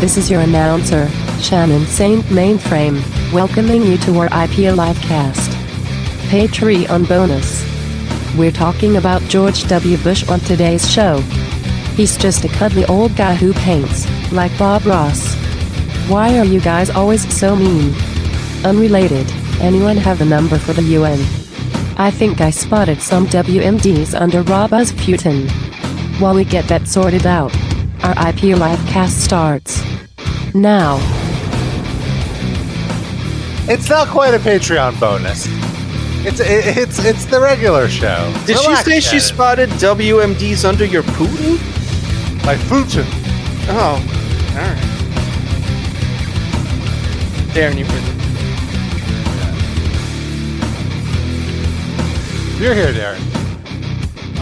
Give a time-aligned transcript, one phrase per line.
[0.00, 1.08] This is your announcer,
[1.40, 5.50] Shannon Saint Mainframe, welcoming you to our IP Livecast.
[6.30, 7.66] Patreon bonus.
[8.38, 9.96] We're talking about George W.
[9.98, 11.20] Bush on today's show.
[11.96, 15.34] He's just a cuddly old guy who paints, like Bob Ross.
[16.08, 17.94] Why are you guys always so mean?
[18.64, 19.30] Unrelated,
[19.60, 21.20] anyone have the number for the UN?
[21.98, 25.50] I think I spotted some WMDs under Rob Putin.
[26.20, 27.52] While we get that sorted out,
[28.02, 29.82] our IP Livecast starts.
[30.54, 30.98] Now.
[33.68, 35.46] It's not quite a Patreon bonus.
[36.22, 38.32] It's it's it's the regular show.
[38.46, 41.58] Did Relax, she say she spotted WMDs under your Putin?
[42.44, 43.06] My Putin.
[43.68, 43.96] Oh,
[44.50, 44.90] all right.
[47.54, 48.20] Darren, you win.
[52.60, 53.20] You're here, Darren.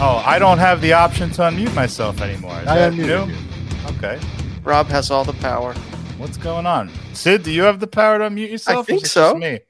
[0.01, 2.59] Oh, I don't have the option to unmute myself anymore.
[2.59, 3.48] Is I that unmuted you.
[3.97, 4.19] Okay.
[4.63, 5.73] Rob has all the power.
[6.17, 6.89] What's going on?
[7.13, 8.83] Sid, do you have the power to unmute yourself?
[8.83, 9.35] or think so.
[9.35, 9.47] Me.
[9.47, 9.63] I think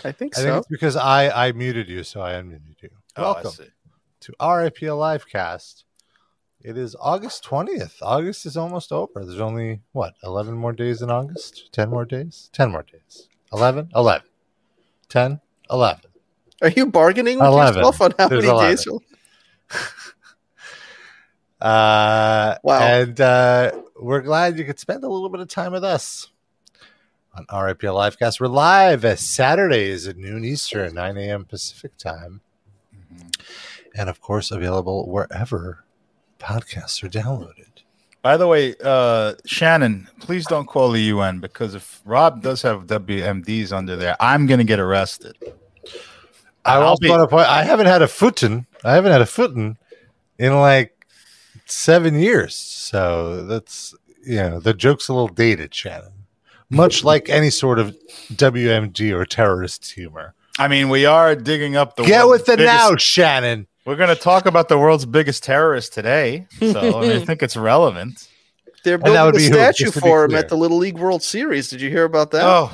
[0.00, 0.08] so.
[0.08, 0.56] I think so.
[0.58, 2.90] it's because I I muted you, so I unmuted you.
[3.16, 3.64] Oh, I Welcome see.
[4.20, 5.84] to RIP Livecast.
[6.62, 7.96] It is August twentieth.
[8.02, 9.24] August is almost over.
[9.24, 11.70] There's only what eleven more days in August.
[11.72, 12.50] Ten more days.
[12.52, 13.28] Ten more days.
[13.52, 13.88] Eleven.
[13.94, 14.26] Eleven.
[15.08, 15.40] Ten.
[15.70, 16.02] Eleven.
[16.60, 17.76] Are you bargaining with 11.
[17.76, 18.70] yourself on how There's many 11.
[18.70, 18.86] days?
[18.86, 19.02] you'll-
[21.60, 22.80] Uh, Wow.
[22.80, 26.28] And uh, we're glad you could spend a little bit of time with us
[27.34, 28.40] on RIP Livecast.
[28.40, 31.44] We're live as Saturdays at noon Eastern, 9 a.m.
[31.44, 32.40] Pacific time.
[33.94, 35.84] And of course, available wherever
[36.38, 37.64] podcasts are downloaded.
[38.22, 42.86] By the way, uh, Shannon, please don't call the UN because if Rob does have
[42.86, 45.36] WMDs under there, I'm going to get arrested.
[46.64, 48.66] I I'll also be- want to point I haven't had a footin.
[48.84, 49.78] I haven't had a footin
[50.38, 50.97] in like
[51.70, 52.54] seven years.
[52.54, 56.12] So that's you know, the joke's a little dated, Shannon.
[56.70, 57.96] Much like any sort of
[58.32, 60.34] WMD or terrorist humor.
[60.58, 63.66] I mean, we are digging up the Get with the biggest- now, Shannon.
[63.86, 67.42] We're going to talk about the world's biggest terrorist today, so I, mean, I think
[67.42, 68.28] it's relevant.
[68.84, 70.40] They're building would a be statue just for him clear.
[70.40, 71.70] at the Little League World Series.
[71.70, 72.42] Did you hear about that?
[72.44, 72.70] Oh,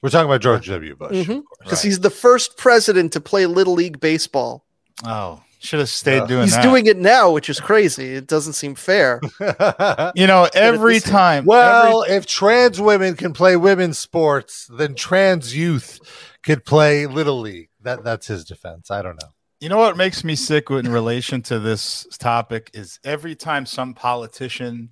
[0.00, 0.96] We're talking about George W.
[0.96, 1.10] Bush.
[1.10, 1.72] Because of course.
[1.72, 1.82] Right.
[1.82, 4.64] he's the first president to play Little League baseball.
[5.04, 6.26] oh, should have stayed Yeah.
[6.26, 6.62] doing He's that.
[6.62, 8.14] doing it now, which is crazy.
[8.14, 9.20] It doesn't seem fair.
[10.14, 11.44] You know, every time.
[11.44, 15.98] well, if trans women can play women's sports, then trans youth
[16.42, 17.68] could play little league.
[17.82, 18.90] That that's his defense.
[18.90, 19.28] I don't know.
[19.60, 23.94] You know what makes me sick in relation to this topic is every time some
[23.94, 24.90] politician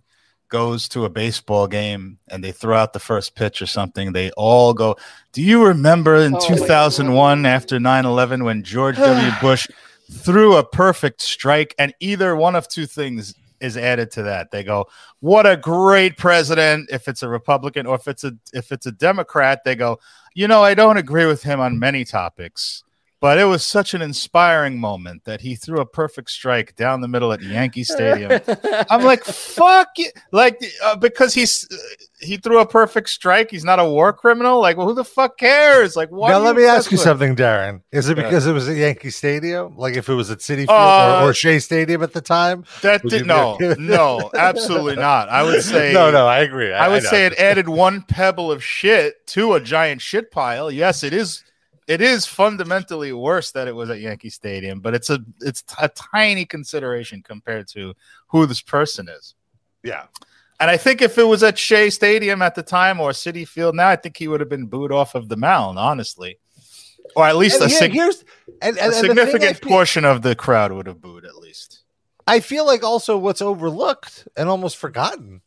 [0.49, 4.31] goes to a baseball game and they throw out the first pitch or something, they
[4.33, 4.97] all go,
[5.33, 9.31] Do you remember in Oh, 2001 after 9 11 when George W.
[9.41, 9.67] Bush
[10.11, 11.75] threw a perfect strike?
[11.79, 14.51] And either one of two things is added to that.
[14.51, 14.87] They go,
[15.21, 18.93] What a great president if it's a Republican, or if it's a if it's a
[18.93, 19.99] Democrat, they go,
[20.35, 22.84] You know, I don't agree with him on many topics
[23.25, 27.09] but it was such an inspiring moment that he threw a perfect strike down the
[27.09, 28.39] middle at Yankee Stadium.
[28.91, 30.11] I'm like, fuck, you.
[30.31, 31.77] like uh, because he's uh,
[32.21, 33.51] he threw a perfect strike.
[33.51, 34.61] He's not a war criminal.
[34.61, 35.97] Like, well, who the fuck cares?
[35.97, 36.33] Like, why?
[36.33, 37.81] now let me ask you with- something, Darren.
[37.93, 38.25] Is it Yeah.
[38.25, 39.75] because it was at Yankee Stadium?
[39.79, 42.67] Like if it was at Citi Field Uh, or, or Shea Stadium at the time?
[42.83, 45.31] That did no, no, absolutely not.
[45.31, 46.75] I would say no, no, I agree.
[46.75, 47.09] I would know.
[47.09, 50.71] say it added one pebble of shit to a giant shit pile.
[50.71, 51.43] Yes, it is.
[51.87, 55.89] It is fundamentally worse that it was at Yankee Stadium, but it's a it's a
[55.89, 57.95] tiny consideration compared to
[58.29, 59.35] who this person is.
[59.83, 60.05] Yeah.
[60.61, 63.75] And I think if it was at Shea Stadium at the time or Citi Field
[63.75, 66.39] now, I think he would have been booed off of the mound, honestly,
[67.17, 68.25] or at least And a, here- sig- here's
[68.63, 71.27] and, and, a and the thing I significant portion of the crowd would have booed
[71.27, 71.83] at least.
[72.27, 75.43] I feel like also what's overlooked and almost forgotten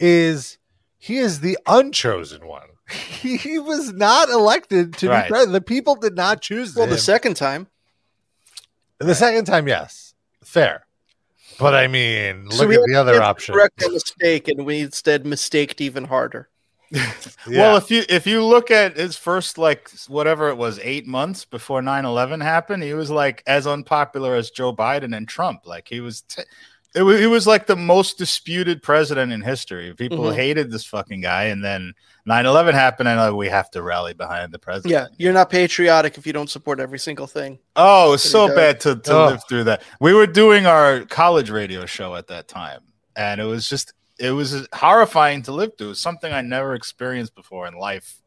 [0.00, 0.56] is
[0.98, 2.68] he is the unchosen one.
[3.22, 5.24] He was not elected to Right.
[5.24, 5.52] be president.
[5.54, 6.90] The people did not choose well, him.
[6.90, 7.68] the second time.
[8.98, 10.14] The second time, yes,
[10.44, 10.86] fair.
[11.58, 13.54] But I mean, So look we at the other option.
[13.54, 16.48] Correct a mistake, and we instead mistaked even harder.
[17.48, 21.44] Well, if you if you look at his first like whatever it was 8 months
[21.44, 25.66] before 9/11 happened, he was like as unpopular as Joe Biden and Trump.
[25.66, 26.42] Like he was t-
[26.94, 29.94] it was, he was like the most disputed president in history.
[29.94, 30.34] People Mhm.
[30.34, 31.94] hated this fucking guy and then
[32.26, 34.92] 9/11 happened and like we have to rally behind the president.
[34.92, 37.58] Yeah, you're not patriotic if you don't support every single thing.
[37.76, 39.26] Oh, it was so bad to, to Oh.
[39.26, 39.82] live through that.
[40.00, 42.80] We were doing our college radio show at that time,
[43.16, 45.88] and it was just it was horrifying to live through.
[45.88, 48.21] It was something I never experienced before in life.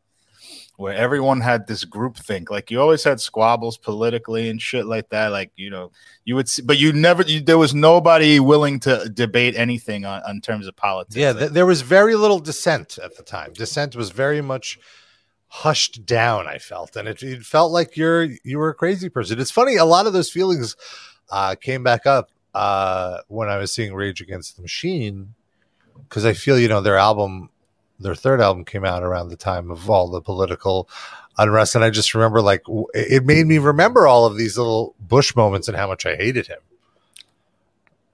[0.77, 2.49] Where everyone had this group think.
[2.49, 5.29] Like you always had squabbles politically and shit like that.
[5.29, 5.91] Like you know,
[6.23, 7.23] you would, see, but you never.
[7.23, 11.15] You, there was nobody willing to debate anything on, on terms of politics.
[11.15, 13.53] Yeah, th- there was very little dissent at the time.
[13.53, 14.79] Dissent was very much
[15.47, 16.47] hushed down.
[16.47, 19.39] I felt, and it, it felt like you're you were a crazy person.
[19.39, 19.75] It's funny.
[19.75, 20.75] A lot of those feelings
[21.29, 25.33] uh, came back up uh, when I was seeing Rage Against the Machine
[26.09, 27.49] because I feel you know their album,
[27.99, 30.89] their third album came out around the time of all the political
[31.37, 32.63] unrest, and I just remember like
[32.93, 36.47] it made me remember all of these little Bush moments and how much I hated
[36.47, 36.59] him.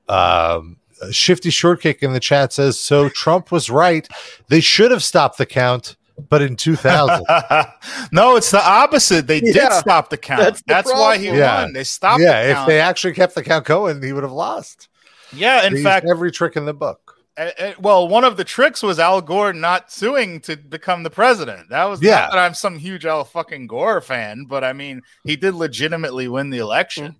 [0.07, 0.77] Um,
[1.11, 4.07] Shifty Shortcake in the chat says, "So Trump was right.
[4.49, 5.95] They should have stopped the count,
[6.29, 7.25] but in 2000,
[8.11, 9.27] no, it's the opposite.
[9.27, 10.41] They did stop the count.
[10.41, 11.27] that's That's, why he.
[11.27, 11.63] Yeah.
[11.63, 11.73] won.
[11.73, 14.89] They stopped yeah, the if they actually kept the count going, he would have lost.
[15.33, 17.10] yeah, in used fact, every trick in the book.
[17.41, 21.09] Uh, uh, well, one of the tricks was Al Gore not suing to become the
[21.09, 21.69] president.
[21.69, 22.21] That was Yeah.
[22.21, 26.27] not that I'm some huge Al fucking Gore fan, but I mean, he did legitimately
[26.27, 27.15] win the election.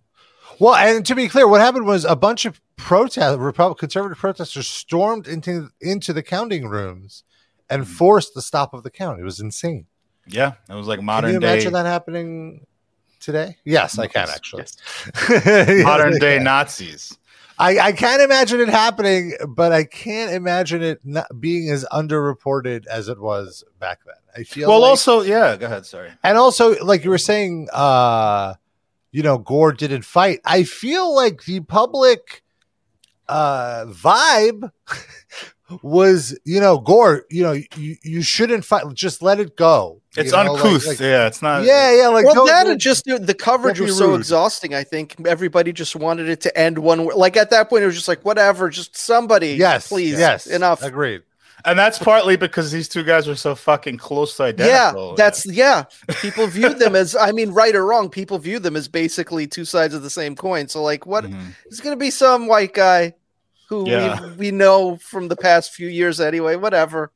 [0.60, 4.68] Well, and to be clear, what happened was a bunch of protest, Republican conservative protesters
[4.68, 7.24] stormed into into the counting rooms
[7.70, 7.92] and Hmm.
[7.92, 9.20] forced the stop of the count.
[9.20, 9.88] It was insane.
[10.28, 11.30] Yeah, it was like modern.
[11.32, 12.68] Can you day, imagine that happening
[13.20, 13.58] today?
[13.66, 14.66] Yes, I can actually.
[15.30, 15.84] yes.
[15.84, 16.38] modern day.
[16.44, 17.18] Nazis.
[17.62, 22.88] I, I can't imagine it happening, but I can't imagine it not being as underreported
[22.88, 24.16] as it was back then.
[24.36, 25.86] I feel Well, like- also, yeah, go ahead.
[25.86, 26.10] Sorry.
[26.24, 28.56] and also like you were saying, uh,
[29.12, 30.40] you know, Gore didn't fight.
[30.46, 32.44] I feel like the public
[33.30, 34.72] uh vibe
[35.82, 40.02] was, you know, Gore, you know, you, you shouldn't fight, just let it go.
[40.16, 40.86] You It's know, uncouth.
[40.88, 41.64] like- yeah, it's not.
[41.64, 44.10] yeah, yeah, like well, don't- that don't- and just the, the coverage don't was so
[44.10, 44.20] rude.
[44.20, 44.74] exhausting.
[44.74, 47.14] I think everybody just wanted it to end one way.
[47.16, 50.84] Like at that point, it was just like whatever, just somebody, yes, please, yes, enough.
[50.84, 51.22] Agreed.
[51.64, 55.84] and that's partly because these two guys were so fucking close to Yeah, that's yeah.
[56.22, 59.64] People viewed them as, I mean, right or wrong, people viewed them as basically two
[59.64, 60.68] sides of the same coin.
[60.68, 61.54] So, like, what Mhm.
[61.68, 63.14] it's going to be some white guy
[63.72, 64.22] who Yeah.
[64.22, 66.58] we, we know from the past few years anyway.
[66.58, 67.12] Whatever.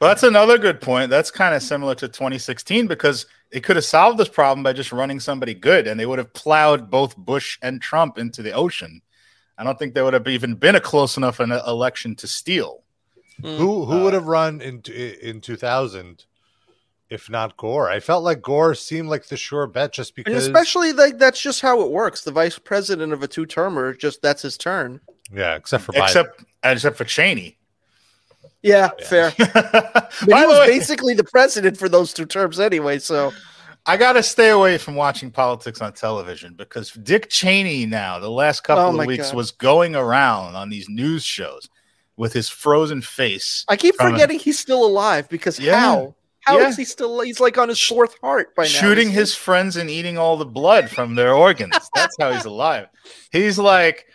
[0.00, 1.08] Well, that's another good point.
[1.08, 4.92] That's kind of similar to 2016 because it could have solved this problem by just
[4.92, 9.02] running somebody good, and they would have plowed both Bush and Trump into the ocean.
[9.56, 12.82] I don't think there would have even been a close enough an election to steal.
[13.42, 13.56] Mm.
[13.58, 14.82] Who who Uh, would have run in
[15.22, 16.24] in 2000
[17.10, 17.90] if not Gore?
[17.90, 21.18] I felt like Gore seemed like the sure bet just because, And because especially like
[21.18, 22.22] that's just how it works.
[22.22, 25.00] The vice president of a two termer, just that's his turn.
[25.34, 26.02] Yeah, except for Biden.
[26.04, 27.56] Except except for Cheney.
[28.62, 29.06] Yeah, Yeah.
[29.06, 29.32] fair.
[29.38, 32.98] But By he the was way, basically the president for those two terms anyway.
[32.98, 33.32] So
[33.86, 38.60] I gotta stay away from watching politics on television because Dick Cheney now, the last
[38.62, 39.36] couple Oh of weeks, God.
[39.36, 41.70] was going around on these news shows
[42.18, 43.64] with his frozen face.
[43.68, 45.80] I keep From- forgetting he's still alive because Yeah.
[45.80, 46.14] how?
[46.40, 46.82] How is Yeah.
[46.82, 47.20] he still?
[47.20, 48.68] He's like on his fourth heart by now.
[48.68, 51.74] shooting his friends and eating all the blood from their organs.
[51.94, 52.88] That's how he's alive.
[53.32, 54.06] He's like,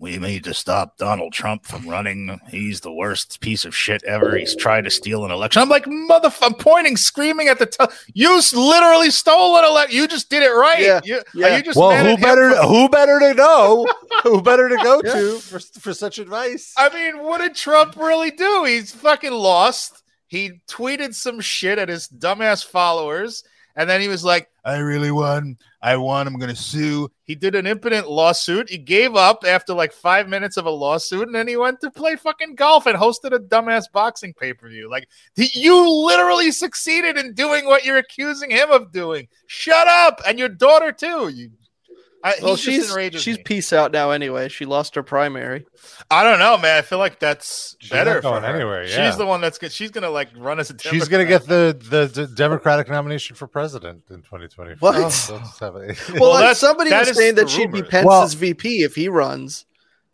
[0.00, 2.40] we need to stop Donald Trump from running.
[2.48, 4.34] He's the worst piece of shit ever.
[4.36, 5.60] He's tried to steal an election.
[5.60, 7.92] I'm like, motherfucker, I'm pointing, screaming at the top.
[8.14, 9.94] You literally stole an election.
[9.96, 10.80] You just did it right.
[10.80, 11.58] Yeah, You, yeah.
[11.58, 13.86] You just well, who better for- who better to know?
[14.22, 15.12] who better to go Yeah.
[15.12, 16.72] to for, for such advice?
[16.78, 18.64] I mean, what did Trump really do?
[18.64, 20.02] He's fucking lost.
[20.28, 23.44] He tweeted some shit at his dumbass followers,
[23.76, 25.58] and then he was like, I really won.
[25.82, 26.26] I won.
[26.26, 27.10] I'm going to sue.
[27.24, 28.68] He did an impotent lawsuit.
[28.68, 31.90] He gave up after like five minutes of a lawsuit, and then he went to
[31.90, 34.90] play fucking golf and hosted a dumbass boxing pay per view.
[34.90, 39.28] Like, you literally succeeded in doing what you're accusing him of doing.
[39.46, 40.20] Shut up.
[40.26, 41.28] And your daughter, too.
[41.28, 41.50] You.
[42.22, 43.42] I, Well, he's she's she's me.
[43.44, 44.48] peace out now anyway.
[44.48, 45.64] She lost her primary.
[46.10, 46.76] I don't know, man.
[46.76, 48.54] I feel like that's She's better not going for her.
[48.54, 49.06] anywhere, yeah.
[49.08, 49.72] She's the one that's good.
[49.72, 50.78] She's gonna like run as a.
[50.78, 54.74] She's going to get the, the the Democratic nomination for president in 2020.
[54.80, 55.10] What?
[55.12, 57.82] So let's have a- Well, Well, like, somebody that was saying that she'd be.
[57.82, 59.64] Pence's Well- VP if he runs,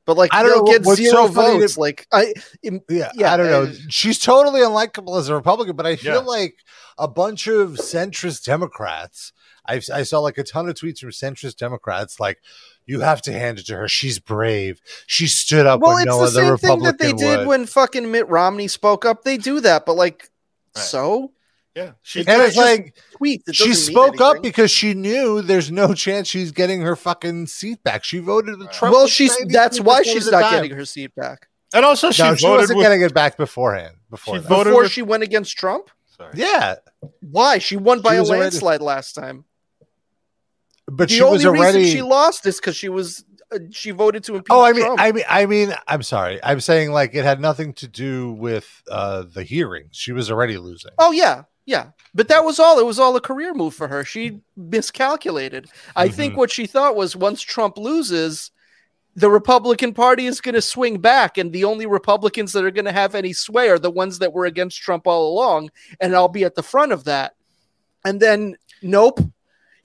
[0.05, 1.77] but like I don't know, get zero so funny to- votes.
[1.77, 3.63] Like I, im- Yeah, Yeah, I don't know.
[3.65, 6.19] uh, She's totally unlikable as a Republican, but I feel Yeah.
[6.21, 6.55] like
[6.99, 9.33] a bunch of centrist Democrats.
[9.69, 12.39] I, I saw like a ton of tweets from centrist Democrats, like
[12.87, 13.89] you have to hand it to her.
[13.89, 14.81] She's brave.
[15.07, 17.47] She stood up well, when it's no the other same thing that they did would.
[17.49, 19.23] when fucking Mitt Romney spoke up.
[19.25, 20.31] They do that, but like,
[20.77, 20.85] Right.
[20.85, 21.33] so
[21.75, 23.43] Yeah, she and It's it's like tweet.
[23.47, 27.47] It she doesn't spoke up because she knew there's no chance she's getting her fucking
[27.49, 28.05] seat back.
[28.05, 28.95] She voted with Trump.
[28.95, 30.53] well, she's that's why she's not time.
[30.63, 32.85] getting her seat back and also she no, she wasn't with.
[32.85, 33.97] getting it back beforehand.
[34.11, 34.49] Before She that.
[34.49, 35.91] voted before with- she went against Trump.
[36.17, 36.33] Sorry.
[36.37, 36.77] yeah,
[37.21, 37.59] Why?
[37.59, 39.45] She won by She a was already- landslide last time.
[40.87, 41.79] But the she only was already.
[41.79, 44.85] reason she lost is because she was uh, she voted to impeach Oh, I mean,
[44.85, 45.01] Trump.
[45.01, 46.41] I mean, I mean, I'm sorry.
[46.43, 49.91] I'm saying like it had nothing to do with uh the hearings.
[49.97, 50.93] She was already losing.
[50.99, 52.79] oh yeah, Yeah, but that was all.
[52.79, 54.05] It was all a career move for her.
[54.05, 55.69] She miscalculated.
[55.97, 56.37] I think Mhm.
[56.39, 58.51] what she thought was once Trump loses,
[59.15, 62.85] the Republican Party is going to swing back, and the only Republicans that are going
[62.85, 66.29] to have any sway are the ones that were against Trump all along, and I'll
[66.29, 67.35] be at the front of that.
[68.05, 69.21] And then, nope,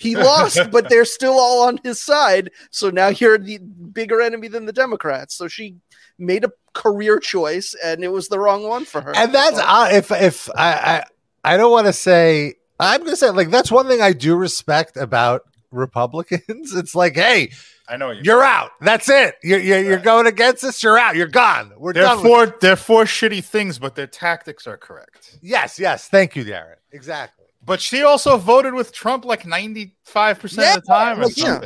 [0.02, 2.52] he lost, but they're still all on his side.
[2.72, 5.36] So now you're the bigger enemy than the Democrats.
[5.36, 5.76] So she
[6.18, 9.16] made a career choice, and it was the wrong one for her.
[9.16, 11.04] and that's uh, if if I
[11.44, 14.36] I, I don't want to say I'm gonna say like that's one thing I do
[14.36, 16.74] respect about Republicans.
[16.76, 17.52] It's like, hey,
[17.88, 18.24] I know you're.
[18.24, 18.72] you're out.
[18.82, 19.36] That's it.
[19.44, 20.82] You're you're, you're going against us.
[20.82, 21.16] You're out.
[21.16, 21.74] You're gone.
[21.78, 22.22] We're They're done.
[22.24, 22.58] four.
[22.62, 25.38] They're four shitty things, but their tactics are correct.
[25.42, 26.08] Yes, yes.
[26.08, 26.76] Thank you, Darren.
[26.92, 27.41] Exactly.
[27.64, 31.32] But she also voted with Trump like ninety five percent of the time, or well,
[31.36, 31.62] yeah.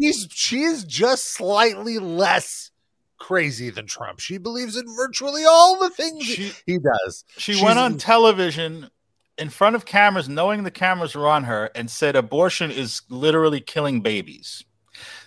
[0.00, 2.70] She's she's just slightly less
[3.18, 4.20] crazy than Trump.
[4.20, 7.24] She believes in virtually all the things She he does.
[7.36, 8.88] she She's- went on television
[9.38, 13.60] in front of cameras, knowing the cameras were on her, and said abortion is literally
[13.60, 14.64] killing babies.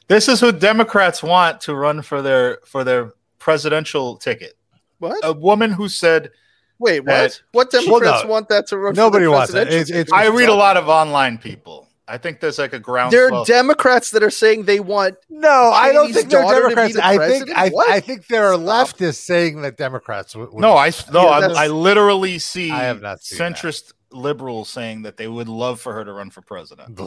[0.07, 4.55] This is who Democrats want to run for their for their presidential ticket.
[4.99, 5.19] what?
[5.23, 6.31] A woman who said,
[6.79, 7.05] Wait, what?
[7.07, 8.93] that- what Well, Democrats no, want that to run?
[8.95, 9.67] nobody for the wants it.
[9.67, 11.87] It's- it's- "I read a lot of online people.
[12.05, 15.15] I think there's like a ground." There are Democrats that are saying they want.
[15.29, 16.93] No, I don't think they're daughter to be Democrats.
[16.95, 17.49] the I think?
[17.57, 18.97] I, I think there are Stop.
[18.97, 20.51] leftists saying that Democrats would.
[20.51, 23.43] would- No, I no, Yeah, I, I literally see I have not seen that.
[24.13, 26.99] Centrist liberals saying that they would love for her to run for president.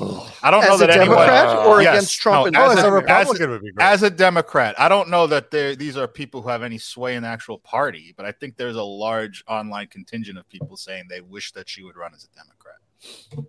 [0.42, 1.18] I don't know As a that anyone
[1.66, 3.84] or Yes, against Trump no, as as a- a as- Republican would be great.
[3.86, 7.14] as a Democrat, I don't know that there these are people who have any sway
[7.14, 11.04] in the actual party, but I think there's a large online contingent of people saying
[11.08, 13.46] they wish that she would run as a Democrat.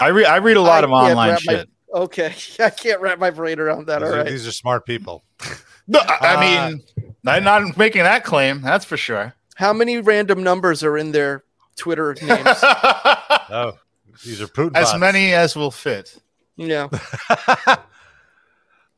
[0.00, 1.68] I read I read a lot I of online wrap my- shit.
[1.94, 4.00] Okay, I can't wrap my brain around that.
[4.00, 4.26] these, All are, right.
[4.26, 5.24] these are smart people.
[5.90, 6.82] No, I, I Uh, mean,
[7.26, 8.60] I'm not making that claim.
[8.60, 9.32] That's for sure.
[9.54, 11.44] How many random numbers are in their
[11.78, 12.46] Twitter names?
[12.62, 13.78] Oh,
[14.24, 14.76] these are Putin.
[14.76, 14.98] as bots.
[15.00, 16.18] many as will fit.
[16.56, 16.88] yeah.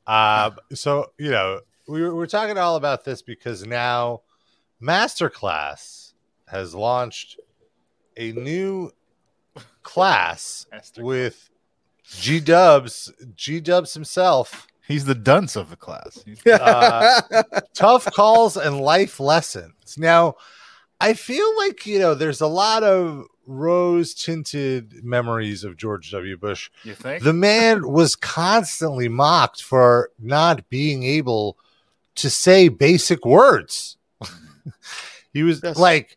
[0.06, 4.22] uh, so you know, we were, we're talking all about this because now
[4.82, 6.12] Masterclass
[6.48, 7.38] has launched
[8.16, 8.90] a new
[9.82, 10.66] class
[10.98, 11.50] with
[12.04, 14.66] G Dubs, G Dubs himself.
[14.86, 16.24] He's the dunce of the class.
[16.44, 17.20] Uh,
[17.74, 19.96] tough calls and life lessons.
[19.96, 20.34] Now,
[21.00, 26.36] I feel like you know, there's a lot of rose tinted memories of George W.
[26.36, 26.70] Bush.
[26.84, 27.22] You think?
[27.24, 31.56] The man was constantly mocked for not being able
[32.16, 33.96] to say basic words.
[35.32, 35.76] he was Yes.
[35.78, 36.16] like,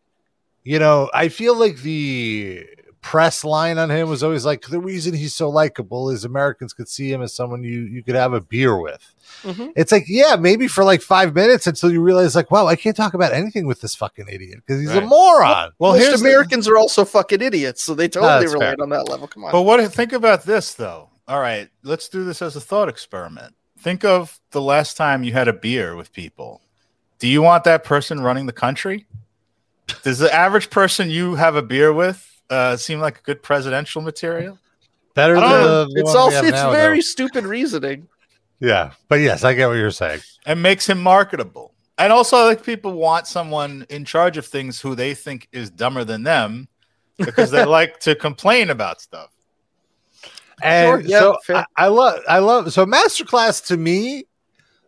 [0.63, 2.67] you know, I feel like the
[3.03, 6.87] press line on him was always like the reason he's so likable is Americans could
[6.87, 9.13] see him as someone you you could have a beer with.
[9.43, 9.73] Mhm.
[9.75, 12.95] It's like, yeah, maybe for like five minutes until you realize, like, wow, I can't
[12.95, 15.71] talk about anything with this fucking idiot because he's a moron.
[15.77, 18.81] well, Most here's the- Americans are also fucking idiots, so they totally that's relate fair.
[18.81, 19.27] on that level.
[19.27, 19.51] Come on.
[19.51, 19.93] But what?
[19.93, 21.09] Think about this, though.
[21.27, 23.53] All right, let's do this as a thought experiment.
[23.79, 26.61] Think of the last time you had a beer with people.
[27.19, 29.07] Do you want that person running the country?
[30.03, 34.01] Does the average person you have a beer with uh, seem like a good presidential
[34.01, 34.57] material?
[35.15, 37.01] Better than the, the it's one we also have it's now, very though.
[37.01, 38.07] stupid reasoning.
[38.59, 38.93] yeah.
[39.07, 40.21] But yes, I get what you're saying.
[40.45, 41.73] and makes him marketable.
[41.97, 46.03] And also, like people want someone in charge of things who they think is dumber
[46.03, 46.67] than them
[47.17, 49.29] because they like to complain about stuff.
[50.63, 51.55] And Sure, yeah, so.
[51.55, 52.73] I, I love, I love.
[52.73, 54.25] So masterclass to me,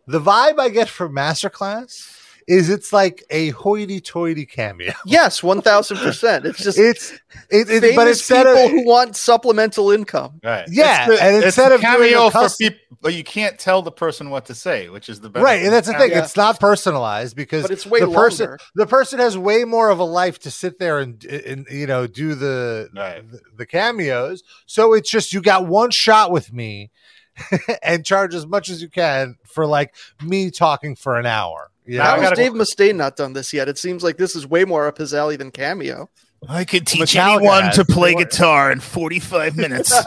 [0.06, 2.15] the vibe I get from masterclass
[2.46, 4.92] is it's like a hoity-toity cameo.
[5.06, 6.44] Yes, one thousand percent.
[6.46, 7.12] It's just It's
[7.50, 10.40] it, it famous but instead people of who want supplemental income.
[10.44, 10.64] Right?
[10.70, 13.58] Yeah, It's the- and instead the of doing a cameo for people, but you can't
[13.58, 15.44] tell the person what to say, which is the best.
[15.44, 16.10] right, and that's the thing.
[16.10, 16.22] Yeah.
[16.24, 19.98] It's not personalized because But it's way the person the person has way more of
[19.98, 23.28] a life to sit there and, and you know do the, Right.
[23.30, 24.42] the the cameos.
[24.66, 26.90] So it's just you got one shot with me,
[27.82, 31.70] and charge as much as you can for like me talking for an hour.
[31.86, 33.68] You Now How has gotta- Dave Mustaine not done this yet?
[33.68, 36.08] It seems like this is way more up his alley than cameo.
[36.48, 37.76] I could teach Metallica anyone has.
[37.76, 39.92] to play guitar in forty-five minutes.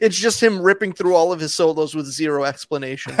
[0.00, 3.14] it's just him ripping through all of his solos with zero explanation.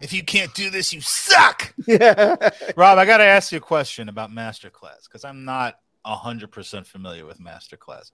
[0.00, 1.72] if you can't do this, you suck.
[1.86, 2.50] yeah.
[2.76, 6.86] Rob, I got to ask you a question about Masterclass because I'm not hundred percent
[6.86, 8.10] familiar with Masterclass.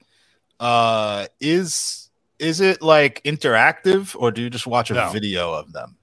[0.60, 5.10] Uh, is is it like interactive, or do you just watch a No.
[5.10, 5.96] video of them?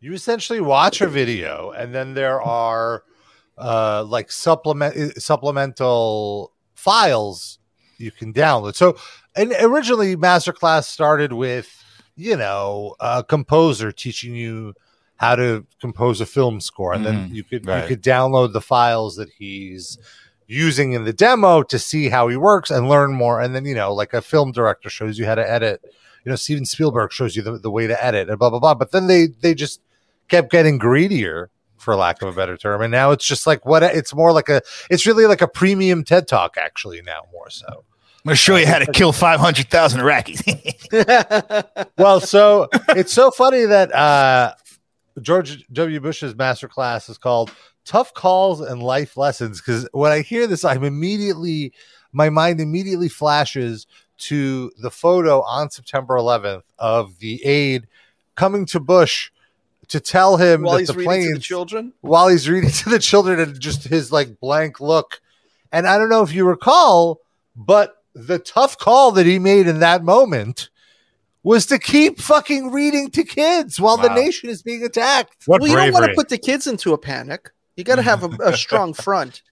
[0.00, 3.04] You essentially watch a video and then there are
[3.58, 7.58] uh like supplement supplemental files
[7.98, 8.96] you can download so
[9.36, 11.82] and originally masterclass started with
[12.16, 14.72] you know a composer teaching you
[15.16, 17.82] how to compose a film score and then Mhm, you could right.
[17.82, 19.98] you could download the files that he's
[20.46, 23.40] using in the demo to see how he works and learn more.
[23.40, 25.80] And then, you know, like a film director shows you how to edit.
[26.24, 28.74] You know, Steven Spielberg shows you the, the way to edit and blah, blah, blah.
[28.74, 29.80] But then they, they just
[30.30, 32.82] kept getting greedier for lack of a better term.
[32.82, 36.04] And now it's just like what it's more like a, it's really like a premium
[36.04, 37.66] TED talk actually now more so.
[37.68, 40.42] I'm gonna show you how to kill five hundred thousand Iraqis.
[41.98, 44.52] well, so it's so funny that uh,
[45.22, 46.00] George W.
[46.00, 47.50] Bush's master class is called
[47.86, 51.72] "Tough Calls and Life Lessons." Because when I hear this, I'm immediately
[52.12, 53.86] my mind immediately flashes
[54.18, 57.86] to the photo on September 11th of the aide
[58.34, 59.30] coming to Bush
[59.90, 61.92] to tell him While that he's the reading to the children.
[62.00, 65.20] while he's reading to the children and just his like blank look.
[65.72, 67.20] And I don't know if you recall,
[67.54, 70.70] but the tough call that he made in that moment
[71.42, 75.44] was to keep fucking reading to kids while the nation is being attacked.
[75.46, 77.50] what well, you don't want to put the kids into a panic.
[77.76, 79.42] You got to have a, a strong front.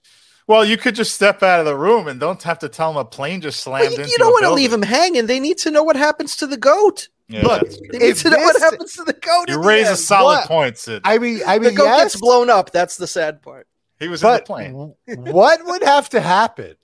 [0.45, 2.97] well, you could just step out of the room and don't have to tell them
[2.99, 5.25] a plane just slammed But you, into you don't want to leave them hanging.
[5.25, 7.07] They need to know what happens to the goat.
[7.29, 7.87] Yeah, Look, that's true.
[7.91, 9.45] They need If to know what happens to the goat.
[9.49, 10.47] you in the raise a solid What?
[10.47, 11.01] point, Sid.
[11.05, 12.71] I mean, I The mean, goat yes, gets blown up.
[12.71, 13.67] That's the sad part.
[13.99, 14.73] he was in the plane.
[15.05, 16.75] what would have to happen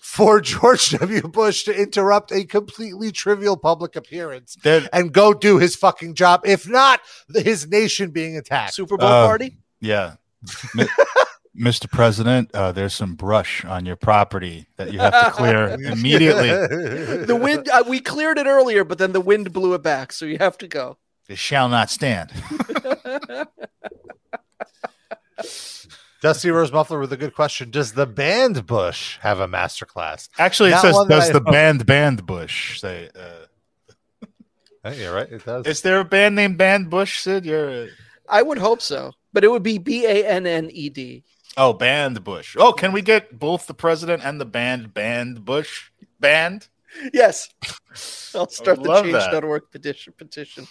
[0.00, 1.22] for George W.
[1.22, 6.40] Bush to interrupt a completely trivial public appearance Then- and go do his fucking job?
[6.44, 7.00] If not,
[7.32, 8.74] his nation being attacked.
[8.74, 9.58] Super Bowl Uh, party.
[9.80, 10.14] Yeah.
[11.62, 11.90] Mi- Mr.
[11.90, 16.48] President, uh, there's some brush on your property that you have to clear immediately.
[16.48, 17.68] The wind.
[17.68, 20.12] Uh, we cleared it earlier, but then the wind blew it back.
[20.12, 20.98] So you have to go.
[21.28, 22.32] It shall not stand.
[26.20, 27.70] Dusty Rose Muffler with a good question.
[27.70, 30.28] Does the band Bush have a master class?
[30.38, 31.50] Actually, it Not says, does I the know.
[31.50, 33.08] band Band Bush say?
[33.14, 33.46] Uh,
[34.84, 35.30] Hey, you're right.
[35.30, 35.64] It does.
[35.66, 37.44] is there a band named Band Bush, Sid?
[37.44, 37.68] You're.
[37.84, 37.88] A,
[38.28, 41.22] I would hope so, but it would be B A N N E D.
[41.56, 42.56] oh, Band Bush.
[42.58, 45.90] Oh, can we get both the president and the band Band Bush?
[46.20, 46.68] Band?
[47.12, 47.48] Yes.
[48.34, 50.66] I'll start the change.org petition petition.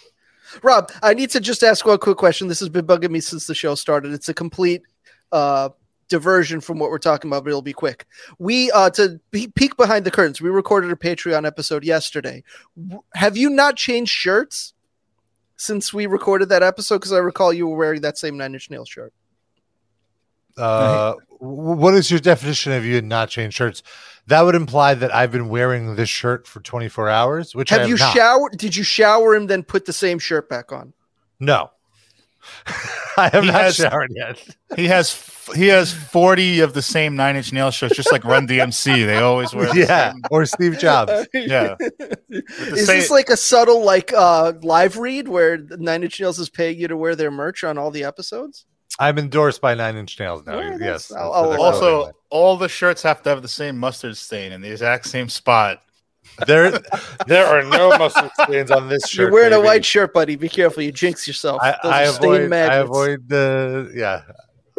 [0.62, 2.48] Rob, I need to just ask one quick question.
[2.48, 4.12] This has been bugging me since the show started.
[4.12, 4.82] It's a complete
[5.30, 5.70] uh
[6.08, 8.06] diversion from what we're talking about, but it'll be quick.
[8.38, 12.44] We uh to pe- peek behind the curtains, we recorded a Patreon episode yesterday.
[12.76, 14.74] W- Have you not changed shirts
[15.56, 16.98] since we recorded that episode?
[16.98, 19.12] Because I recall you were wearing that same nine inch nail shirt.
[20.56, 23.82] Uh, what is your definition of you had not changed shirts?
[24.28, 27.88] That would imply that I've been wearing this shirt for 24 hours, which I Have
[27.88, 28.14] you not.
[28.14, 28.52] showered?
[28.58, 30.92] Did you shower and then put the same shirt back on?
[31.40, 31.70] No.
[33.16, 34.44] I have He not has- showered yet.
[34.76, 38.24] He has f- he has forty of the same Nine Inch Nail shirts, just like
[38.24, 39.04] Run DMC.
[39.06, 39.66] They always wear.
[39.72, 40.12] the Yeah.
[40.12, 41.26] same- Or Steve Jobs.
[41.34, 41.74] yeah.
[42.30, 46.48] Is same- this like a subtle like uh live read where Nine Inch Nails is
[46.48, 48.66] paying you to wear their merch on all the episodes?
[49.02, 50.60] I'm endorsed by Nine Inch Nails now.
[50.60, 51.08] Yeah, yes.
[51.08, 53.76] that's- I'll- for their I'll- clothing Also, all the shirts have to have the same
[53.76, 55.82] mustard stain in the exact same spot.
[56.46, 56.70] there,
[57.26, 59.24] there are no mustard stains on this shirt.
[59.24, 60.36] You're wearing a white shirt, buddy.
[60.36, 61.60] Be careful, you jinx yourself.
[61.60, 62.52] I, Those I are stain avoid.
[62.52, 63.92] I avoid the.
[63.94, 64.22] Yeah,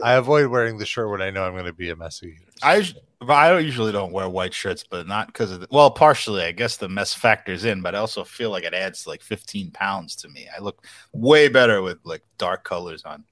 [0.02, 2.38] I avoid wearing the shirt when I know I'm going to be a messy.
[2.64, 2.84] I
[3.28, 6.78] I usually don't wear white shirts, but not because of the, well, partially I guess
[6.78, 10.30] the mess factors in, but I also feel like it adds like 15 pounds to
[10.30, 10.48] me.
[10.56, 13.24] I look way better with like dark colors on.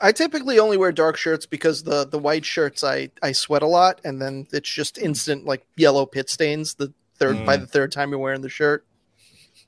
[0.00, 3.66] I typically only wear dark shirts because the the white shirts I I sweat a
[3.66, 6.74] lot, and then it's just instant like yellow pit stains.
[6.74, 7.60] The third by Mm.
[7.62, 8.84] the third time you're wearing the shirt,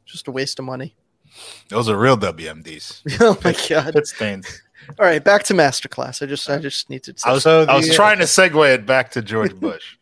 [0.05, 0.95] just a waste of money.
[1.69, 3.03] Those are real WMDs.
[3.21, 3.95] oh my god!
[3.95, 4.63] Pit stains.
[4.99, 6.23] All right, back to masterclass.
[6.23, 7.15] I just I just need to.
[7.25, 9.97] I was, So I was the- trying to segue it back to George Bush.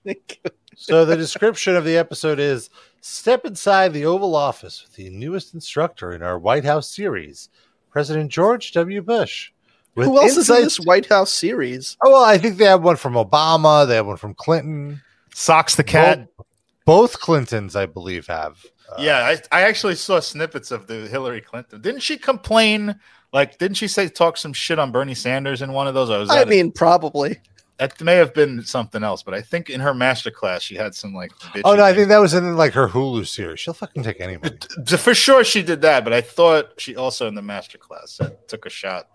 [0.77, 2.69] So the description of the episode is:
[3.01, 7.49] Step inside the Oval Office with the newest instructor in our White House series,
[7.91, 9.03] President George W.
[9.03, 9.51] Bush.
[9.97, 11.97] With Who else is in this White House series?
[12.05, 13.87] Oh well, I think they have one from Obama.
[13.89, 15.01] They have one from Clinton.
[15.35, 16.29] Socks the cat.
[16.37, 16.47] Both,
[16.85, 18.65] both Clintons, I believe, have.
[18.91, 21.81] uh, Yeah, I, I actually saw snippets of the Hillary Clinton.
[21.81, 22.95] Didn't she complain?
[23.33, 26.11] Like, didn't she say talk some shit on Bernie Sanders in one of those?
[26.11, 27.39] Or was I that, mean, probably.
[27.79, 30.95] that may have been something else, but I think in her master class she had
[30.95, 31.33] some like.
[31.65, 33.61] Oh no, I think that was in like her Hulu series.
[33.61, 34.57] She'll fucking take anybody.
[34.87, 34.99] thing.
[34.99, 38.49] for sure she did that, but I thought she also in the master class said,
[38.49, 39.09] took a shot.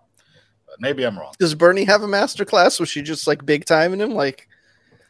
[0.72, 1.34] But maybe I'm wrong.
[1.38, 2.80] Does Bernie have a master class?
[2.80, 4.12] Was she just like big time in him?
[4.12, 4.48] Like,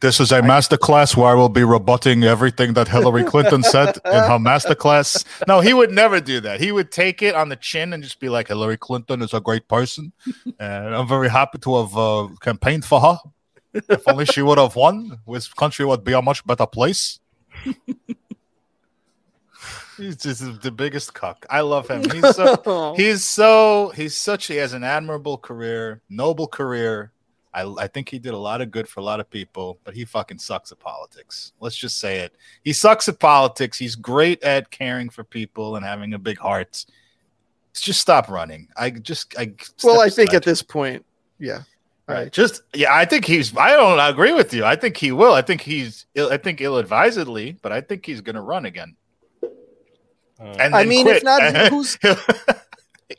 [0.02, 3.96] This is a master class where I will be rebutting everything that Hillary Clinton said
[4.06, 5.24] in her master class.
[5.48, 6.60] No, he would never do that.
[6.60, 9.40] He would take it on the chin and just be like, Hillary Clinton is a
[9.40, 10.12] great person.
[10.60, 13.18] And I'm very happy to have uh, campaigned for her.
[13.74, 17.20] If only she would have won, this country would be a much better place.
[20.02, 21.46] He's just the biggest cuck.
[21.50, 22.10] I love him.
[22.10, 27.12] He's so he's so he's such he has an admirable career, noble career.
[27.54, 29.94] I, I think he did a lot of good for a lot of people, but
[29.94, 31.52] he fucking sucks at politics.
[31.60, 32.34] Let's just say it.
[32.64, 33.78] He sucks at politics.
[33.78, 36.86] He's great at caring for people and having a big heart.
[37.74, 38.70] Just stop running.
[38.78, 40.38] I just I Well, I think aside.
[40.38, 41.06] at this point,
[41.40, 41.64] yeah.
[42.10, 42.24] All Right.
[42.24, 42.32] right.
[42.32, 43.56] Just yeah, I think he's.
[43.56, 44.66] I don't agree with you.
[44.66, 45.34] I think he will.
[45.34, 46.06] I think he's.
[46.18, 48.96] I think ill-advisedly, but I think he's going to run again.
[50.42, 50.56] Mm.
[50.60, 51.18] And I mean, quit.
[51.18, 51.98] if not, who's-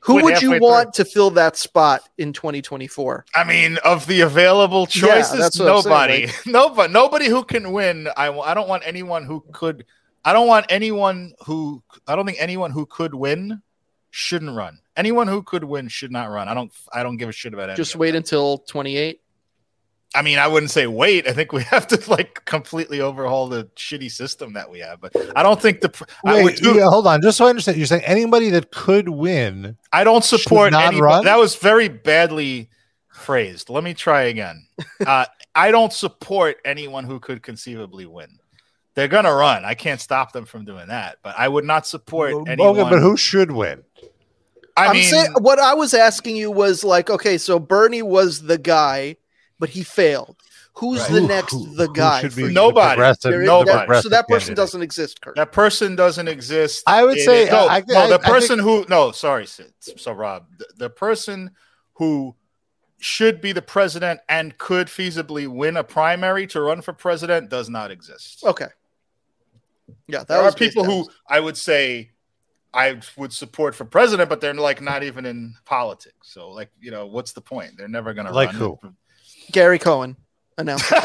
[0.04, 0.60] Who would you halfway through.
[0.60, 3.24] want to fill that spot in 2024?
[3.34, 7.72] I mean, of the available choices, that's what I'm saying, nobody, nobody, nobody who can
[7.72, 8.08] win.
[8.16, 9.84] I, I don't want anyone who could.
[10.24, 11.82] I don't want anyone who.
[12.08, 13.62] I don't think anyone who could win
[14.10, 14.78] shouldn't run.
[14.96, 16.48] Anyone who could win should not run.
[16.48, 16.72] I don't.
[16.92, 17.76] I don't give a shit about it.
[17.76, 18.18] Just wait them.
[18.18, 19.20] until 28.
[20.14, 21.26] I mean, I wouldn't say wait.
[21.26, 25.00] I think we have to like completely overhaul the shitty system that we have.
[25.00, 25.88] But I don't think the.
[25.88, 27.22] pr- I, would Wait, do- yeah, hold on.
[27.22, 29.76] Just so I understand, you're saying anybody that could win.
[29.92, 31.02] I don't support not anybody.
[31.02, 31.24] run?
[31.24, 32.68] That was very badly
[33.12, 33.70] phrased.
[33.70, 34.66] Let me try again.
[35.06, 38.38] Uh, I don't support anyone who could conceivably win.
[38.94, 39.64] They're gonna run.
[39.64, 41.18] I can't stop them from doing that.
[41.22, 42.78] But I would not support anyone.
[42.78, 43.82] Okay, but who should win?
[44.76, 48.42] I I'm mean, saying what I was asking you was like, okay, so Bernie was
[48.42, 49.16] the guy,
[49.62, 50.34] but he failed.
[50.74, 51.12] Who's Right.
[51.12, 52.20] the Who- next who- the guy?
[52.20, 53.00] should be Nobody.
[53.22, 53.86] There is- nobody.
[53.88, 54.56] that- so that person candidate?
[54.56, 55.36] doesn't exist, Kurt.
[55.36, 56.82] that person doesn't exist.
[56.84, 57.96] I would say- no, uh, I- no.
[58.00, 59.72] I- the I person who no, sorry, Sid.
[59.78, 61.52] so Rob, the, the person
[61.94, 62.34] who
[62.98, 67.68] should be the president and could feasibly win a primary to run for president does
[67.68, 68.42] not exist.
[68.42, 68.68] Okay.
[70.08, 72.10] Yeah, there are people who I would say
[72.74, 76.32] I would support for president, but they're like not even in politics.
[76.32, 77.76] So, like, you know, what's the point?
[77.76, 78.56] They're never going to Like run.
[78.56, 78.78] who?
[79.46, 80.16] On- Gary Cohen
[80.58, 80.90] announced.
[80.90, 80.94] it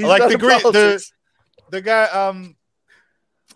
[0.00, 1.04] like the in the,
[1.70, 2.56] the guy, um,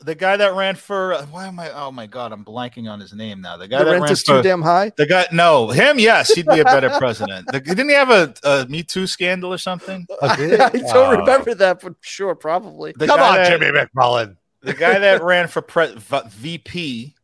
[0.03, 1.17] the guy that ran for.
[1.31, 1.71] Why am I?
[1.73, 3.57] Oh my god, I'm blanking on his name now.
[3.57, 4.37] The guy the that rent ran is for.
[4.39, 4.93] too damn high.
[4.97, 7.47] the guy, no, him, yes, he'd be a better president.
[7.53, 10.07] The, didn't he have a, a Me Too scandal or something?
[10.23, 11.11] Oh, did I don't Oh.
[11.19, 12.93] remember that, but sure, probably.
[12.97, 14.37] The Come on, that- Jimmy McMillan.
[14.63, 17.15] the guy that ran for pre- v- VP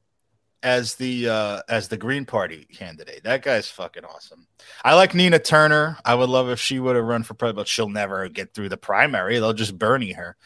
[0.67, 3.23] as the uh as the Green Party candidate.
[3.23, 4.49] That guy's fucking awesome.
[4.85, 5.97] I like Nina Turner.
[6.05, 8.69] I would love if she would have run for president, but she'll never get through
[8.71, 9.39] the primary.
[9.39, 10.37] They'll just Bernie her,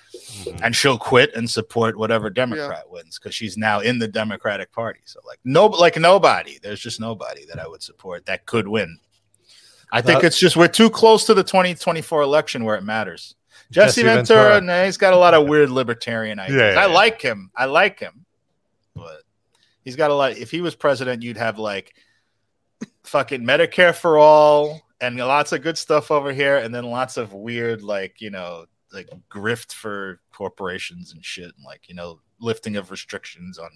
[0.63, 5.01] and she'll quit and support whatever Democrat wins because she's now in the Democratic Party.
[5.07, 6.59] So like no, like nobody.
[6.63, 8.99] There's just nobody that I would support that could win.
[9.91, 13.35] I think Uh, it's just we're too close to the 2024 election where it matters.
[13.73, 14.61] Jesse, Jesse Ventura, Ventura.
[14.61, 16.61] nah, he's got a lot of weird libertarian ideas.
[16.61, 17.51] Yeah, yeah, I like him.
[17.57, 18.30] I like him, but
[19.85, 20.37] he's got a lot.
[20.37, 21.95] If he was president, you'd have like
[23.05, 27.33] fucking Medicare for all and lots of good stuff over here, and then lots of
[27.33, 32.77] weird, like you know, like grift for corporations and shit, and like you know, lifting
[32.77, 33.71] of restrictions on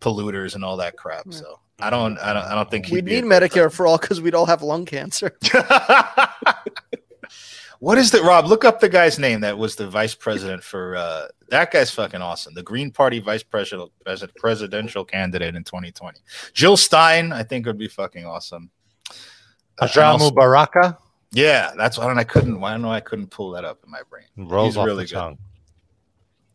[0.00, 1.26] polluters and all that crap.
[1.26, 1.36] Yeah.
[1.38, 4.34] So I don't, I don't, I don't think We need Medicare for all because we'd
[4.34, 5.36] all have lung cancer.
[7.82, 8.46] what is that, Rob?
[8.46, 12.22] Look up the guy's name that was the vice president for uh that guy's fucking
[12.22, 12.54] awesome.
[12.54, 13.90] The Green Party vice president
[14.36, 16.20] presidential candidate in 2020.
[16.54, 18.70] Jill Stein, I think would be fucking awesome.
[19.80, 20.96] Uh, Ajamu also- Baraka
[21.34, 24.02] yeah, that's why I couldn't why don't know I couldn't pull that up in my
[24.08, 24.26] brain.
[24.36, 25.14] rolls He's off really the good.
[25.16, 25.38] tongue.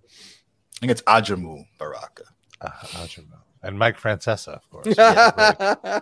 [0.06, 2.24] I think it's Ajamu Baraka.
[2.62, 2.70] Uh,
[3.02, 3.26] Ajamu.
[3.64, 4.88] And Mike Francesa, of course.
[4.98, 6.00] Yeah,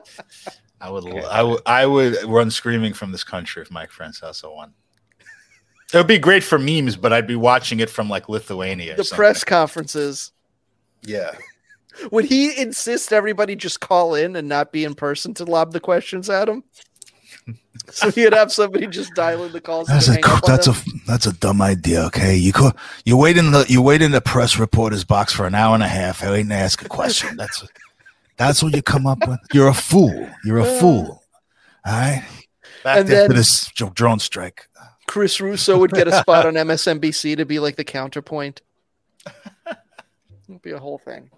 [0.81, 1.23] I would Okay.
[1.23, 4.73] I would I would run screaming from this country if Mike Francesa won.
[5.95, 8.97] It would be great for memes, but I'd be watching it from like Lithuania.
[8.97, 9.15] the something.
[9.15, 10.33] press conferences.
[11.03, 11.31] Yeah.
[12.11, 15.79] Would he insist everybody just call in and not be in person to lob the
[15.79, 16.65] questions at him?
[17.89, 19.87] so he'd have somebody just dialing the calls.
[19.87, 20.75] That's a hang up on that's a
[21.07, 22.03] that's a dumb idea.
[22.07, 22.73] Okay, you co-
[23.05, 25.83] you wait in the you wait in the press reporter's box for an hour and
[25.83, 27.35] a half waiting to ask a question.
[27.37, 27.65] That's
[28.37, 29.39] that's what you come up with.
[29.53, 30.29] You're a fool.
[30.43, 30.79] You're a uh.
[30.81, 31.23] fool.
[31.85, 32.25] All right.
[32.83, 34.67] Back And then- To this drone strike.
[35.15, 38.61] Chris Russo would get a spot on MSNBC to be like the counterpoint.
[40.49, 41.31] It'd be a whole thing.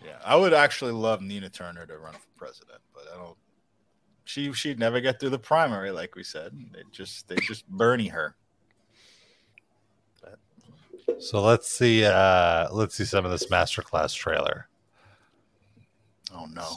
[0.00, 3.36] yeah, I would actually love Nina Turner to run for president, but I don't.
[4.22, 6.52] She she'd never get through the primary, like we said.
[6.72, 8.36] They just they just Bernie her.
[11.18, 12.04] So let's see.
[12.04, 14.68] Uh, let's see some of this masterclass trailer.
[16.32, 16.76] Oh no.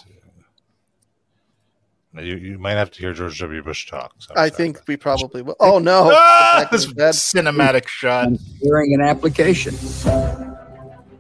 [2.16, 3.64] You, you might have to hear George W.
[3.64, 4.14] Bush talk.
[4.20, 4.50] So I sorry.
[4.52, 5.56] think we probably will.
[5.60, 6.12] Oh no!
[6.14, 8.30] Ah, The this his cinematic shot.
[8.62, 9.74] during an application.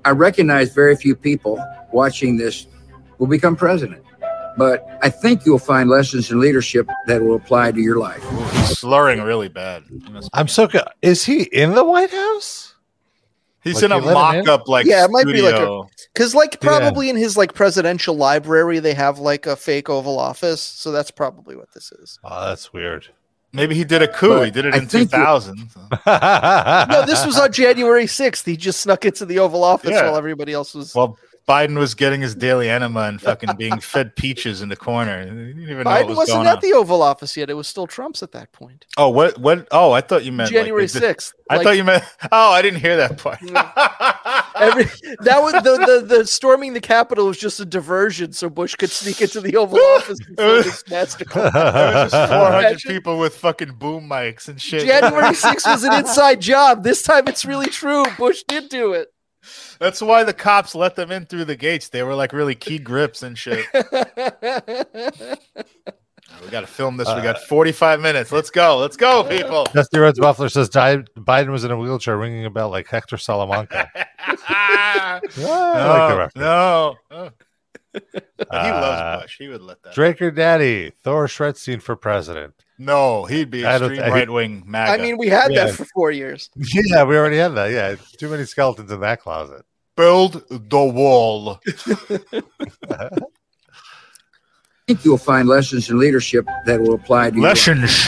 [0.05, 2.67] I recognize very few people watching this
[3.17, 4.03] will become president,
[4.57, 8.23] but I think you'll find lessons in leadership that will apply to your life.
[8.33, 9.83] Ooh, he's slurring really bad.
[9.89, 10.83] He must be- I'm so good.
[11.01, 12.72] Is he in the White House?
[13.63, 14.45] He's Like, in a you let him in?
[14.45, 15.81] mock-up like Yeah, it might be like a-
[16.13, 16.67] Because, like, Yeah.
[16.69, 20.61] probably in his like presidential library, they have like a fake Oval Office.
[20.61, 22.19] So that's probably what this is.
[22.23, 23.07] Oh, that's weird.
[23.55, 24.29] Maybe he did a coup.
[24.39, 25.69] But he did it I in think you- 2000.
[26.89, 28.45] No, this was on January sixth.
[28.45, 30.05] He just snuck into the Oval Office Yeah.
[30.05, 30.93] while everybody else was.
[30.95, 35.23] Well, Biden was getting his daily enema and fucking being fed peaches in the corner.
[35.23, 36.61] He didn't even know Biden was wasn't at on.
[36.61, 37.49] the Oval Office yet.
[37.49, 38.85] It was still Trump's at that point.
[38.97, 39.37] oh, what?
[39.37, 39.67] What?
[39.71, 41.33] Oh, I thought you meant like, January sixth.
[41.49, 42.03] I thought you meant.
[42.31, 43.39] Oh, I didn't hear that part.
[44.55, 44.85] Every,
[45.19, 48.91] that was the, the the storming the Capitol was just a diversion, so Bush could
[48.91, 51.53] sneak into the Oval Office before masterclass.
[51.53, 52.91] There was just 400 Imagine.
[52.93, 54.85] people with fucking boom mics and shit.
[54.85, 56.83] January 6th was an inside job.
[56.83, 58.05] This time it's really true.
[58.17, 59.12] Bush did do it.
[59.83, 61.89] That's why the cops let them in through the gates.
[61.89, 63.65] They were like really key grips and shit.
[63.73, 63.81] we
[66.49, 67.07] got to film this.
[67.13, 68.31] We got 45 minutes.
[68.31, 68.77] Let's go.
[68.77, 69.65] Let's go, people.
[69.73, 73.89] Dusty Rhodes Buffler says Biden was in a wheelchair ringing a bell like Hector Salamanca.
[74.45, 76.35] Ah, Yeah, I like the no, reference.
[76.35, 76.95] no.
[77.11, 77.29] Oh.
[77.93, 77.99] He
[78.49, 79.35] Uh, loves Bush.
[79.37, 79.93] He would let that.
[79.95, 82.53] Draker Daddy, Thor Shredstein for president.
[82.79, 84.91] No, he'd be I extreme I- right wing MAGA.
[84.91, 85.65] I mean, we had Yeah.
[85.65, 86.49] that for four years.
[86.73, 87.67] Yeah, we already had that.
[87.71, 89.65] Yeah, too many skeletons in that closet.
[89.95, 91.59] Build the wall.
[92.89, 93.09] I
[94.87, 97.41] think you'll find lessons in leadership that will apply to you.
[97.41, 98.05] Lessons.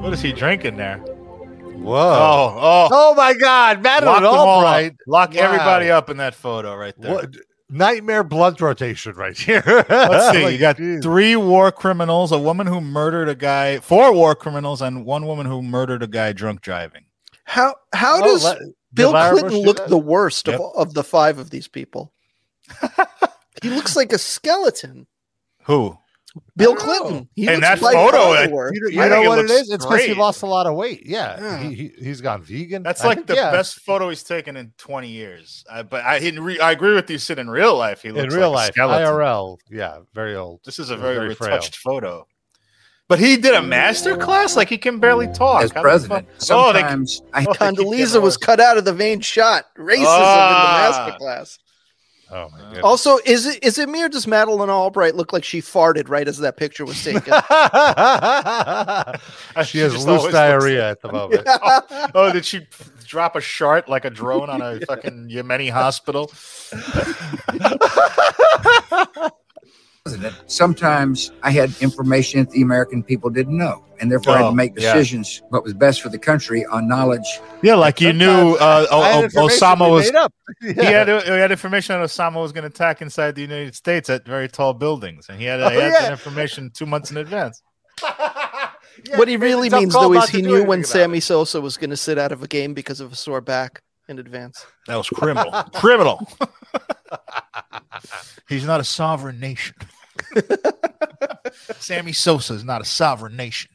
[0.00, 0.96] what is he drinking there?
[0.98, 1.94] Whoa.
[1.94, 2.88] Oh, oh.
[2.90, 4.92] Oh my God, Madeleine Lock them all Albright.
[4.92, 4.96] up.
[5.06, 5.42] Lock Wow.
[5.42, 7.14] everybody up in that photo right there.
[7.14, 7.36] What
[7.70, 9.62] nightmare blunt rotation right here.
[9.88, 10.42] Let's see.
[10.42, 11.00] Like, you got geez.
[11.02, 15.46] three war criminals, a woman who murdered a guy, four war criminals, and one woman
[15.46, 17.04] who murdered a guy drunk driving.
[17.44, 18.58] How how Oh, does let-
[18.92, 19.88] Bill Clinton Bush do that?
[19.88, 20.60] the worst Yep.
[20.60, 22.12] of, of the five of these people?
[23.62, 25.06] he looks like a skeleton.
[25.64, 25.98] Who?
[26.56, 26.74] Bill oh.
[26.76, 27.14] Clinton.
[27.14, 27.28] know.
[27.34, 28.70] He In looks that by photo, far I- the.
[28.74, 29.70] You, you know what it looks is?
[29.70, 31.02] It's because he lost a lot of weight.
[31.04, 31.58] Yeah, Yeah.
[31.68, 32.82] He, he he's gone vegan.
[32.82, 33.50] That's I like think, the yeah.
[33.50, 35.64] best photo he's taken in 20 years.
[35.70, 37.38] I, but I, in re, I agree with you, Sid.
[37.38, 38.72] In real life, he looks in looks real like life.
[38.74, 39.06] skeleton.
[39.14, 40.60] IRL, yeah, very old.
[40.64, 41.50] This is a He's very, very frail.
[41.50, 42.26] retouched photo.
[43.08, 45.62] But he did a master class, like he can barely talk.
[45.62, 48.36] As How president, fuck- Oh, they- sometimes I oh, they keep getting Condoleezza was worse.
[48.36, 49.64] cut out of the main shot.
[49.78, 51.06] Racism Ah.
[51.06, 51.58] in the masterclass.
[52.30, 52.80] Oh my goodness.
[52.84, 56.28] Also, is it is it me or does Madeleine Albright look like she farted right
[56.28, 57.22] as that picture was taken?
[59.64, 61.44] she has just loose always looks diarrhea at the moment.
[61.46, 62.66] oh, oh, did she
[63.06, 66.30] drop a shart like a drone on a fucking Yemeni hospital?
[70.16, 74.46] President, sometimes I had information that the American people didn't know, and therefore I had
[74.46, 74.92] Oh, to make yeah.
[74.94, 77.26] decisions what was best for the country on knowledge.
[77.62, 80.06] Yeah, like you knew uh, o- o- Osama was.
[80.06, 80.32] made up.
[80.62, 84.08] He had, he had information that Osama was going to attack inside the United States
[84.10, 86.00] at very tall buildings, and he had, he Oh, had yeah.
[86.02, 87.62] that information two months in advance.
[89.16, 91.96] what he really means though is he knew when about Sammy Sosa was going to
[91.96, 94.64] sit out of a game because of a sore back in advance.
[94.86, 95.52] That was criminal.
[95.74, 96.26] criminal.
[98.48, 99.74] He's not a sovereign nation.
[101.78, 103.70] Sammy Sosa is not a sovereign nation.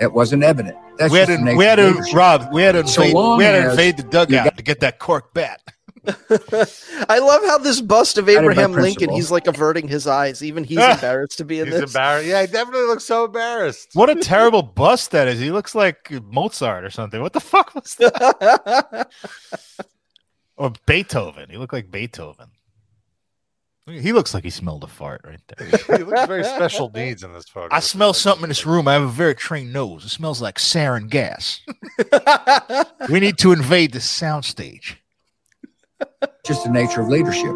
[0.00, 0.76] That wasn't evident.
[0.98, 2.02] That's we had just to, we had to.
[2.14, 2.48] Rob.
[2.52, 3.38] We had to So invade.
[3.38, 5.60] we had to invade the dugout got- to get that cork bat.
[7.08, 10.40] I love how this bust of Abraham Lincoln, he's like averting his eyes.
[10.40, 11.90] Even he's embarrassed to be in He's this.
[11.94, 12.28] embarrassed.
[12.28, 13.88] Yeah, he definitely looks so embarrassed.
[13.94, 15.40] What a terrible bust that is.
[15.40, 17.20] He looks like Mozart or something.
[17.20, 19.08] What the fuck was that?
[20.56, 21.50] Or Beethoven.
[21.50, 22.50] He looked like Beethoven.
[23.88, 25.68] He looks like he smelled a fart right there.
[25.98, 27.72] he looks very special needs in this photo.
[27.74, 28.88] I smell something in this room.
[28.88, 30.04] I have a very trained nose.
[30.04, 31.60] It smells like sarin gas.
[33.10, 34.96] we need to invade the soundstage.
[36.44, 37.54] just the nature of leadership.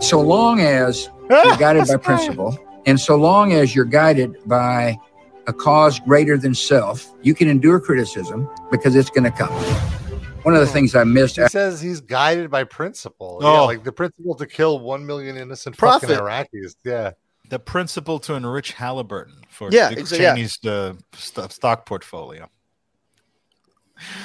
[0.00, 4.98] So long as you're guided by principle, and so long as you're guided by
[5.46, 10.01] a cause greater than self, you can endure criticism because it's going to come.
[10.42, 13.38] One of the things I missed He says he's guided by principle.
[13.42, 13.66] Yeah, Oh.
[13.66, 16.08] like the principle to kill one million innocent Profit.
[16.10, 16.74] fucking Iraqis.
[16.84, 17.12] Yeah.
[17.48, 20.18] The principle to enrich Halliburton for Yeah, Dick exa-
[20.64, 20.70] yeah.
[20.70, 22.48] Uh, st- stock portfolio.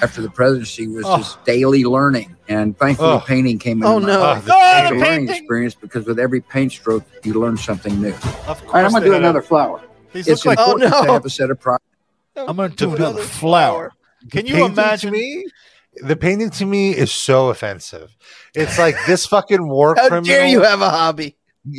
[0.01, 1.17] after the presidency was Oh.
[1.17, 3.19] just daily learning, and thankfully Oh.
[3.19, 4.19] painting came into Oh, no.
[4.21, 4.43] life.
[4.43, 8.01] Oh, the Oh, a the learning experience because with every paint stroke you learn something
[8.01, 8.09] new.
[8.47, 9.81] Of All right, I'm going to do another flower.
[10.13, 10.59] These It's look like.
[10.67, 11.05] Oh, important no.
[11.05, 11.85] to have a set of priorities.
[12.35, 13.91] I'm going to do Another another flower.
[14.31, 15.11] Can you imagine?
[15.11, 15.45] Me,
[16.01, 18.15] the painting to me is so offensive.
[18.55, 20.25] It's like this fucking war How criminal.
[20.35, 21.35] dare you have a hobby?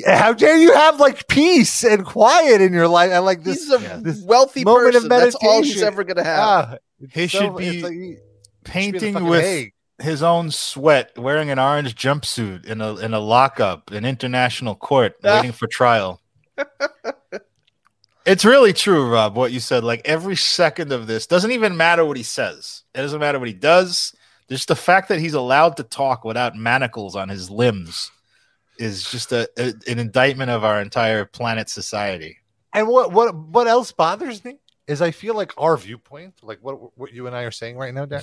[0.07, 3.11] How dare you have like peace and quiet in your life?
[3.11, 5.25] And like this, He's a this wealthy moment of meditation.
[5.25, 5.87] That's all he's meditation.
[5.87, 6.39] ever going to have.
[6.41, 6.77] ah,
[7.13, 8.19] He so- should be like he- he should be
[8.65, 9.73] Painting with Hague.
[9.99, 15.15] his own sweat, wearing an orange jumpsuit in a in a lockup in international court,
[15.25, 15.37] Ah.
[15.37, 16.21] waiting for trial.
[18.29, 19.37] it's really true, Rob.
[19.37, 22.83] What you said, like every second of this doesn't even matter what he says.
[22.95, 24.15] It doesn't matter what he does.
[24.51, 28.11] Just the fact that he's allowed to talk without manacles on his limbs
[28.79, 32.37] is just a, a an indictment of our entire planet society.
[32.75, 36.99] And what what what else bothers me is I feel like our viewpoint, like what
[36.99, 38.23] what you and I are saying right now, Dan,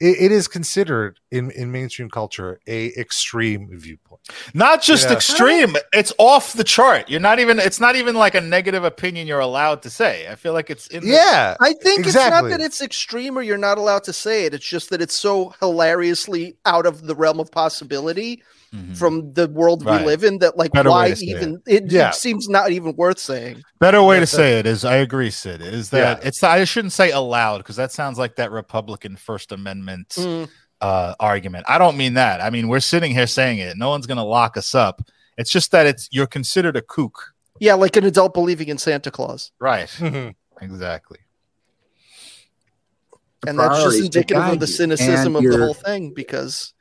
[0.00, 4.09] it, it is considered in in mainstream culture a extreme viewpoint.
[4.54, 5.14] Not just Yeah.
[5.14, 7.08] extreme, it's off the chart.
[7.08, 10.28] You're not even it's not even like a negative opinion you're allowed to say.
[10.28, 12.50] I feel like it's in the- Yeah, I think it's Exactly.
[12.50, 14.54] not that it's extreme or you're not allowed to say it.
[14.54, 18.42] It's just that it's so hilariously out of the realm of possibility
[18.74, 18.96] Mhm.
[18.96, 20.00] from the world Right.
[20.00, 22.10] we live in that like Better why even it, Yeah.
[22.10, 23.62] it seems not even worth saying.
[23.80, 26.28] Better way to That's say it is I agree, Sid, is that Yeah.
[26.28, 30.48] it's I shouldn't say allowed because that sounds like that Republican First Amendment Mm.
[30.80, 31.64] Uh, argument.
[31.68, 32.40] I don't mean that.
[32.40, 33.76] I mean we're sitting here saying it.
[33.76, 35.02] No one's gonna lock us up.
[35.36, 37.34] It's just that it's you're considered a kook.
[37.58, 39.52] Yeah, like an adult believing in Santa Claus.
[39.58, 39.88] Right.
[39.98, 40.34] Mhm.
[40.62, 41.18] Exactly.
[43.46, 46.74] and that's just indicative of the cynicism of the whole thing because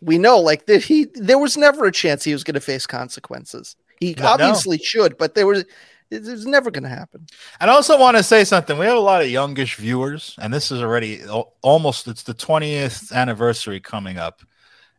[0.00, 2.86] we know like that he there was never a chance he was going to face
[2.86, 4.28] consequences he No, no.
[4.30, 5.64] obviously should but there was
[6.10, 7.26] it was never going to happen
[7.60, 8.78] I also want to say something.
[8.78, 11.22] We have a lot of youngish viewers, and this is already
[11.62, 14.42] almost it's the 20th anniversary coming up.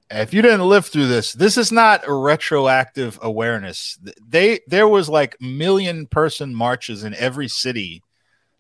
[0.10, 3.98] If you didn't live through this, this is not a retroactive awareness.
[4.26, 8.04] They there was like million person marches in every city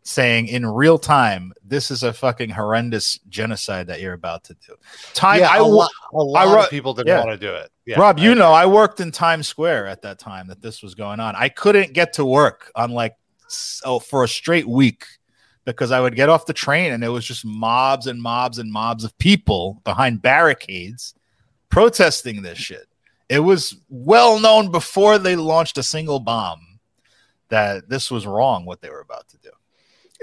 [0.03, 4.75] saying in real time, this is a fucking horrendous genocide that you're about to do.
[5.13, 7.23] Time yeah, I a a lot ro- of people didn't yeah.
[7.23, 7.69] want to do it.
[7.85, 10.81] Yeah, Rob, I you know, I worked in Times Square at that time that this
[10.81, 11.35] was going on.
[11.35, 13.15] I couldn't get to work on like
[13.85, 15.05] oh for a straight week
[15.65, 18.71] because I would get off the train and it was just mobs and mobs and
[18.71, 21.13] mobs of people behind barricades
[21.69, 22.87] protesting this shit.
[23.29, 26.79] It was well known before they launched a single bomb
[27.49, 29.49] that this was wrong what they were about to do.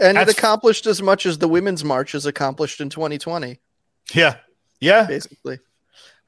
[0.01, 3.59] And That's- it accomplished as much as the women's march has accomplished in 2020
[4.15, 4.37] Yeah.
[4.81, 5.05] Yeah.
[5.07, 5.59] basically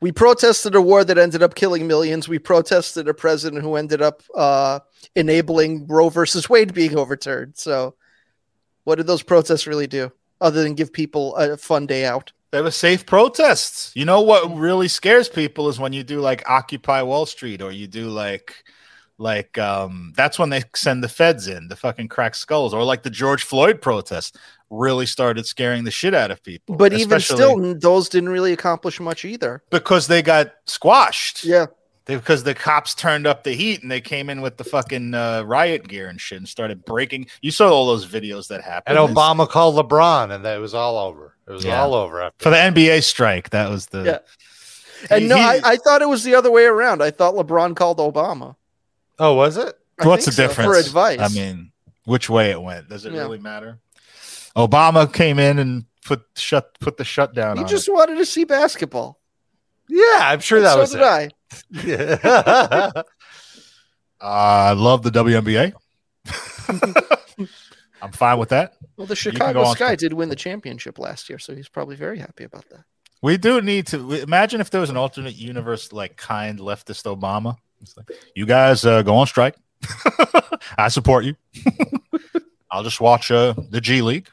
[0.03, 4.01] we protested a war that ended up killing millions we protested a president who ended
[4.03, 4.81] up uh,
[5.15, 7.95] enabling roe versus wade being overturned so
[8.85, 12.63] what did those protests really do other than give people a fun day out They
[12.63, 13.93] were safe protests.
[13.95, 17.71] You know what really scares people is when you do like Occupy Wall Street or
[17.71, 18.65] you do like
[19.21, 23.03] like um that's when they send the feds in the fucking crack skulls or like
[23.03, 24.39] the George Floyd protest
[24.71, 26.77] really started scaring the shit out of people.
[26.77, 29.63] But even still, those didn't really accomplish much either.
[29.71, 31.45] because they got squashed.
[31.45, 31.67] Yeah.
[32.07, 35.13] They, because the cops turned up the heat and they came in with the fucking
[35.13, 37.27] uh, riot gear and shit and started breaking.
[37.43, 38.97] You saw all those videos that happened.
[38.99, 41.37] And Obama called LeBron, and that it was all over.
[41.47, 41.83] It was Yeah.
[41.83, 42.43] all over after.
[42.45, 43.51] for the NBA strike.
[43.51, 44.19] That was the Yeah.
[45.11, 47.03] And He- no, he- I, I thought it was the other way around.
[47.03, 48.57] I thought LeBron called Obama.
[49.21, 49.73] Oh, was it?
[50.01, 50.67] I What's the so, difference?
[50.73, 51.21] for advice?
[51.21, 51.71] I mean,
[52.07, 52.89] which way it went?
[52.89, 53.21] Does it Yeah.
[53.21, 53.79] really matter?
[54.57, 57.93] Obama came in and put shut put the shutdown he on just it.
[57.93, 59.21] wanted to see basketball.
[59.89, 61.05] Yeah, I'm sure that so was did it.
[61.05, 61.31] I.
[62.97, 63.03] Yeah.
[64.23, 64.25] Uh,
[64.69, 65.73] I love the WNBA.
[68.03, 68.75] I'm fine with that.
[68.99, 71.97] Well, the Chicago on Sky to- did win the championship last year, so he's probably
[71.97, 72.85] very happy about that.
[73.23, 77.57] We do need to imagine if there was an alternate universe, like kind leftist Obama.
[77.81, 79.57] It's like, you guys uh, go on strike.
[80.79, 81.35] I support you.
[82.71, 84.29] I'll just watch uh, the G League.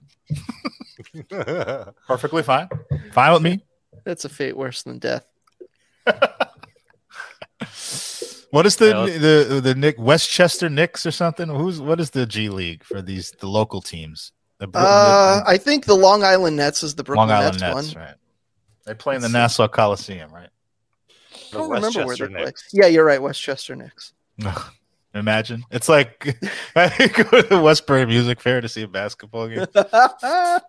[2.07, 2.67] Perfectly fine.
[3.13, 3.61] Fine with me.
[4.03, 5.25] That's a fate worse than death.
[8.51, 11.49] What is the Yeah, let's- the the Nick Westchester Knicks or something?
[11.49, 14.31] Who's what is the G League for these the local teams?
[14.59, 17.59] The, Bro- Uh, the- I think the Long Island Nets is the Brooklyn Long Island
[17.59, 18.03] Nets, Nets, one.
[18.05, 18.15] right?
[18.85, 20.49] They play in the Nassau Coliseum, right?
[21.53, 22.51] I don't remember where they Westchester play.
[22.73, 23.21] Yeah, you're right.
[23.21, 24.13] Westchester Knicks.
[25.13, 26.37] Imagine it's like
[26.75, 29.65] I go to the Westbury Music Fair to see a basketball game.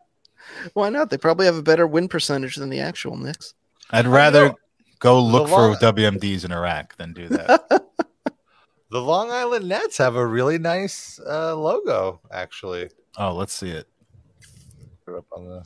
[0.72, 1.10] Why not?
[1.10, 3.54] They probably have a better win percentage than the actual Knicks.
[3.90, 4.54] I'd rather
[5.00, 7.84] go look The for Long- WMDs in Iraq than do that.
[8.90, 12.88] The Long Island Nets have a really nice uh, logo, actually.
[13.18, 13.86] oh, let's see it.
[15.04, 15.62] Put it up on the-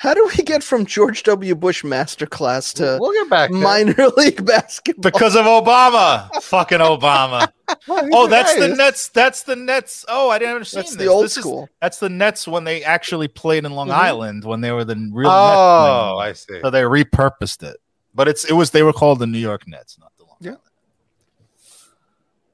[0.00, 1.54] How do we get from George W.
[1.54, 3.50] Bush masterclass to We'll get back.
[3.50, 3.60] there.
[3.60, 5.02] minor league basketball?
[5.10, 7.52] Because of Obama, fucking Obama.
[7.88, 8.66] Oh, that's guy.
[8.68, 9.08] the Nets.
[9.10, 10.04] That's the Nets.
[10.08, 10.84] Oh, I didn't understand.
[10.86, 10.98] That's this.
[11.04, 11.68] the old This is- school.
[11.82, 13.92] that's the Nets when they actually played in Long Mhm.
[13.94, 15.30] Island when they were the real.
[15.30, 16.60] Oh, Nets I see.
[16.62, 17.76] so they repurposed it.
[18.14, 20.50] But it's it was they were called the New York Nets, not the Long Yeah.
[20.50, 20.62] Island.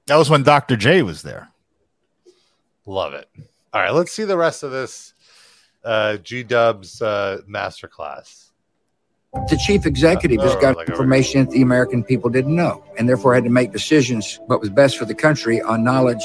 [0.07, 0.76] That was when Dr.
[0.76, 1.49] J was there.
[2.84, 3.28] Love it.
[3.72, 5.14] All right, let's see the rest of this
[5.87, 8.51] uh, G Dub's uh, masterclass.
[9.49, 12.84] The chief executive has Oh, got like a- information that the American people didn't know,
[12.99, 16.24] and therefore had to make decisions what was best for the country on knowledge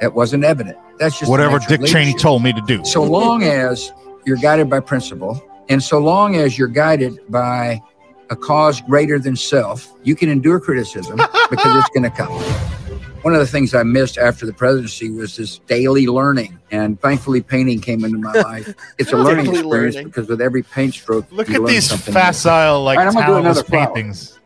[0.00, 0.76] that wasn't evident.
[0.98, 2.84] That's just Whatever Dick of Cheney told me to do.
[2.84, 3.92] So long as
[4.26, 7.80] you're guided by principle And so long as you're guided by
[8.28, 11.16] a cause greater than self, you can endure criticism
[11.48, 12.79] because it's going to come.
[13.22, 16.58] One of the things I missed after the presidency was this daily learning.
[16.70, 18.74] And thankfully, painting came into my life.
[18.98, 20.08] It's a learning Daily experience learning.
[20.08, 22.20] because with every paint stroke, Look you at learn these something new.
[22.20, 24.38] facile, like All right, I'm gonna do talentless paintings.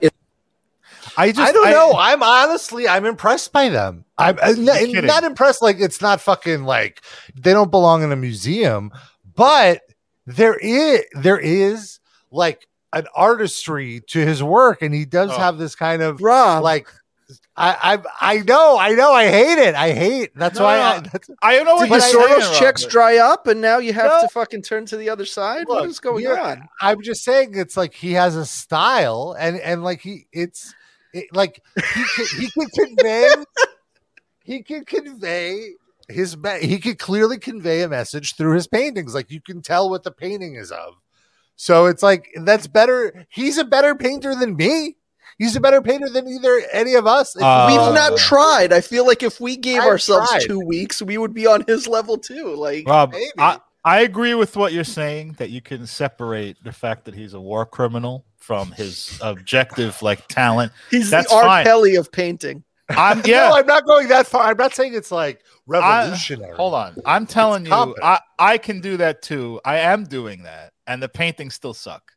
[1.17, 1.95] I just I don't know.
[1.97, 4.05] I'm honestly, I'm impressed by them.
[4.19, 5.63] I'm, uh, I'm not, not impressed.
[5.63, 7.03] Like it's not fucking like
[7.37, 8.91] they don't belong in a museum,
[9.37, 9.83] but
[10.27, 12.01] there is there is
[12.33, 15.39] like an artistry to his work, and he does Oh.
[15.39, 16.89] have this kind of Rob, like.
[17.57, 20.83] I, I I know I know I hate it I hate that's No, why no,
[20.83, 22.93] I, that's, I don't know what did the Soros checks Robert.
[22.93, 24.21] dry up and now you have No.
[24.23, 25.67] to fucking turn to the other side?
[25.69, 26.69] what Look, is going you're- on?
[26.81, 30.75] I'm just saying it's like he has a style and and like he it's
[31.13, 33.35] it, like he can, he can convey
[34.45, 35.71] he can convey
[36.09, 40.03] his he could clearly convey a message through his paintings like you can tell what
[40.03, 40.95] the painting is of
[41.57, 44.97] so it's like that's better he's a better painter than me
[45.39, 48.73] he's a better painter than either any of us Uh, we- We've not tried.
[48.73, 50.43] I feel like if we gave I've ourselves tried.
[50.43, 52.55] two weeks, we would be on his level too.
[52.55, 53.31] Like, Rob, Maybe.
[53.39, 57.35] I, I agree with what you're saying that you can separate the fact that he's
[57.35, 60.73] a war criminal from his objective like talent.
[60.91, 61.43] he's That's the R.
[61.43, 61.65] fine.
[61.65, 62.65] Kelly of painting.
[62.91, 63.49] I'm yeah.
[63.49, 65.39] no i'm not going that far i'm not saying it's like
[65.73, 66.95] I- revolutionary hold on.
[67.07, 68.05] I'm telling you, competent.
[68.05, 69.59] I, I can do that too.
[69.65, 72.13] I am doing that, and the paintings still suck.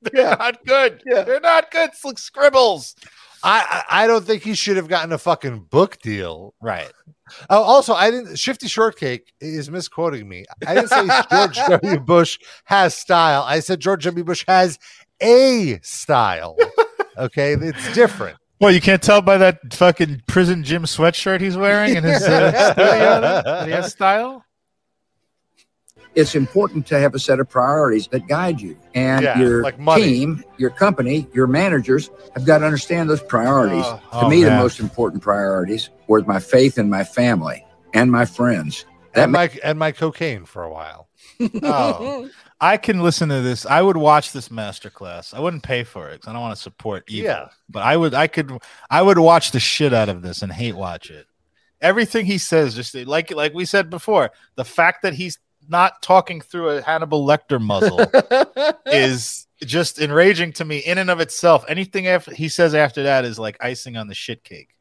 [0.12, 0.34] They're Yeah.
[0.38, 1.02] not good.
[1.06, 1.22] Yeah.
[1.22, 1.90] They're not good.
[1.90, 2.94] It's like scribbles.
[3.42, 6.90] I, I I don't think he should have gotten a fucking book deal Right.
[7.48, 8.36] Oh, also, I didn't.
[8.38, 10.44] Shifty Shortcake is misquoting me.
[10.66, 12.00] I didn't say George W.
[12.00, 13.44] Bush has style.
[13.46, 14.24] I said George W.
[14.24, 14.78] Bush has
[15.22, 16.56] a style.
[17.16, 18.36] Okay, it's different.
[18.60, 22.50] Well, you can't tell by that fucking prison gym sweatshirt he's wearing and his uh,
[22.72, 24.44] studio that he has style.
[26.14, 28.76] It's important to have a set of priorities that guide you.
[28.94, 33.84] And Yeah, your like team, your company, your managers have got to understand those priorities.
[33.86, 38.10] Oh, to oh, me, the most important priorities were my faith in my family and
[38.10, 38.84] my friends.
[39.12, 41.08] That And my and my cocaine for a while.
[41.62, 42.28] Oh.
[42.62, 43.64] I can listen to this.
[43.64, 45.32] I would watch this masterclass.
[45.32, 47.30] I wouldn't pay for it because I don't want to support evil.
[47.30, 47.48] Yeah.
[47.70, 48.12] But I would.
[48.12, 48.52] I could.
[48.90, 51.26] I would watch the shit out of this and hate watch it.
[51.80, 55.38] Everything he says, just like like we said before, the fact that he's
[55.68, 58.00] not talking through a Hannibal Lecter muzzle
[58.86, 61.64] is just enraging to me in and of itself.
[61.68, 64.74] Anything after he says after that is like icing on the shit cake.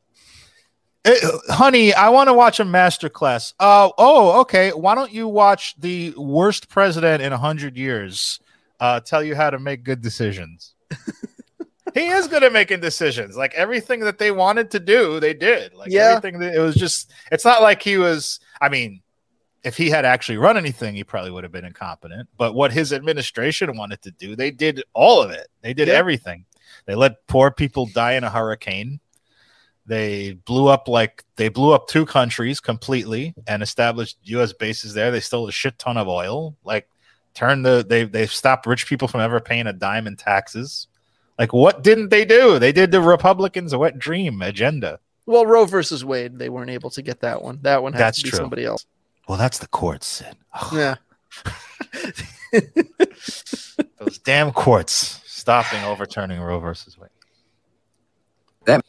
[1.06, 1.16] Eh,
[1.50, 3.54] honey, I want to watch a masterclass.
[3.60, 4.72] Uh, oh, okay.
[4.72, 8.40] Why don't you watch the worst president in a hundred years
[8.80, 10.74] uh, tell you how to make good decisions?
[11.94, 13.38] he is good at making decisions.
[13.38, 15.74] Like everything that they wanted to do, they did.
[15.74, 16.10] Like Yeah.
[16.18, 17.12] everything that it was just.
[17.32, 18.40] It's not like he was.
[18.62, 19.02] I mean,
[19.64, 22.30] if he had actually run anything, he probably would have been incompetent.
[22.38, 25.47] But what his administration wanted to do, they did all of it.
[25.62, 25.95] They did Yeah.
[25.95, 26.45] everything.
[26.86, 28.99] They let poor people die in a hurricane.
[29.86, 34.53] They blew up like they blew up two countries completely and established U.S.
[34.53, 35.10] bases there.
[35.10, 36.55] They stole a shit ton of oil.
[36.64, 36.88] Like
[37.34, 40.88] turned the they they stopped rich people from ever paying a dime in taxes.
[41.39, 42.60] Like what didn't they do?
[42.60, 44.99] They did the Republicans' wet dream agenda.
[45.26, 47.60] well, Roe versus Wade, they weren't able to get that one.
[47.64, 48.38] That one had That's to be true.
[48.38, 48.86] somebody else.
[49.30, 50.36] Well, that's the courts, Sid.
[50.74, 50.96] Yeah.
[54.00, 57.12] Those damn courts stopping overturning Roe versus Wade.
[58.66, 58.84] That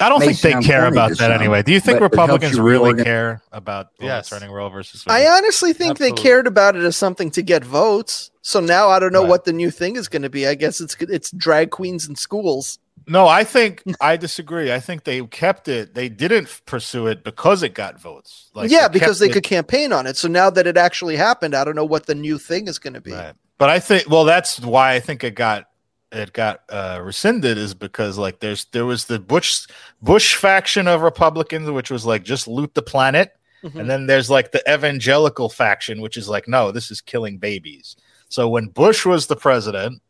[0.00, 1.62] I don't think they care about that some, anyway.
[1.62, 4.32] Do you think but it helps Republicans you really reorganize- care about Yes.
[4.32, 5.12] overturning Roe versus Wade?
[5.14, 8.30] I honestly think they cared about it as something to get votes.
[8.40, 9.28] So now I don't know Right.
[9.28, 10.46] what the new thing is going to be.
[10.46, 12.78] I guess it's it's drag queens in schools.
[13.08, 14.72] No, I think I disagree.
[14.72, 15.94] I think they kept it.
[15.94, 18.50] They didn't pursue it because it got votes.
[18.54, 20.16] Like yeah, because they it- could campaign on it.
[20.16, 22.94] So now that it actually happened, I don't know what the new thing is going
[22.94, 23.12] to be.
[23.12, 23.34] Right.
[23.58, 25.66] But I think well, that's why I think it got
[26.12, 29.66] it got uh, rescinded is because like there's there was the Bush
[30.02, 33.30] Bush faction of Republicans which was like just loot the planet,
[33.62, 33.80] Mhm.
[33.80, 37.94] and then there's like the evangelical faction which is like no, this is killing babies.
[38.28, 40.02] So when Bush was the president,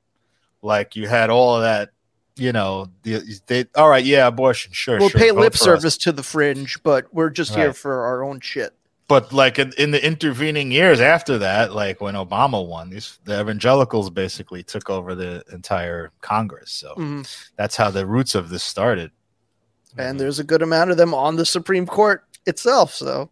[0.62, 1.90] like you had all of that,
[2.36, 5.60] you know, the, they all right, yeah, abortion, sure, we'll sure, pay lip for us.
[5.62, 8.72] service to the fringe, but we're just here for our own shit.
[9.08, 13.40] but like in, in the intervening years after that, like when Obama won, these the
[13.40, 16.72] evangelicals basically took over the entire Congress.
[16.72, 17.26] So Mhm.
[17.56, 19.12] that's how the roots of this started.
[19.96, 22.92] And there's a good amount of them on the Supreme Court itself.
[22.94, 23.30] So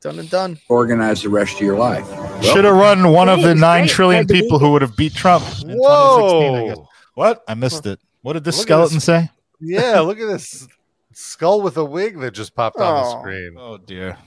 [0.00, 0.58] done and done.
[0.68, 2.08] organize the rest of your life.
[2.10, 3.90] Well, Should have run one of the Thanks, nine great.
[3.90, 6.54] trillion Glad to be people who would have beat Trump in 2016.
[6.54, 6.76] I guess.
[6.76, 6.88] Whoa!
[7.14, 7.44] What?
[7.48, 7.98] I missed it.
[8.22, 9.04] What did this Look skeleton this.
[9.04, 9.30] say?
[9.60, 10.66] Yeah, look at this
[11.12, 13.20] skull with a wig that just popped on the Oh.
[13.20, 13.56] screen.
[13.58, 14.18] Oh dear.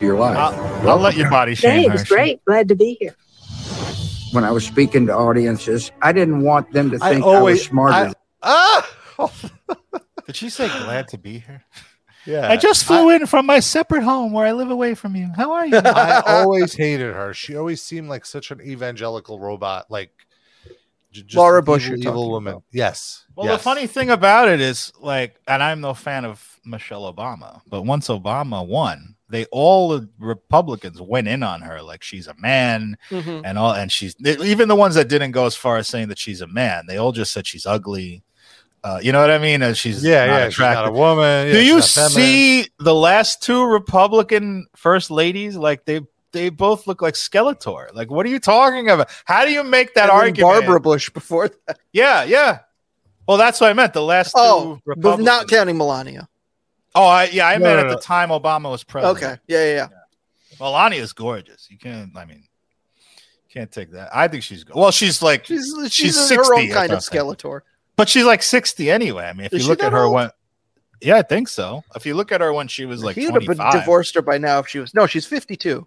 [0.00, 0.36] your life.
[0.36, 1.96] I'll, I'll let your body shame Hey, her.
[1.96, 2.08] Thanks.
[2.10, 2.44] Great.
[2.44, 3.14] Glad to be here.
[4.32, 7.66] When I was speaking to audiences, I didn't want them to think I, always was
[7.66, 8.14] smarter.
[8.42, 9.30] I- ah.
[10.26, 11.62] Did she say glad to be here?
[12.26, 12.50] yeah.
[12.50, 15.28] I just flew in from my separate home where I live away from you.
[15.36, 15.76] How are you?
[15.84, 17.32] I always hated her.
[17.34, 20.10] She always seemed like such an evangelical robot, like
[21.10, 22.52] just Laura an Bush evil, you're evil woman.
[22.54, 22.64] about.
[22.72, 23.26] Yes.
[23.36, 23.58] Well, yes.
[23.58, 27.82] the funny thing about it is, like, and I'm no fan of Michelle Obama, but
[27.82, 32.96] once Obama won, they all the Republicans went in on her like she's a man
[33.10, 33.42] Mhm.
[33.44, 36.18] and all, and she's even the ones that didn't go as far as saying that
[36.18, 36.84] she's a man.
[36.86, 38.22] They all just said she's ugly.
[38.84, 39.62] Uh, you know what I mean?
[39.62, 40.48] And she's yeah, not yeah.
[40.48, 41.46] She's not a woman.
[41.46, 45.56] yeah, Do you see the last two Republican first ladies?
[45.56, 46.00] Like they
[46.32, 47.94] they both look like Skeletor.
[47.94, 49.08] Like, what are you talking about?
[49.24, 50.52] How do you make that And then argument?
[50.64, 51.78] Barbara Bush before that.
[51.92, 52.60] Yeah, yeah.
[53.28, 53.92] Well, that's what I meant.
[53.92, 56.28] The last two Oh, but not counting Melania.
[56.94, 59.16] Oh, I, yeah, I No, meant no, at the time Obama was president.
[59.18, 59.38] Okay.
[59.46, 59.88] Yeah, yeah, yeah.
[60.58, 61.68] Melania's gorgeous.
[61.70, 62.16] You can't.
[62.16, 62.44] I mean,
[63.52, 64.10] can't take that.
[64.14, 64.64] I think she's.
[64.64, 64.74] Good.
[64.76, 67.20] Well, she's like, She's she's, She's her 60 own kind of something.
[67.20, 67.60] Skeletor.
[67.96, 69.24] But she's like sixty anyway.
[69.24, 70.14] I mean, if Is you look at her old?
[70.14, 70.30] when,
[71.00, 71.82] yeah, I think so.
[71.94, 74.22] If you look at her when she was like he would have been divorced her
[74.22, 74.94] by now if she was.
[74.94, 75.86] No, she's fifty-two.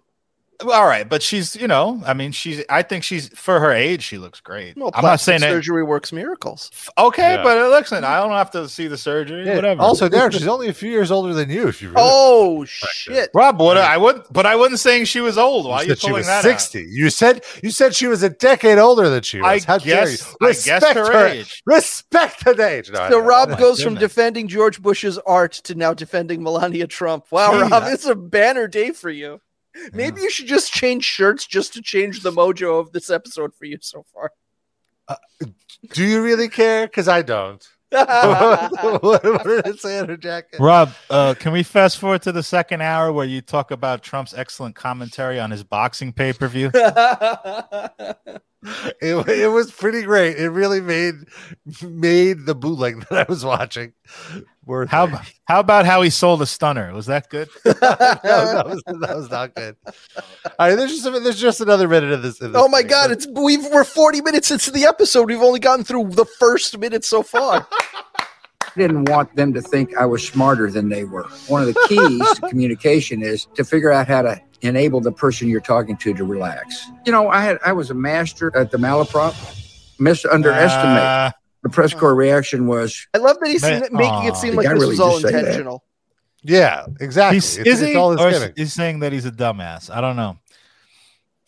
[0.62, 2.64] All right, but she's, you know, I mean, she's.
[2.70, 4.76] I think she's for her age, she looks great.
[4.76, 5.50] Well, I'm not plastic saying that.
[5.50, 6.70] surgery works miracles.
[6.96, 7.42] Okay, Yeah.
[7.42, 9.44] but uh, listen, I don't have to see the surgery.
[9.46, 9.82] Yeah, Whatever.
[9.82, 11.68] Also, Darren, she's only a few years older than you.
[11.68, 13.30] If you really Oh shit!
[13.34, 15.66] Rob, what I would, but I wasn't saying she was old.
[15.66, 16.38] Why are you you she pulling was that?
[16.38, 16.42] out?
[16.42, 16.86] sixty.
[16.90, 19.64] You said you said she was a decade older than she I was.
[19.64, 20.16] How dare you?
[20.16, 20.34] guess.
[20.40, 21.26] I guess Respect her, her.
[21.26, 21.62] age.
[21.66, 22.90] Respect the age.
[22.90, 23.18] No, So.
[23.20, 24.10] Rob my goes from goodness.
[24.14, 27.26] defending George Bush's art to now defending Melania Trump.
[27.30, 29.40] Wow, Gee, Rob, it's a banner day for you.
[29.92, 33.64] Maybe you should just change shirts just to change the mojo of this episode for
[33.64, 34.30] you so far.
[35.92, 36.86] Do you really care?
[36.86, 37.66] Because I don't.
[37.90, 40.58] what, what did it say on her jacket?
[40.58, 44.34] Rob, uh, can we fast forward to the second hour where you talk about Trump's
[44.34, 46.70] excellent commentary on his boxing pay per view?
[49.00, 50.38] It, it was pretty great.
[50.38, 51.14] It really made
[51.82, 53.92] made the bootleg that I was watching
[54.66, 54.90] worth.
[54.90, 55.12] How it.
[55.44, 56.92] how about how he sold a stunner?
[56.92, 57.48] Was that good?
[57.64, 59.76] no, that was that was not good.
[59.86, 62.40] All right, there's just there's just another minute of this.
[62.40, 62.88] Of this oh my thing.
[62.88, 65.28] god, it's we've we're 40 minutes into the episode.
[65.28, 67.66] We've only gotten through the first minute so far.
[68.60, 71.24] I didn't want them to think I was smarter than they were.
[71.46, 75.48] One of the keys to communication is to figure out how to enable the person
[75.48, 76.86] you're talking to to relax.
[77.06, 79.32] You know, I had I was a master at the malaprop.
[79.98, 81.28] Misunderestimate.
[81.28, 81.32] Uh,
[81.68, 84.66] the press corps reaction was I love that he's Man, making it seem The like
[84.66, 85.38] this really was all just said that.
[85.46, 85.84] intentional.
[86.42, 87.36] yeah, exactly.
[87.36, 87.96] he's, It's, is it's he?
[87.96, 88.54] all Or gimmick.
[88.56, 89.90] is saying that he's a dumbass?
[89.94, 90.38] I don't know.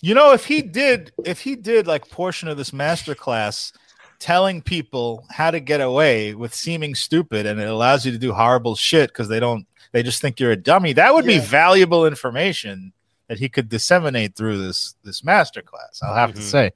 [0.00, 3.72] You know, if he did, if he did like portion of this master class
[4.20, 8.32] telling people how to get away with seeming stupid and it allows you to do
[8.32, 11.38] horrible shit because they don't they just think you're a dummy, that would Yeah.
[11.38, 12.92] be valuable information
[13.28, 16.00] that he could disseminate through this this master class.
[16.02, 16.44] I'll have to Mhm.
[16.44, 16.70] say.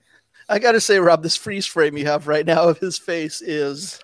[0.48, 4.00] I gotta say, Rob, this freeze frame you have right now of his face is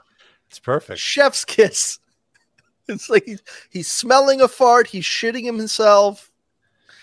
[0.48, 0.98] It's perfect.
[1.00, 1.98] chef's kiss.
[2.90, 6.30] It's like he's, he's smelling a fart, he's shitting himself,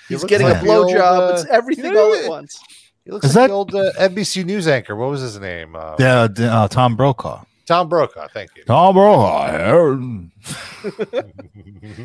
[0.10, 1.30] he's looks getting like a the old, blowjob.
[1.30, 2.60] uh, it's everything you know, all at once.
[3.06, 4.96] He looks Is like that- the old uh, NBC News anchor.
[4.96, 5.76] What was his name?
[5.76, 7.44] Uh, Yeah, uh, Tom Brokaw.
[7.68, 8.28] Tom Brokaw.
[8.34, 8.64] Thank you.
[8.64, 10.00] Tom Brokaw.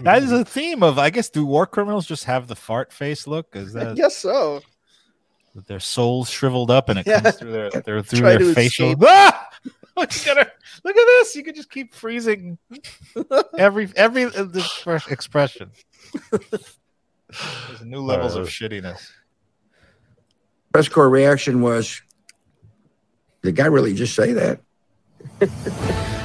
[0.03, 3.27] That is a theme of, I guess, do war criminals just have the fart face
[3.27, 3.55] look?
[3.57, 4.61] Is I that guess so.
[5.55, 7.21] That their souls shriveled up and it Yeah.
[7.21, 8.91] comes through their, their through Try their facial?
[8.91, 8.99] escape.
[9.09, 9.47] Ah!
[9.97, 10.53] Look, you gotta-
[10.85, 11.35] look at this!
[11.37, 12.57] You can just keep freezing
[13.59, 15.71] every every uh, this express- expression.
[16.49, 19.11] There's new levels of Uh, shittiness.
[20.73, 22.01] press corps reaction was
[23.43, 24.61] the guy really just say that?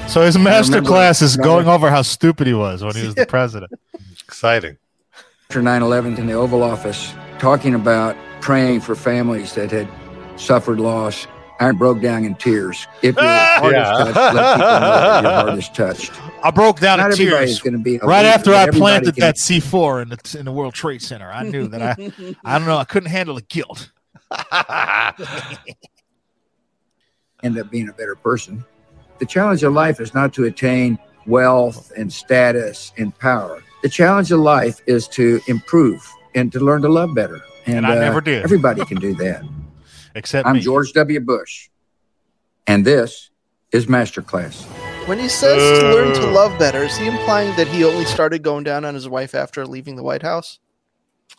[0.07, 3.25] So his master class is going over how stupid he was when he was the
[3.25, 3.71] president.
[4.23, 4.77] Exciting.
[5.49, 8.15] After 9 11 in the Oval Office, talking about
[8.45, 9.89] praying for families that had
[10.35, 11.25] suffered loss.
[11.59, 12.85] I broke down in tears.
[13.01, 16.11] If your heart is touched, let people know your heart is touched.
[16.43, 19.37] I broke down Not in tears going to be right after I planted can that
[19.37, 21.31] C4 in the in the World Trade Center.
[21.31, 21.95] I knew that I
[22.45, 23.91] I don't know I couldn't handle the guilt.
[27.41, 28.63] end up being a better person.
[29.17, 33.63] The challenge of life is not to attain wealth and status and power.
[33.81, 37.41] The challenge of life is to improve and to learn to love better.
[37.65, 38.43] And I uh, never did.
[38.43, 39.43] Everybody can do that.
[40.15, 40.61] Except I'm me.
[40.61, 41.19] George W.
[41.19, 41.69] Bush,
[42.67, 43.31] and this
[43.71, 44.63] is Masterclass.
[45.07, 48.41] When he says to learn to love better, is he implying that he only started
[48.41, 50.59] going down on his wife after leaving the White House?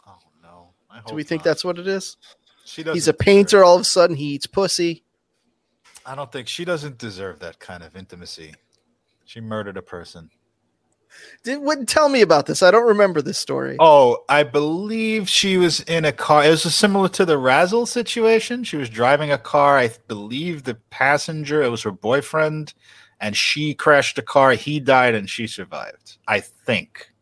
[0.06, 0.68] Oh no!
[0.90, 1.44] I Do hope we think not.
[1.44, 2.16] that's what it is?
[2.64, 2.94] she does.
[2.94, 3.58] He's a painter.
[3.58, 5.02] deserve- All of a sudden, he eats pussy.
[6.04, 8.54] I don't think she doesn't deserve that kind of intimacy.
[9.24, 10.30] She murdered a person.
[11.42, 12.62] Did, what, tell me about this.
[12.62, 13.76] I don't remember this story.
[13.78, 16.44] Oh, I believe she was in a car.
[16.44, 18.64] It was similar to the Razzle situation.
[18.64, 19.78] She was driving a car.
[19.78, 22.74] I believe the passenger, it was her boyfriend,
[23.20, 24.52] and she crashed the car.
[24.52, 26.18] He died and she survived.
[26.26, 27.12] I think.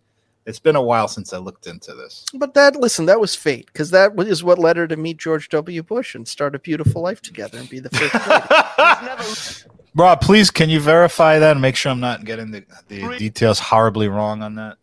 [0.46, 2.24] It's been a while since I looked into this.
[2.34, 5.48] But that, listen, that was fate because that is what led her to meet George
[5.48, 5.82] W.
[5.82, 9.66] Bush and start a beautiful life together and be the first.
[9.94, 10.02] lady.
[10.02, 13.58] Rob, please, can you verify that and make sure I'm not getting the, the details
[13.58, 14.76] horribly wrong on that?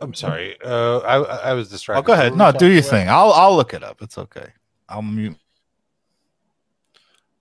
[0.00, 0.56] I'm sorry.
[0.64, 2.00] Uh, I I was distracted.
[2.00, 2.36] Oh, go ahead.
[2.36, 2.90] No, do your about?
[2.90, 3.08] thing.
[3.08, 4.02] I'll I'll look it up.
[4.02, 4.48] It's okay.
[4.88, 5.36] I'll mute.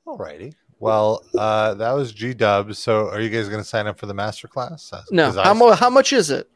[0.05, 0.53] Alrighty.
[0.79, 2.79] Well, uh, that was G Dubs.
[2.79, 4.91] So, are you guys going to sign up for the master class?
[4.91, 6.49] Uh, no, 'cause I- how, mu- how much is it?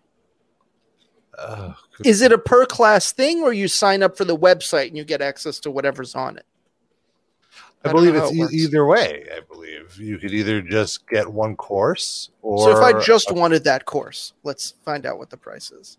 [1.38, 4.98] Good- Is it a per class thing or you sign up for the website and
[4.98, 6.46] you get access to whatever's on it?
[7.86, 9.26] I I believe it's it e- either way.
[9.36, 13.64] I believe you could either just get one course, or so if I just wanted
[13.66, 15.98] that course, let's find out what the price is.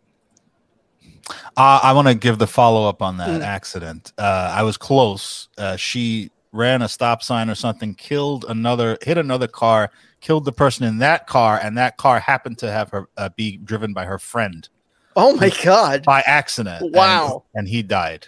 [1.56, 3.42] Uh, I want to give the follow up on that Mm.
[3.44, 4.12] accident.
[4.18, 5.48] Uh, I was close.
[5.58, 10.52] Uh, she ran a stop sign or something, killed another, hit another car, killed the
[10.52, 14.04] person in that car, and that car happened to have her uh, be driven by
[14.04, 14.68] her friend
[15.16, 16.04] Oh my god!
[16.04, 16.82] by accident.
[16.82, 17.44] and- Wow.
[17.54, 18.26] and, he died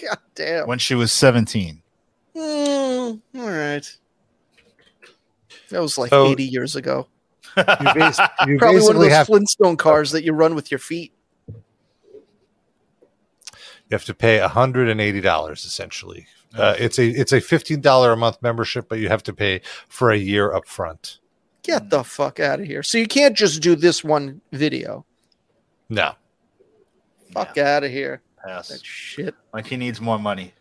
[0.00, 0.66] God damn.
[0.66, 1.81] when she was seventeen.
[2.36, 3.96] Mm, all right.
[5.70, 7.08] That was like So- 80 years ago.
[7.56, 10.78] you, bas- you Probably one of those have, Flintstone cars that you run with your
[10.78, 11.12] feet.
[11.48, 11.54] you
[13.90, 16.26] have to pay hundred and eighty dollars essentially.
[16.56, 19.60] Uh, it's a it's a fifteen dollar a month membership, but you have to pay
[19.88, 21.18] for a year up front.
[21.62, 22.82] Get the fuck out of here.
[22.82, 25.04] So you can't just do this one video.
[25.90, 26.14] No,
[27.32, 28.22] Fuck out of here.
[28.42, 28.68] Pass.
[28.68, 29.34] That shit.
[29.52, 30.54] Like he needs more money.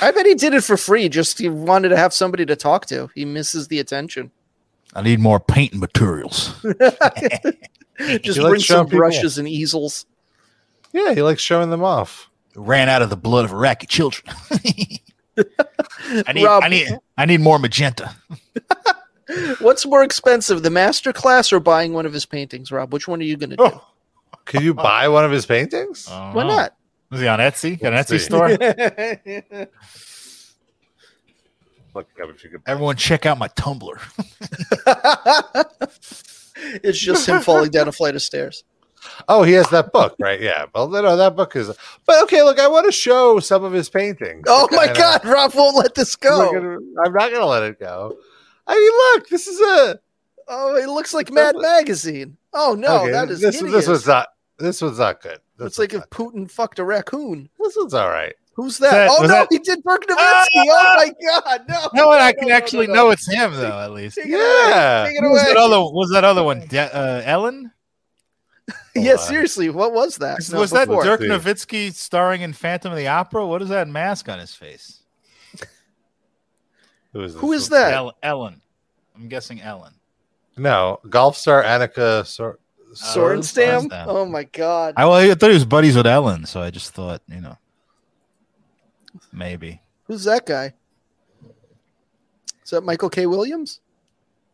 [0.00, 1.08] I bet he did it for free.
[1.08, 3.10] Just he wanted to have somebody to talk to.
[3.14, 4.30] He misses the attention.
[4.94, 6.54] I need more painting materials.
[6.62, 6.88] Just
[7.98, 8.98] He bring showing some people.
[8.98, 10.06] brushes and easels.
[10.92, 12.30] yeah, he likes showing them off.
[12.56, 14.34] Ran out of the blood of Iraqi children.
[16.26, 18.14] I need, Rob- I need, I need more magenta.
[19.60, 22.92] What's more expensive, the master class or buying one of his paintings, Rob?
[22.92, 23.62] Which one are you going to do?
[23.64, 23.84] Oh.
[24.44, 26.08] Could you buy one of his paintings?
[26.08, 26.74] Why not?
[27.10, 27.80] Was he on Etsy?
[27.80, 28.48] Got an Etsy store?
[31.94, 32.62] Look up if you could.
[32.66, 33.98] Everyone, check out my Tumblr.
[36.84, 38.62] it's just him falling down a flight of stairs.
[39.28, 40.40] Oh, he has that book, right?
[40.40, 40.66] Yeah.
[40.74, 41.72] Well, no, that book is.
[42.06, 44.44] But okay, look, I want to show some of his paintings.
[44.46, 46.52] Oh my Kinda- God, Rob won't let this go.
[46.52, 48.16] gonna- I'm not going to let it go.
[48.66, 49.98] I mean, look, this is a.
[50.48, 52.36] Oh, it looks like Mad Magazine.
[52.52, 53.56] Oh no, okay, that is this.
[53.56, 53.72] hideous.
[53.72, 54.28] This was not.
[54.58, 55.38] This was not good.
[55.60, 57.48] This It's like if Putin fucked a raccoon.
[57.58, 58.34] this one's all right.
[58.54, 58.90] Who's that?
[58.90, 60.46] that- oh no, that- he did Dirk Nowitzki.
[60.56, 61.88] oh my God, no!
[61.94, 63.78] No, and I can no, actually no, know it's him though.
[63.78, 64.16] At least.
[64.16, 64.26] Take.
[64.26, 65.04] Yeah.
[65.06, 65.80] Take it What was that other?
[65.80, 66.66] Was that other one?
[66.68, 67.70] De- uh, Ellen?
[68.94, 69.18] Yeah, on.
[69.18, 70.36] seriously, what was that?
[70.38, 70.88] was No, that.
[71.04, 71.26] Dirk See.
[71.28, 73.46] Nowitzki starring in Phantom of the Opera?
[73.46, 75.02] What is that mask on his face?
[77.12, 77.40] Who is, this?
[77.40, 77.92] Who is that?
[77.92, 78.60] El- Ellen.
[79.16, 79.94] I'm guessing Ellen.
[80.56, 82.24] No, golf star Annika.
[82.26, 82.58] Sor-
[82.94, 83.86] Sorenstam?
[83.86, 84.04] Uh, Sorenstam.
[84.06, 84.94] Oh my God!
[84.96, 87.56] I, well, I thought he was buddies with Ellen, so I just thought, you know,
[89.32, 89.80] maybe.
[90.04, 90.74] Who's that guy?
[92.64, 93.26] Is that Michael K.
[93.26, 93.80] Williams?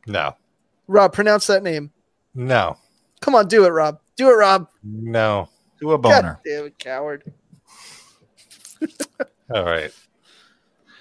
[0.06, 0.36] no,
[0.86, 1.90] Rob, pronounce that name.
[2.34, 2.76] no,
[3.20, 3.98] Come on, do it, Rob.
[4.16, 4.68] Do it, Rob.
[4.82, 5.48] no.
[5.80, 6.40] Do a God boner.
[6.44, 7.30] damn it, coward.
[9.54, 9.92] All right.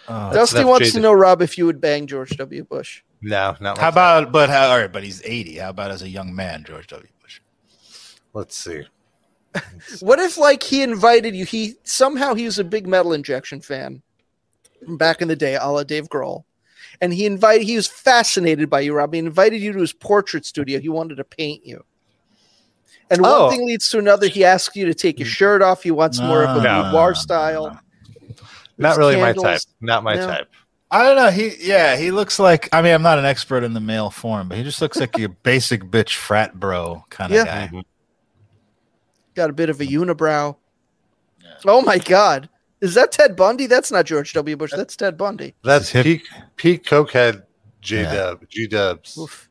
[0.08, 0.34] Oh.
[0.34, 0.94] Dusty wants jaded.
[0.96, 2.64] to know, Rob, if you would bang George W.
[2.66, 3.02] Bush.
[3.22, 3.62] No, not.
[3.62, 3.88] How like that.
[3.90, 5.56] about, but how, all right, but he's 80.
[5.58, 7.08] How about as a young man, George W.
[8.36, 8.42] Bush?
[8.42, 8.84] Let's see.
[10.02, 11.46] What if, like, he invited you?
[11.46, 14.02] He somehow he was a big metal injection fan
[14.88, 16.44] back in the day, a la Dave Grohl,
[17.00, 17.64] and he invited.
[17.66, 19.14] He was fascinated by you, Rob.
[19.14, 20.80] He invited you to his portrait studio.
[20.80, 21.84] He wanted to paint you.
[23.10, 23.50] And one Oh.
[23.50, 24.28] thing leads to another.
[24.28, 25.84] He asked you to take your shirt off.
[25.84, 27.68] He wants more of a No, boudoir no, style.
[27.72, 27.80] no.
[28.78, 29.62] Not It's really my type.
[29.80, 30.28] Not my No.
[30.28, 30.50] type.
[30.92, 31.30] I don't know.
[31.32, 34.50] He, yeah, he looks like, I mean, I'm not an expert in the male form,
[34.50, 37.46] but he just looks like your basic bitch frat bro kind of Yeah.
[37.46, 37.72] guy.
[37.74, 37.84] Mhm.
[39.36, 40.56] Got a bit of a unibrow.
[41.66, 42.50] Oh my God.
[42.82, 43.68] Is that Ted Bundy?
[43.68, 44.56] That's not George W.
[44.56, 44.72] Bush.
[44.76, 45.56] That's Ted Bundy.
[45.64, 46.24] That's hip- peak
[46.56, 47.44] peak cokehead
[47.82, 48.14] J Yeah.
[48.14, 49.18] Dub G Dubs.
[49.18, 49.50] Oof.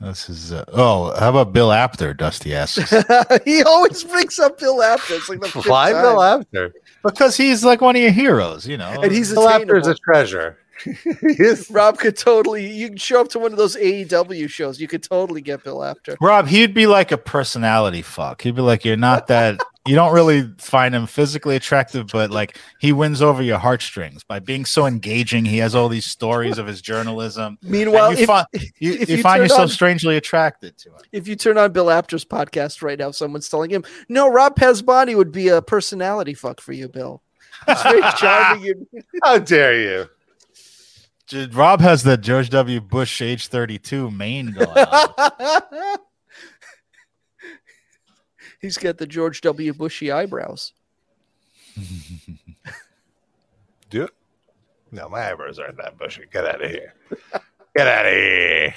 [0.00, 2.14] This is, uh, oh, how about Bill Apter?
[2.14, 2.94] Dusty asks.
[3.44, 5.14] he always brings up Bill Apter.
[5.14, 6.02] It's like the fifth Why time.
[6.02, 6.72] Bill Apter?
[7.02, 9.00] because he's like one of your heroes, you know.
[9.02, 10.56] And he's Bill Apter is a treasure.
[10.84, 11.70] he is.
[11.70, 12.70] Rob could totally.
[12.70, 14.80] You can show up to one of those AEW shows.
[14.80, 16.16] You could totally get Bill Apter.
[16.20, 18.42] Rob, he'd be like a personality fuck.
[18.42, 22.58] He'd be like, "You're not that, you don't really find him physically attractive, but like
[22.78, 25.46] he wins over your heartstrings by being so engaging.
[25.46, 27.58] He has all these stories of his journalism.
[27.62, 31.00] Meanwhile, you, if, fi- you, if you you find yourself on- strangely attracted to him.
[31.12, 35.16] if you turn on Bill Apter's podcast right now, someone's telling him, "No, Rob Pasbani
[35.16, 37.22] would be a personality fuck for you, Bill."
[37.66, 38.86] He's very charming.
[39.24, 40.10] How dare you?
[41.28, 42.80] J- Rob has the George W.
[42.80, 45.98] Bush age 32 mane going on.
[48.60, 49.72] He's got the George W.
[49.72, 50.72] Bushy eyebrows.
[53.90, 54.10] Do it.
[54.90, 56.24] No, my eyebrows aren't that bushy.
[56.32, 56.94] Get out of here.
[57.76, 58.74] Get out of here.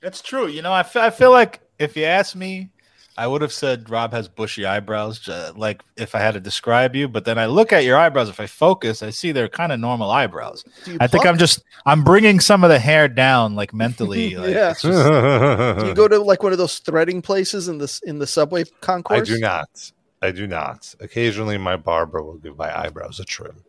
[0.00, 0.46] That's true.
[0.46, 2.70] You know, I I feel like if you ask me,
[3.18, 6.94] I would have said Rob has bushy eyebrows, uh, like if I had to describe
[6.94, 7.08] you.
[7.08, 8.28] But then I look at your eyebrows.
[8.28, 10.64] If I focus, I see they're kind of normal eyebrows.
[11.00, 11.26] I think pluck?
[11.26, 14.34] I'm just I'm bringing some of the hair down, like mentally.
[14.36, 14.70] Like, Yeah.
[14.72, 18.18] it's just- Do you go to like one of those threading places in the in
[18.18, 19.20] the subway concourse?
[19.20, 19.92] I do not.
[20.22, 20.94] I do not.
[21.00, 23.62] Occasionally, my barber will give my eyebrows a trim.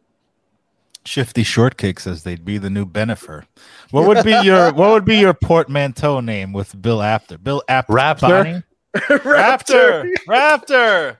[1.05, 3.45] Shifty Shortcake says they'd be the new Bennifer.
[3.91, 7.37] What would be your What would be your portmanteau name with Bill Apter?
[7.37, 7.93] Bill Apter.
[7.93, 8.63] Raptor?
[9.07, 9.21] Bonnie?
[9.23, 10.13] Raptor.
[10.27, 11.17] Raptor.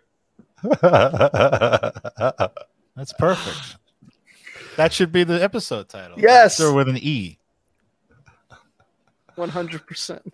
[2.95, 3.78] That's perfect.
[4.75, 6.19] That should be the episode title.
[6.19, 6.59] Yes.
[6.59, 7.38] Raptor with an E.
[9.36, 10.34] One hundred percent.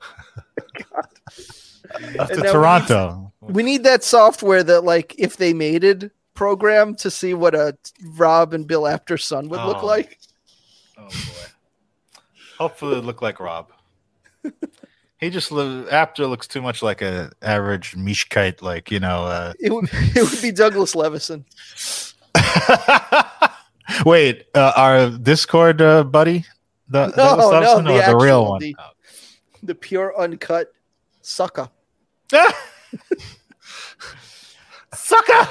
[2.18, 3.32] Up to And now we Toronto.
[3.40, 7.76] We need that software that, like, if they mated program to see what a
[8.16, 9.86] Rob and Bill Apter son would look Oh.
[9.86, 10.18] like.
[10.98, 11.10] Oh boy.
[12.58, 13.70] Hopefully, it look like Rob.
[15.18, 19.24] He just lo- Apter looks too much like a average Mishkite, like you know.
[19.24, 19.52] Uh...
[19.60, 21.44] It would it would be Douglas Levison.
[24.04, 26.44] Wait, uh, our Discord uh, buddy,
[26.88, 28.60] the, No, Douglas no, the or the real one.
[28.60, 28.76] the-
[29.64, 30.72] The pure uncut
[31.22, 31.68] sucker.
[34.94, 35.48] Sucker.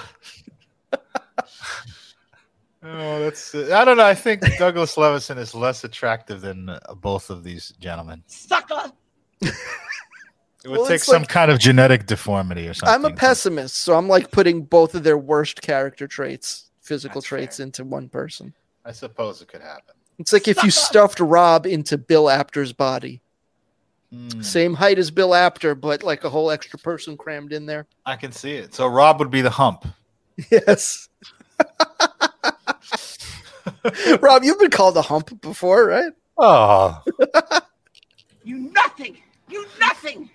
[2.84, 3.53] oh, that's.
[3.53, 4.05] I don't know.
[4.05, 8.24] I think Douglas Levison is less attractive than uh, both of these gentlemen.
[8.28, 8.91] Sucker!
[9.41, 12.93] It would Well, take some like- kind of genetic deformity or something.
[12.93, 17.27] I'm a pessimist, so I'm like putting both of their worst character traits, physical That's
[17.29, 17.65] traits, fair.
[17.67, 18.53] into one person.
[18.83, 19.93] I suppose it could happen.
[20.19, 23.21] It's like if you stuffed Rob into Bill Apter's body.
[24.11, 27.85] Hmm, Same height as Bill Apter, but like a whole extra person crammed in there.
[28.05, 28.73] I can see it.
[28.73, 29.85] So Rob would be the hump.
[30.51, 31.09] Yes.
[34.21, 36.11] Rob, you've been called a hump before, right?
[36.38, 37.01] Oh,
[38.43, 39.17] You nothing!
[39.50, 40.30] You nothing!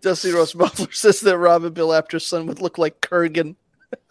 [0.00, 3.56] Dusty Rose Muffler says that Robin Bill Apter's son would look like Kurgan.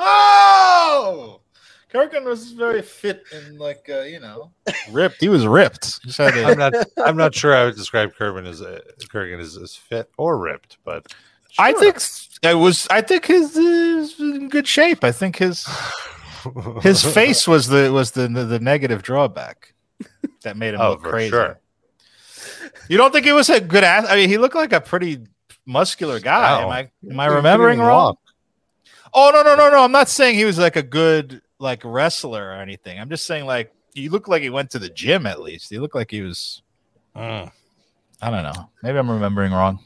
[0.00, 1.40] oh,
[1.92, 4.52] Kurgan was very fit and like uh, you know
[4.90, 5.20] ripped.
[5.20, 6.02] He was ripped.
[6.02, 6.74] Just had I'm not.
[6.98, 8.80] I'm not sure I would describe Kurgan as uh,
[9.12, 11.12] Kurgan as, as fit or ripped, but
[11.58, 11.96] I think
[12.42, 12.86] it was.
[12.90, 15.04] I think his is in good shape.
[15.04, 15.66] I think his
[16.82, 19.73] his face was the was the the, the negative drawback
[20.42, 21.30] that made him Oh, look for crazy.
[21.30, 21.58] sure.
[22.88, 24.06] You don't think he was a good ass?
[24.08, 25.20] I mean, he looked like a pretty
[25.66, 26.60] muscular guy.
[26.60, 26.66] No.
[26.66, 28.16] Am I am I remembering wrong?
[29.12, 29.82] Oh no no no no!
[29.84, 32.98] I'm not saying he was like a good like wrestler or anything.
[32.98, 35.70] I'm just saying like he looked like he went to the gym at least.
[35.70, 36.62] He looked like he was.
[37.16, 37.50] Mm.
[38.20, 38.70] I don't know.
[38.82, 39.78] Maybe I'm remembering wrong.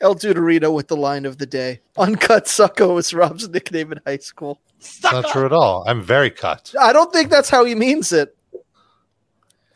[0.00, 1.80] El Duderito with the line of the day.
[1.96, 4.60] Uncut Sucko was Rob's nickname in high school.
[4.80, 5.84] It's not true at all.
[5.86, 6.74] I'm very cut.
[6.80, 8.36] I don't think that's how he means it.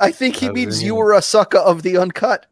[0.00, 2.46] I think he How means mean you were a sucker of the uncut.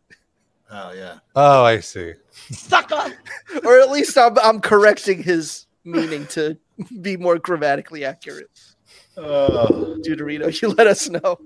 [0.71, 1.19] Oh yeah.
[1.37, 2.15] Oh, I see.
[2.51, 3.13] Sucker!
[3.65, 6.59] Or at least I'm, I'm correcting his meaning to
[7.01, 8.51] be more grammatically accurate.
[9.17, 9.97] Oh.
[10.05, 11.39] Duderito, you let us know.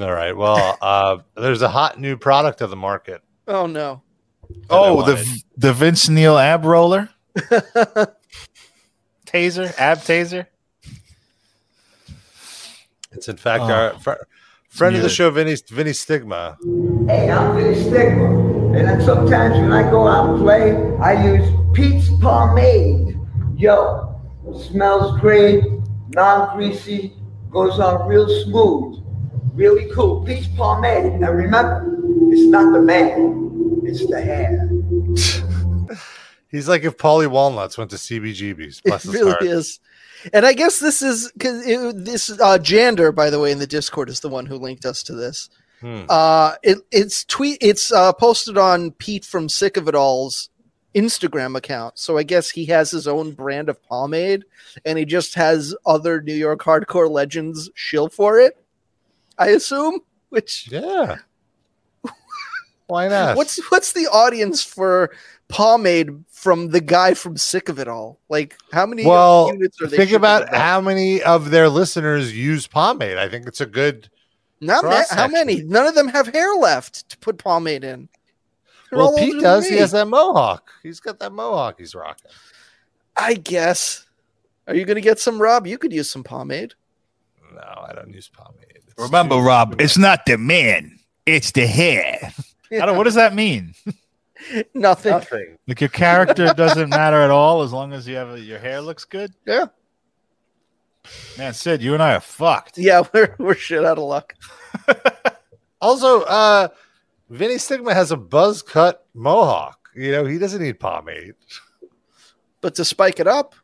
[0.00, 0.36] All right.
[0.36, 3.22] Well, uh, there's a hot new product of the market.
[3.46, 4.02] Oh no.
[4.68, 7.08] Oh, the the Vince Neil ab roller
[9.26, 10.46] taser, ab taser.
[13.14, 13.72] It's in fact Oh.
[13.72, 14.24] our fr-
[14.68, 16.56] friend of the show, Vinny Vinny Stigma.
[17.08, 18.42] Hey, I'm Vinny Stigma.
[18.76, 23.16] And then sometimes when I go out and play, I use Pete's Pomade.
[23.56, 24.20] Yo,
[24.68, 25.62] smells great,
[26.08, 27.12] non-greasy,
[27.50, 29.00] goes on real smooth.
[29.54, 30.24] Really cool.
[30.24, 31.04] Pete's Pomade.
[31.12, 31.86] And remember,
[32.32, 34.68] it's not the man, it's the hair.
[36.50, 38.80] He's like if Paulie Walnuts went to CBGB's.
[38.80, 39.42] Bless it really heart.
[39.42, 39.80] is.
[40.32, 41.64] And I guess this is because
[41.94, 45.02] this uh, Jander, by the way, in the Discord is the one who linked us
[45.04, 45.50] to this.
[45.80, 46.04] Hmm.
[46.08, 47.58] Uh, it, it's tweet.
[47.60, 50.48] It's uh, posted on Pete from Sick of It All's
[50.94, 51.98] Instagram account.
[51.98, 54.44] So I guess he has his own brand of pomade,
[54.84, 58.56] and he just has other New York hardcore legends shill for it.
[59.38, 60.00] I assume.
[60.30, 61.18] Which Yeah.
[62.86, 63.36] Why not?
[63.36, 65.10] What's what's the audience for
[65.48, 68.20] pomade from the guy from Sick of It All?
[68.28, 69.48] Like how many uh, well?
[69.50, 69.96] units are they?
[69.96, 73.16] Think shipping about of how many of their listeners use pomade.
[73.16, 74.10] I think it's a good.
[74.60, 75.62] Not ma- how many?
[75.62, 78.10] None of them have hair left to put pomade in.
[78.90, 79.66] They're Well, all Pete does.
[79.66, 80.70] He has that mohawk.
[80.82, 81.78] He's got that mohawk.
[81.78, 82.30] He's rocking.
[83.16, 84.04] I guess.
[84.66, 85.66] Are you going to get some, Rob?
[85.66, 86.74] You could use some pomade.
[87.54, 88.66] No, I don't use pomade.
[88.74, 92.32] It's Remember, too- Rob, it's not the man, it's the hair.
[92.72, 93.74] I don't, what does that mean?
[94.74, 95.12] Nothing.
[95.12, 95.58] nothing.
[95.66, 98.80] Like your character doesn't matter at all as long as you have a, your hair
[98.80, 99.32] looks good.
[99.46, 99.66] Yeah.
[101.38, 102.78] Man, Sid, you and I are fucked.
[102.78, 104.34] Yeah, we're we're shit out of luck.
[105.80, 106.68] Also, uh,
[107.28, 109.90] Vinny Stigma has a buzz cut mohawk.
[109.94, 111.34] You know, he doesn't need pomade,
[112.62, 113.54] But to spike it up,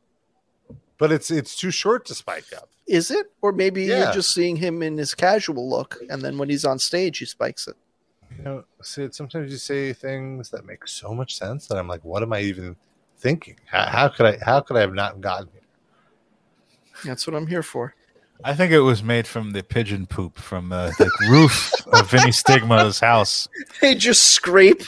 [0.99, 2.69] but it's it's too short to spike up.
[2.87, 3.33] is it?
[3.41, 4.05] Or maybe Yeah.
[4.05, 7.25] you're just seeing him in his casual look, and then when he's on stage, he
[7.25, 7.77] spikes it.
[8.41, 12.03] You know, Sid, sometimes you say things that make so much sense that I'm like,
[12.07, 12.75] what am I even
[13.19, 13.57] thinking?
[13.67, 14.39] How, how could I?
[14.43, 15.61] How could I have not gotten here?
[17.05, 17.95] That's what I'm here for.
[18.43, 22.31] I think it was made from the pigeon poop from uh, the roof of Vinny
[22.31, 23.47] Stigma's house.
[23.83, 24.85] They just scrape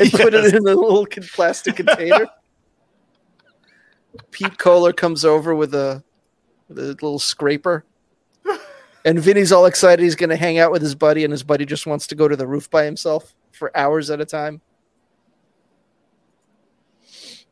[0.00, 2.26] and put it in a little plastic container.
[4.32, 6.02] Pete Koller comes over with a
[6.68, 7.84] with a little scraper.
[9.04, 11.64] And Vinny's all excited he's going to hang out with his buddy, and his buddy
[11.64, 14.60] just wants to go to the roof by himself for hours at a time.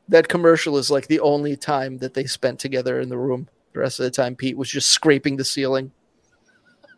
[0.08, 3.48] That commercial is like the only time that they spent together in the room.
[3.72, 5.92] The rest of the time, Pete was just scraping the ceiling.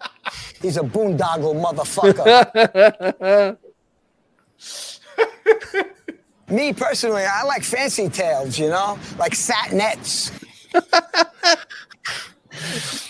[0.63, 3.57] He's a boondoggle motherfucker.
[6.49, 10.33] Me personally, I like fancy tales, you know, like satinets.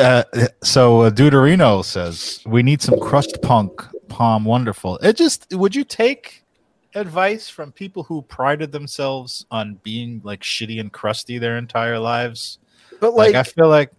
[0.00, 0.22] Uh,
[0.62, 4.98] so uh, Duderito says we need some crust punk POM Wonderful.
[4.98, 6.44] It just would you take
[6.94, 12.58] advice from people who prided themselves on being like shitty and crusty their entire lives?
[13.00, 13.90] But Like, like, I feel like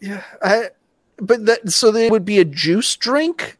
[0.00, 0.70] Yeah, I.
[1.18, 3.58] But that so there would be a juice drink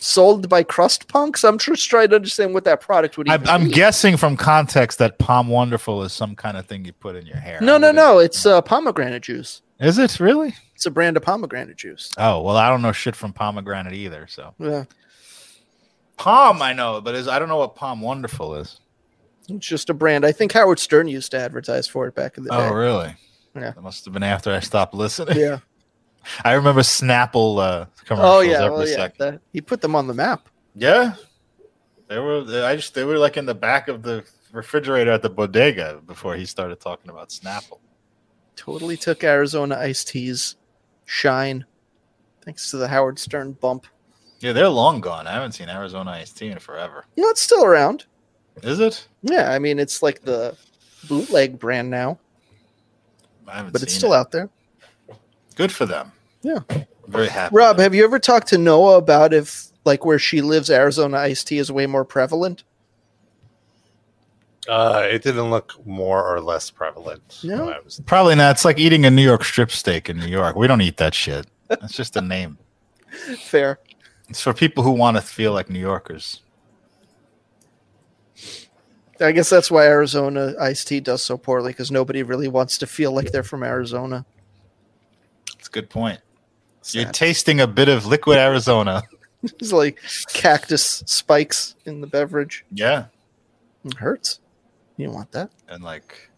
[0.00, 1.44] sold by crust punks.
[1.44, 3.28] I'm just trying to understand what that product would.
[3.28, 3.70] I, I'm be.
[3.72, 7.38] guessing from context that POM Wonderful is some kind of thing you put in your
[7.38, 7.58] hair.
[7.60, 8.18] No, no, no.
[8.18, 9.62] It's uh, pomegranate juice.
[9.80, 10.54] Is it really?
[10.74, 12.10] It's a brand of pomegranate juice.
[12.18, 14.26] Oh well, I don't know shit from pomegranate either.
[14.28, 14.84] So Yeah,
[16.16, 18.80] palm, I know, but is I don't know what POM Wonderful is.
[19.48, 20.24] it's just a brand.
[20.24, 22.68] I think Howard Stern used to advertise for it back in the Oh day.
[22.68, 23.16] Oh really?
[23.54, 23.70] Yeah.
[23.72, 25.38] That must have been after I stopped listening.
[25.38, 25.58] Yeah.
[26.44, 28.64] I remember Snapple uh, commercials Oh yeah.
[28.64, 28.96] every Well, yeah.
[28.96, 29.40] second.
[29.52, 30.48] He put them on the map.
[30.74, 31.14] Yeah,
[32.08, 32.44] they were.
[32.64, 36.36] I just they were like in the back of the refrigerator at the bodega before
[36.36, 37.78] he started talking about Snapple.
[38.58, 40.56] Totally took Arizona iced teas
[41.06, 41.64] shine,
[42.44, 43.86] thanks to the Howard Stern bump.
[44.40, 45.28] Yeah, they're long gone.
[45.28, 47.04] I haven't seen Arizona iced tea in forever.
[47.14, 48.06] You know, it's still around.
[48.64, 49.06] Is it?
[49.22, 50.56] Yeah, I mean, it's like the
[51.08, 52.18] bootleg brand now,
[53.46, 54.16] I haven't but it's still it.
[54.16, 54.50] out there.
[55.54, 56.10] Good for them.
[56.42, 56.58] Yeah.
[56.68, 57.54] I'm very happy.
[57.54, 61.46] Rob, have you ever talked to Noah about if, like, where she lives, Arizona iced
[61.46, 62.64] tea is way more prevalent?
[64.68, 67.40] Uh, it didn't look more or less prevalent.
[67.42, 67.64] No?
[67.64, 68.50] when I was Probably not.
[68.50, 70.56] It's like eating a New York strip steak in New York.
[70.56, 71.46] We don't eat that shit.
[71.68, 72.58] That's just a name.
[73.38, 73.78] Fair.
[74.28, 76.42] It's for people who want to feel like New Yorkers.
[79.20, 82.86] I guess that's why Arizona iced tea does so poorly because nobody really wants to
[82.86, 84.24] feel like they're from Arizona.
[85.54, 86.20] That's a good point.
[86.90, 89.02] You're tasting a bit of liquid Arizona.
[89.40, 90.02] It's like
[90.32, 92.64] cactus spikes in the beverage.
[92.72, 93.04] Yeah.
[93.84, 94.40] It hurts.
[94.98, 95.50] You don't want that.
[95.68, 96.30] And like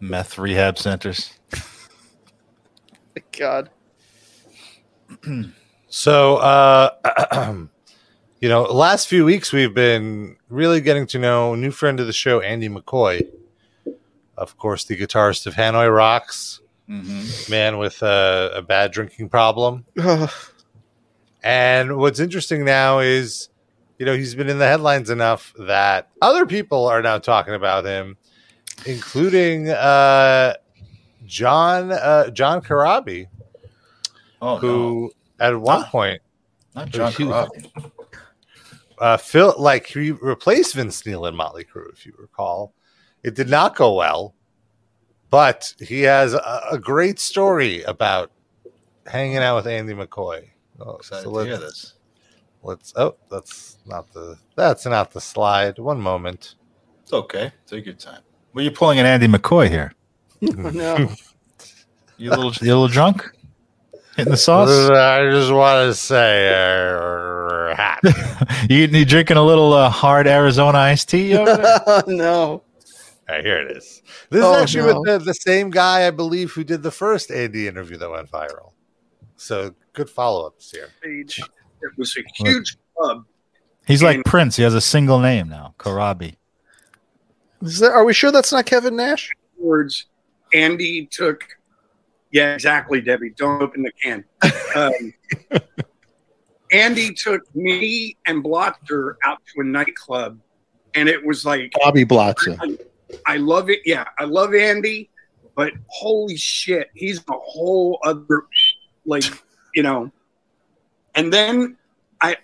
[0.00, 1.34] meth rehab centers.
[3.38, 3.70] God.
[5.92, 7.52] So, uh,
[8.40, 12.06] you know, last few weeks we've been really getting to know a new friend of
[12.06, 13.26] the show, Andy McCoy.
[14.36, 17.50] Of course, the guitarist of Hanoi Rocks, Mm-hmm.
[17.50, 19.84] man with a, a bad drinking problem.
[21.42, 23.48] And what's interesting now is,
[24.00, 27.84] you know, he's been in the headlines enough that other people are now talking about
[27.84, 28.16] him,
[28.86, 30.54] including uh,
[31.26, 33.26] John uh, John Corabi,
[34.40, 35.90] Oh, who at one Huh?
[35.90, 36.22] point
[36.74, 37.70] not John Corabi.
[38.98, 42.72] uh, Phil, like he replaced Vince Neil in Motley Crue, if you recall.
[43.22, 44.34] It did not go well,
[45.28, 48.32] but he has a, a great story about
[49.06, 50.48] hanging out with Andy McCoy.
[50.80, 51.92] Oh, Excited so to hear this.
[52.62, 52.92] Let's.
[52.96, 54.36] Oh, that's not the.
[54.56, 55.78] That's not the slide.
[55.78, 56.54] One moment.
[57.02, 57.52] It's okay.
[57.66, 58.22] Take your time.
[58.54, 59.92] Were you're pulling an Andy McCoy here?
[60.40, 61.10] no.
[62.16, 63.28] You a little, you a little drunk?
[64.16, 64.68] Hitting the sauce?
[64.90, 68.00] I just want to say, uh, a hat.
[68.68, 72.02] you, you drinking a little uh, hard Arizona iced tea over there?
[72.06, 72.62] no.
[73.28, 74.02] All right, here it is.
[74.30, 75.00] This Oh, is actually no.
[75.00, 78.30] with the, the same guy, I believe, who did the first Andy interview that went
[78.30, 78.72] viral.
[79.36, 80.88] So good follow ups here.
[81.82, 83.24] It was a huge club.
[83.86, 84.56] He's like Prince.
[84.56, 86.36] He has a single name now, Corabi.
[87.62, 89.30] Is that, are we sure that's not Kevin Nash?
[89.58, 90.06] Words.
[90.54, 91.44] Andy took.
[92.32, 93.30] Yeah, exactly, Debbie.
[93.30, 94.24] Don't open the can.
[94.74, 95.12] Um,
[96.72, 100.38] Andy took me and Blotzer out to a nightclub,
[100.94, 102.56] and it was like Bobby Blotzer.
[102.60, 103.80] I, I love it.
[103.84, 105.10] Yeah, I love Andy,
[105.56, 108.44] but holy shit, he's a whole other
[109.04, 109.24] like
[109.74, 110.10] you know.
[111.14, 111.76] And then
[112.20, 112.36] I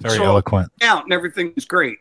[0.00, 0.70] Very So- eloquent.
[0.82, 1.98] out and everything was great.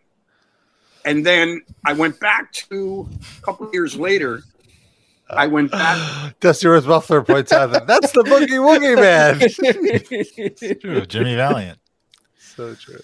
[1.06, 3.08] And then I went back to
[3.40, 4.42] a couple of years later.
[5.30, 6.38] I went back.
[6.40, 10.80] Dusty Rose Buffalo points out that that's the Boogie Woogie Man.
[10.82, 11.80] True, Jimmy Valiant.
[12.40, 13.00] so true.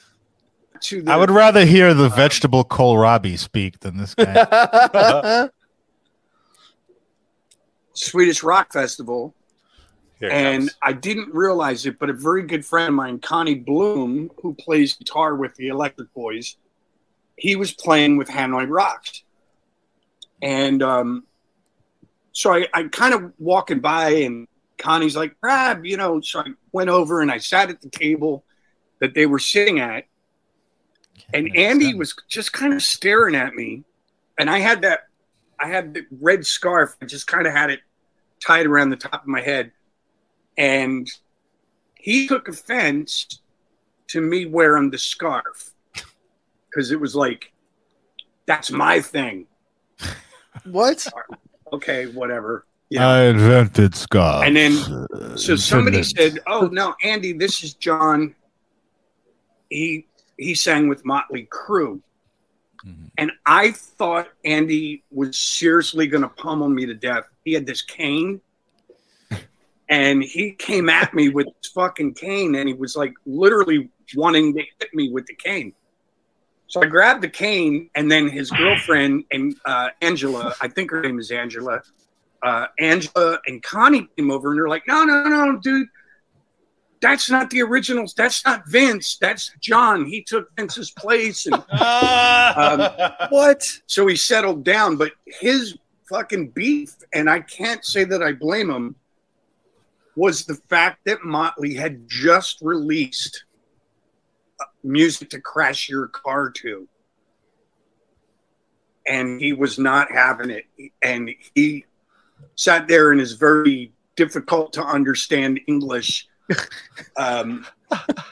[0.82, 5.50] to the I would rather hear the vegetable kohlrabi speak than this guy.
[7.94, 9.34] Swedish Rock Festival,
[10.20, 10.76] Here and comes.
[10.82, 14.94] I didn't realize it, but a very good friend of mine, Conny Bloom, who plays
[14.94, 16.58] guitar with the Electric Boys,
[17.38, 19.24] he was playing with Hanoi Rocks,
[20.42, 21.24] and um,
[22.32, 24.48] so I, I kind of walking by, and
[24.78, 26.22] Conny's like, "Brad," you know.
[26.22, 28.44] So I went over and I sat at the table
[29.00, 30.06] that they were sitting at,
[31.34, 31.98] and Andy sense.
[31.98, 33.84] was just kind of staring at me,
[34.38, 35.08] and I had that,
[35.60, 36.96] I had the red scarf.
[37.02, 37.82] I just kind of had it
[38.46, 39.72] tied around the top of my head,
[40.58, 41.10] and
[41.96, 43.28] he took offense
[44.08, 45.72] to me wearing the scarf
[46.70, 47.52] because it was like,
[48.46, 49.48] that's my thing.
[50.66, 51.06] what?
[51.72, 52.66] Okay, whatever.
[52.90, 53.10] You know?
[53.10, 54.46] I invented scarf.
[54.46, 58.36] And then- So somebody said, "Oh no, Andy, this is John.
[59.70, 60.06] He
[60.38, 62.00] he sang with Motley Crue."
[62.86, 63.10] Mhm.
[63.18, 67.24] And I thought Andy was seriously going to pummel me to death.
[67.44, 68.40] He had this cane,
[69.94, 74.56] and he came at me with his fucking cane, and he was like literally wanting
[74.56, 75.72] to hit me with the cane.
[76.66, 81.02] So I grabbed the cane, and then his girlfriend and uh, Angela, I think her
[81.02, 81.84] name is Angela,
[82.42, 85.88] uh, Angela and Conny came over and they're like, no, no, no, dude,
[87.00, 88.16] that's not the originals.
[88.16, 89.18] That's not Vince.
[89.22, 90.06] That's John.
[90.06, 91.46] He took Vince's place.
[91.46, 92.92] And um,
[93.30, 93.64] What?
[93.86, 94.96] so he settled down.
[94.96, 95.78] But his
[96.10, 98.96] fucking beef, and I can't say that I blame him,
[100.16, 103.46] was the fact that Motley had just released
[104.84, 106.88] music to crash your car to.
[109.06, 110.66] And he was not having it.
[111.02, 111.86] And he
[112.56, 116.28] sat there in his very difficult to understand English.
[117.16, 117.66] Um,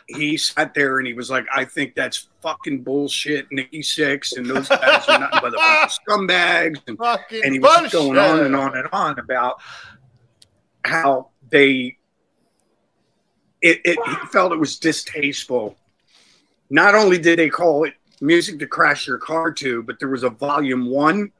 [0.07, 4.45] he sat there and he was like, I think that's fucking bullshit, Nikki Sixx, and
[4.45, 6.79] those guys are nothing but a scumbags.
[6.87, 7.91] And, Fucking and he was bullshit.
[7.91, 9.61] going on and on and on about
[10.83, 11.97] how they,
[13.61, 15.77] it, it, he felt it was distasteful.
[16.69, 20.23] Not only did they call it music to crash your car to, but there was
[20.23, 21.31] a volume one,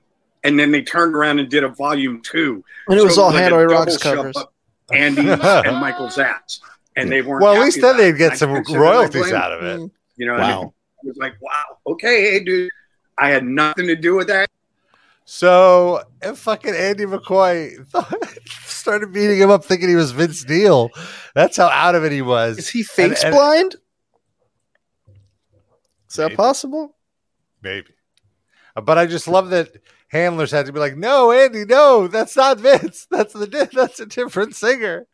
[0.43, 2.64] and then they turned around and did a volume two.
[2.88, 4.36] And it was So all like Hanoi Rocks covers.
[4.91, 6.59] Andy and Michael Zatz,
[6.95, 7.43] and they weren't.
[7.43, 9.64] Well, at least then they'd get some can't say that I royalties blame out of
[9.64, 9.80] it.
[9.80, 9.95] Mm-hmm.
[10.18, 10.39] You know, I?
[10.39, 10.74] Wow.
[11.03, 12.70] I was like, wow, okay, hey, dude,
[13.18, 14.49] I had nothing to do with that.
[15.26, 17.88] So if fucking Andy McCoy
[18.82, 20.89] started beating him up thinking he was Vince Neil.
[21.34, 22.57] That's how out of it he was.
[22.57, 23.75] Is he face and- blind?
[26.09, 26.36] Is that Maybe.
[26.36, 26.95] possible?
[27.61, 27.88] Maybe.
[28.75, 29.69] Uh, But I just love that
[30.09, 33.07] handlers had to be like, "No, Andy, no, that's not Vince.
[33.09, 35.07] That's the di- that's a different singer.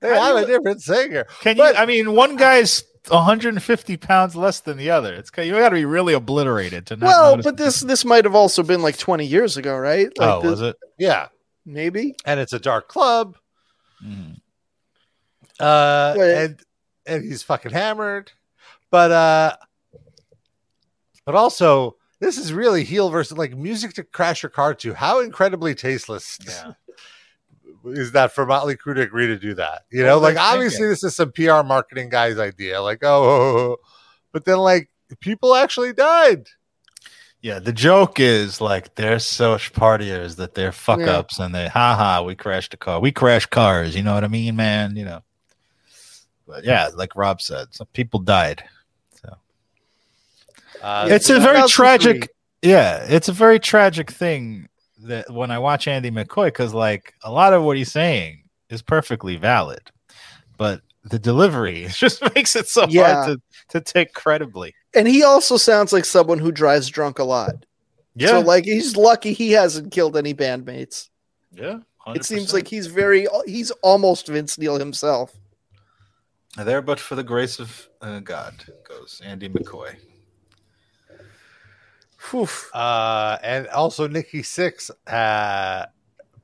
[0.00, 1.80] Hey, I'm a different singer." Can But- you?
[1.80, 5.14] I mean, one guy's 150 pounds less than the other.
[5.14, 7.06] It's you got to be really obliterated to not.
[7.06, 10.08] Well, but the this this might have also been like 20 years ago, right?
[10.18, 10.76] Like oh, the- was it?
[10.98, 11.28] Yeah,
[11.66, 12.14] Maybe.
[12.24, 13.36] and it's a dark club,
[14.02, 14.36] Mhm.
[15.60, 16.34] uh, Wait.
[16.44, 16.60] and
[17.06, 18.32] and he's fucking hammered.
[18.90, 19.56] But uh,
[21.24, 24.94] but also this is really heel versus like music to crash your car to.
[24.94, 26.38] How incredibly tasteless.
[26.46, 26.72] Yeah.
[27.84, 29.82] is that for Motley Crue to agree to do that?
[29.92, 32.80] You know, What like obviously this is some PR marketing guy's idea.
[32.82, 33.76] Like, oh,
[34.32, 34.88] but then like
[35.20, 36.48] people actually died.
[37.42, 41.18] Yeah, the joke is like they're such partiers that they're fuck Yeah.
[41.18, 42.98] ups and they ha ha we crashed a car.
[43.00, 44.96] We crash cars, you know what I mean, man?
[44.96, 45.22] You know.
[46.48, 48.64] But yeah, like Rob said, some people died.
[50.82, 51.68] Uh, it's a very 2003.
[51.72, 52.30] tragic
[52.62, 54.68] yeah, it's a very tragic thing
[55.04, 58.82] that when I watch Andy McCoy, because like a lot of what he's saying is
[58.82, 59.80] perfectly valid.
[60.58, 63.24] But the delivery just makes it so Yeah.
[63.24, 64.74] hard to, to take credibly.
[64.96, 67.66] And he also sounds like someone who drives drunk a lot.
[68.14, 68.28] Yeah.
[68.28, 71.10] So like he's lucky he hasn't killed any bandmates.
[71.52, 71.80] Yeah.
[72.14, 75.34] It seems like he's very he's almost Vince Neil himself.
[76.56, 78.54] there, but for the grace of uh, God
[78.88, 79.96] goes Andy McCoy.
[82.72, 85.86] Uh, and also Nikki Sixx uh,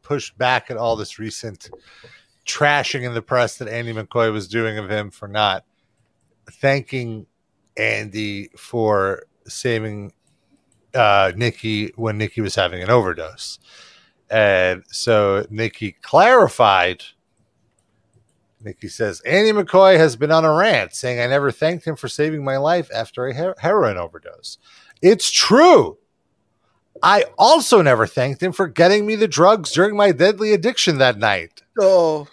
[0.03, 1.71] pushed back at all this recent
[2.47, 5.65] trashing in the press that Andy McCoy was doing of him for not
[6.51, 7.27] thanking
[7.77, 10.12] Andy for saving
[10.95, 13.59] uh, Nikki when Nikki was having an overdose.
[14.31, 17.05] And so Nikki clarified.
[18.64, 22.09] Nikki says Andy McCoy has been on a rant saying I never thanked him for
[22.09, 24.59] saving my life after a her- heroin overdose.
[25.03, 25.99] It's true.
[27.03, 31.18] I also never thanked him for getting me the drugs during my deadly addiction that
[31.18, 31.62] night.
[31.81, 32.29] Oh,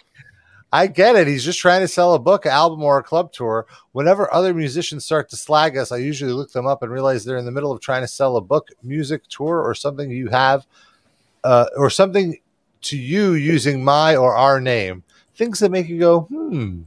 [0.72, 1.26] I get it.
[1.26, 3.66] He's just trying to sell a book, album, or a club tour.
[3.92, 7.38] Whenever other musicians start to slag us, I usually look them up and realize they're
[7.38, 10.66] in the middle of trying to sell a book, music, tour, or something you have,
[11.42, 12.38] uh, or something
[12.82, 15.02] to you using my or our name.
[15.34, 16.82] Things that make you go, hmm.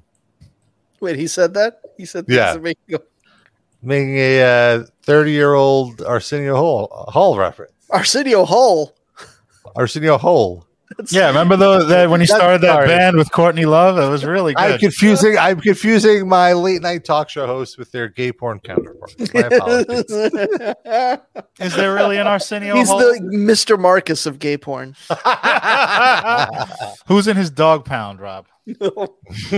[1.01, 1.81] wait, he said that?
[1.97, 2.53] He said things Yeah.
[2.53, 3.03] that make you go,
[3.81, 7.73] Making a 30 year old Arsenio Hall, Hall reference.
[7.89, 8.95] Arsenio Hall.
[9.75, 10.65] Arsenio Hall.
[11.09, 12.87] Yeah, remember though that when he started that sorry.
[12.87, 14.63] band with Courtney Love, it was really good.
[14.63, 15.37] I'm confusing.
[15.37, 19.33] I'm confusing my late night talk show hosts with their gay porn counterparts.
[19.33, 20.09] My apologies.
[21.59, 22.99] Is there really an Arsenio He's Hall?
[22.99, 23.79] the Mr.
[23.79, 24.95] Marcus of gay porn.
[27.07, 28.45] Who's in his dog pound, Rob?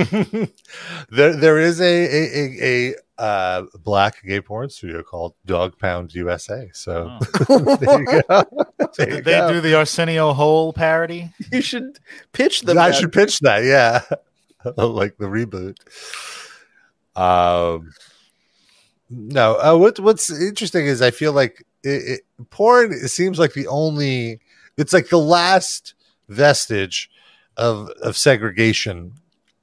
[1.11, 6.13] there, there is a a, a, a uh, black gay porn studio called Dog Pound
[6.15, 6.69] USA.
[6.73, 8.43] So there you go.
[8.97, 9.53] There you Did they go.
[9.53, 11.31] do the Arsenio Hole parody?
[11.51, 11.99] You should
[12.33, 12.79] pitch them.
[12.79, 12.95] I that.
[12.99, 13.63] should pitch that.
[13.63, 14.01] Yeah,
[14.77, 15.77] like the reboot.
[17.15, 17.91] Um,
[19.09, 19.59] no.
[19.59, 22.91] Uh, what What's interesting is I feel like it, it, porn.
[22.91, 24.39] It seems like the only.
[24.77, 25.93] It's like the last
[26.27, 27.09] vestige
[27.57, 29.13] of of segregation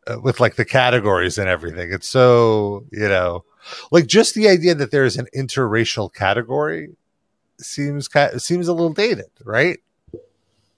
[0.06, 1.92] uh, with like the categories and everything.
[1.92, 3.44] It's so you know,
[3.90, 6.90] like just the idea that there is an interracial category
[7.58, 9.78] seems kind seems a little dated, right?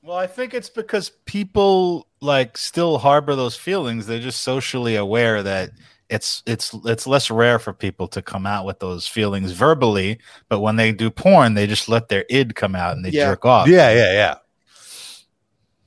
[0.03, 4.07] Well, I think it's because people like still harbor those feelings.
[4.07, 5.71] They're just socially aware that
[6.11, 10.19] it's it's it's less rare for people to come out with those feelings verbally,
[10.51, 13.31] but when they do porn, they just let their id come out and they Yeah.
[13.31, 13.67] jerk off.
[13.67, 14.35] Yeah, yeah, yeah.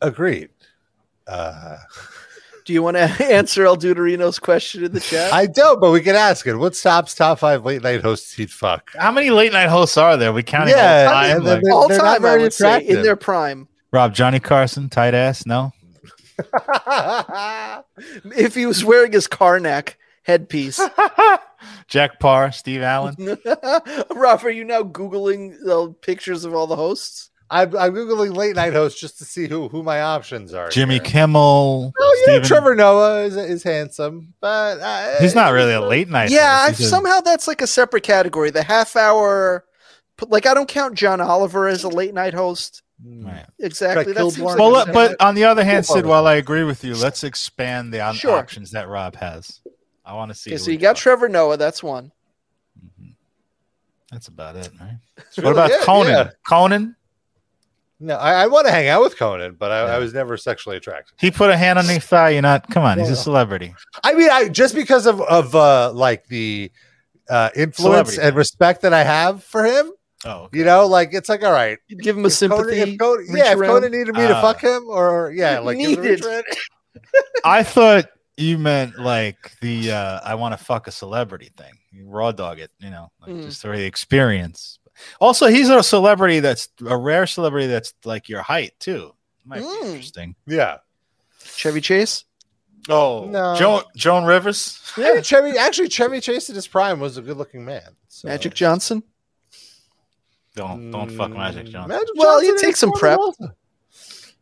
[0.01, 0.49] Agreed.
[1.27, 1.77] Uh,
[2.65, 3.01] Do you want to
[3.31, 5.31] answer El Duderito's question in the chat?
[5.31, 6.55] I don't, but we can ask it.
[6.57, 8.91] What stops top five late night hosts he'd fuck?
[8.97, 10.33] How many late night hosts are there?
[10.33, 11.37] We counting Yeah, all time.
[11.37, 13.69] and then Like, they- All they're time, I very would say, in their prime.
[13.93, 15.45] Rob Johnny Carson, tight ass.
[15.45, 15.71] No,
[18.35, 20.79] If he was wearing his Karnak headpiece.
[21.87, 23.15] Jack Paar, Steve Allen.
[24.13, 27.29] Rob, are you now Googling the pictures of all the hosts?
[27.49, 30.69] I'm, I'm googling late night hosts just to see who who my options are.
[30.69, 31.03] Jimmy here.
[31.03, 31.93] Kimmel.
[31.97, 35.87] Oh yeah, Stephen- Trevor Noah is, is handsome, but uh, He's not really a uh,
[35.87, 36.29] late night.
[36.29, 36.69] yeah, host.
[36.69, 38.49] I've, He does- somehow that's like a separate category.
[38.49, 39.63] The half hour,
[40.27, 42.83] like I don't count John Oliver as a late night host.
[43.05, 43.25] Mm.
[43.25, 43.45] Right.
[43.59, 44.05] Exactly.
[44.05, 44.45] Craig That seems Kilborn.
[44.45, 47.23] like Well, a but on the other hand, Sid, while I agree with you, let's
[47.23, 48.37] expand the on- Sure.
[48.37, 49.61] options that Rob has.
[50.03, 50.49] I want to see.
[50.51, 50.99] okay, so you got fucks.
[50.99, 51.57] Trevor Noah.
[51.57, 52.11] That's one.
[52.77, 53.11] Mm-hmm.
[54.11, 54.97] That's about it, right?
[55.17, 56.11] It's What really about it, Conan?
[56.11, 56.29] yeah.
[56.47, 56.95] Conan?
[57.99, 59.95] No, I, I want to hang out with Conan, but I, Yeah.
[59.95, 61.15] I was never sexually attracted.
[61.19, 62.29] He put a hand on your thigh.
[62.31, 62.69] You're not.
[62.69, 63.73] Come on, he's a celebrity.
[64.03, 66.71] I mean, I just because of of uh, like the
[67.29, 68.21] uh, influence Celebrity.
[68.21, 69.91] and respect that I have for him.
[70.25, 71.77] Oh, You know, like it's like all right.
[71.87, 72.79] You'd give him a If Conan- sympathy.
[72.91, 73.69] if Conan- yeah, if around.
[73.81, 74.41] Conan needed me to Ah.
[74.41, 76.45] fuck him, or yeah, like give him a Needed.
[77.43, 78.05] I thought
[78.37, 81.73] you meant like the uh, I want to fuck a celebrity thing.
[81.91, 83.43] You raw dog it, you know, like Mm.
[83.43, 84.77] just for the experience.
[85.19, 89.13] Also, he's a celebrity that's a rare celebrity that's like your height too.
[89.45, 89.81] Might Mm.
[89.81, 90.35] be interesting.
[90.45, 90.77] Yeah,
[91.43, 92.25] Chevy Chase.
[92.89, 93.55] Oh, No.
[93.55, 94.79] Joan Joan Rivers.
[94.97, 97.95] I mean, Chevy actually Chevy Chase at his prime was a good looking man.
[98.07, 98.27] So.
[98.27, 99.03] Magic Johnson.
[100.55, 101.89] Don't don't fuck Magic Johnson.
[101.89, 103.19] Magic Well, you take some prep.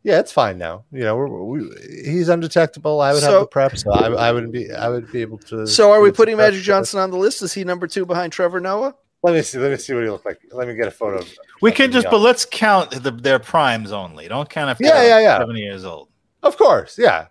[0.02, 0.84] Yeah, it's fine now.
[0.92, 1.68] You know, we're, we,
[2.04, 3.00] he's undetectable.
[3.00, 4.72] I would So- have the prep, so I, I wouldn't be.
[4.72, 5.66] I would be able to.
[5.66, 7.42] So are we putting Magic Johnson on the list?
[7.42, 8.94] Is he number two behind Trevor Noah?
[9.26, 9.58] Let me see.
[9.58, 10.40] Let me see what he looked like.
[10.52, 11.18] Let me get a photo.
[11.18, 11.28] Of
[11.60, 12.12] We can just, young.
[12.12, 14.28] but let's count the, their primes only.
[14.28, 15.38] Don't count if Yeah, yeah, yeah.
[15.38, 16.08] seventy years old.
[16.44, 17.26] Of course, yeah.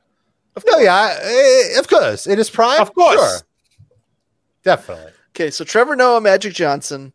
[0.70, 2.28] No, yeah, eh, of course.
[2.28, 2.82] It is prime.
[2.82, 3.16] Of course.
[3.18, 3.38] Sure.
[4.64, 5.14] Definitely.
[5.30, 7.14] Okay, so Trevor Noah, Magic Johnson,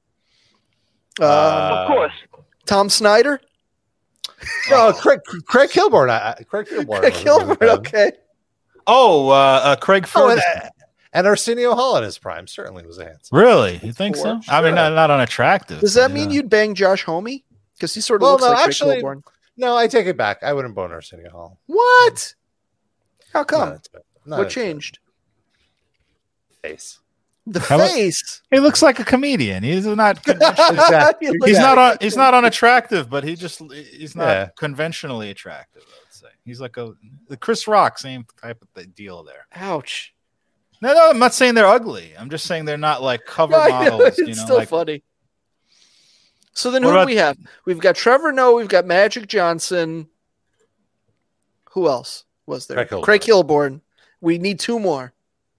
[1.21, 2.13] um, Uh, Of course.
[2.65, 3.39] Tom Snyder,
[4.71, 6.09] No, Craig, Craig Kilborn.
[6.09, 7.01] I, I- Craig Kilborn.
[7.01, 8.13] Craig was a good Okay,
[8.87, 9.33] Oh, uh,
[9.65, 10.71] uh, Craig Oh, and, Ferguson.
[11.13, 13.37] And Arsenio Hall in his prime certainly was a handsome.
[13.39, 13.81] really?
[13.83, 14.41] You think so?
[14.43, 15.81] For I mean, not, not unattractive.
[15.81, 17.41] Does that but, mean uh, you'd bang Josh Homme?
[17.75, 19.23] Because he sort of Well, looks no, like Craig actually- Kilborn.
[19.57, 20.43] No, I take it back.
[20.43, 21.59] I wouldn't bone Arsenio Hall.
[21.67, 22.35] What?
[23.33, 23.71] How come?
[23.71, 23.89] Not.
[24.25, 25.01] Not what changed?
[26.63, 27.01] Face.
[27.47, 28.43] The How about- face.
[28.51, 29.63] He looks like a comedian.
[29.63, 30.19] He's not.
[30.29, 31.29] Exactly.
[31.29, 31.79] You he's at not.
[31.79, 31.81] it.
[31.93, 33.61] Un, he's not unattractive, but he just.
[33.73, 34.49] He's not Yeah.
[34.57, 35.83] conventionally attractive.
[35.83, 36.93] I would say he's like a
[37.29, 39.47] the Chris Rock, same type of deal there.
[39.55, 40.15] Ouch.
[40.83, 42.15] No, no, I'm not saying they're ugly.
[42.19, 44.09] I'm just saying they're not like cover No, I know, models.
[44.09, 45.03] it's you know, still like funny.
[46.53, 47.37] So then What who do we have?
[47.65, 50.09] We've got Trevor Noah, we've got Magic Johnson.
[51.73, 52.85] Who else was there?
[52.85, 53.03] Craig Kilborn.
[53.05, 53.81] Craig Kilborn.
[54.21, 55.13] We need two more.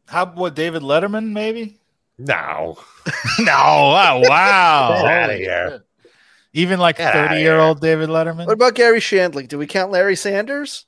[0.07, 1.77] how about David Letterman maybe?
[2.17, 2.77] No.
[3.39, 5.83] no, oh, wow, Get outta Holy here.
[6.53, 8.45] Even like thirty year old David Letterman.
[8.45, 9.47] What about Garry Shandling?
[9.47, 10.85] Do we count Larry Sanders?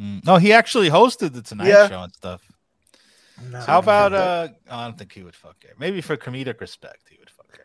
[0.00, 0.24] Mm.
[0.24, 1.88] No, he actually hosted the Tonight Yeah.
[1.88, 2.42] Show and stuff.
[3.50, 3.60] No.
[3.60, 4.48] How about uh?
[4.70, 5.74] I don't think he would fuck Gary.
[5.78, 7.60] Maybe for comedic respect, he would fuck Gary.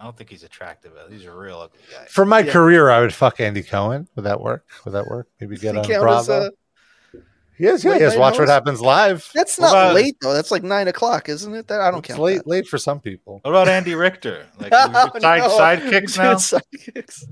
[0.00, 0.92] I don't think he's attractive.
[1.10, 2.04] He's a real ugly guy.
[2.06, 2.52] For my Yeah.
[2.52, 4.06] career, I would fuck Andy Cohen.
[4.14, 4.64] Would that work?
[4.84, 5.26] Would that work?
[5.40, 6.18] Maybe get on count Bravo.
[6.20, 6.52] as a-
[7.58, 8.12] yes, late yes.
[8.12, 9.28] night Watch what happens live.
[9.34, 10.32] That's not about- late though.
[10.32, 11.66] That's like nine o'clock, isn't it?
[11.66, 12.20] That I don't It's count.
[12.20, 12.46] late, that.
[12.46, 13.40] late for some people.
[13.42, 14.46] What about Andy Richter?
[14.60, 15.90] Like Oh, side, no.
[15.90, 16.34] sidekicks now?
[16.34, 17.24] sidekicks.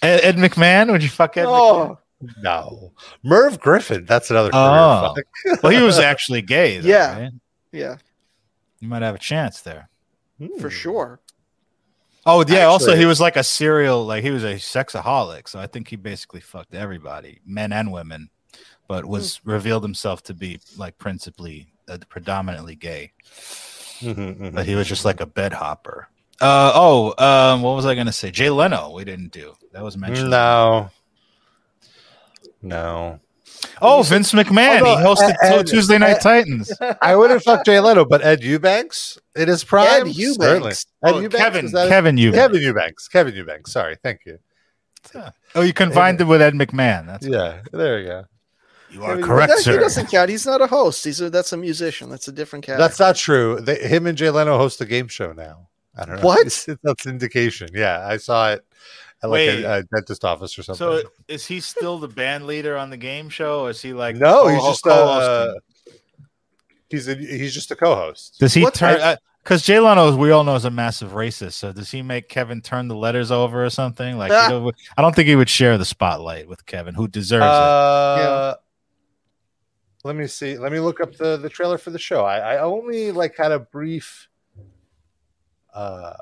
[0.00, 0.92] Ed, Ed McMahon?
[0.92, 1.46] Would you fuck Ed?
[1.46, 1.98] McMahon?
[2.42, 2.92] No,
[3.22, 4.04] Merv Griffin.
[4.04, 4.50] That's another.
[4.52, 5.14] Oh.
[5.14, 5.60] fuck.
[5.62, 6.78] Well, he was actually gay.
[6.78, 7.20] Though, Yeah.
[7.20, 7.32] right?
[7.72, 7.96] yeah,
[8.80, 9.88] You might have a chance there.
[10.60, 11.20] for sure.
[12.26, 12.64] Oh yeah.
[12.64, 15.48] also, he was like a serial, like he was a sexaholic.
[15.48, 18.30] So I think he basically fucked everybody, men and women,
[18.88, 23.12] but was revealed himself to be like principally, uh, predominantly gay.
[24.00, 24.54] Mhm, mhm.
[24.54, 26.08] But he was just like a bed hopper.
[26.40, 27.14] Uh oh.
[27.18, 27.62] Um.
[27.62, 28.30] What was I gonna say?
[28.30, 28.90] Jay Leno.
[28.92, 29.54] We didn't do.
[29.72, 30.30] That was mentioned.
[30.30, 30.90] No,
[32.62, 33.20] no.
[33.80, 34.82] Oh, Vince McMahon.
[34.82, 36.72] Although, he hosted Ed- Tuesday Night Ed- Titans.
[37.02, 40.06] I wouldn't fuck Jay Leno, but Ed Eubanks in his prime.
[40.08, 40.36] Ed Eubanks.
[40.38, 40.70] certainly.
[40.72, 41.62] Ed Oh, Eubanks, Kevin.
[41.64, 41.88] was that?
[41.88, 42.38] Kevin Eubanks.
[42.38, 43.08] Kevin Eubanks.
[43.08, 43.72] Kevin Eubanks.
[43.72, 44.38] Sorry, thank you.
[45.54, 47.06] Oh, you combined it with Ed McMahon.
[47.06, 48.24] That's Yeah, there you go.
[48.90, 50.28] you are Kevin- correct, That- he doesn't count.
[50.28, 51.04] He's not a host.
[51.04, 52.10] He's a that's a musician.
[52.10, 52.76] That's a different cat.
[52.78, 53.58] That's not true.
[53.60, 55.68] They, him and Jay Leno host a game show now.
[55.96, 56.22] I don't know.
[56.22, 56.40] What?
[56.40, 57.68] It's- it's- that's indication.
[57.72, 58.64] Yeah, I saw it at
[59.26, 59.64] like Wait.
[59.64, 61.02] a, a dentist office or something.
[61.02, 63.62] So is he still the band leader on the game show?
[63.62, 65.60] Or is he like no, he's just uh, co-hosting?
[66.90, 68.36] he's a, he's just a co-host.
[68.38, 69.16] does he what turn?
[69.42, 71.54] Because Jay Leno, we all know, is a massive racist.
[71.54, 74.18] So does he make Kevin turn the letters over or something?
[74.18, 74.48] Like, Ah.
[74.52, 77.48] you know, I don't think he would share the spotlight with Kevin, who deserves it.
[77.48, 78.54] Uh,
[80.04, 80.58] Let me see.
[80.58, 82.24] Let me look up the the trailer for the show.
[82.24, 84.28] I, I only like had a brief,
[85.72, 86.14] uh,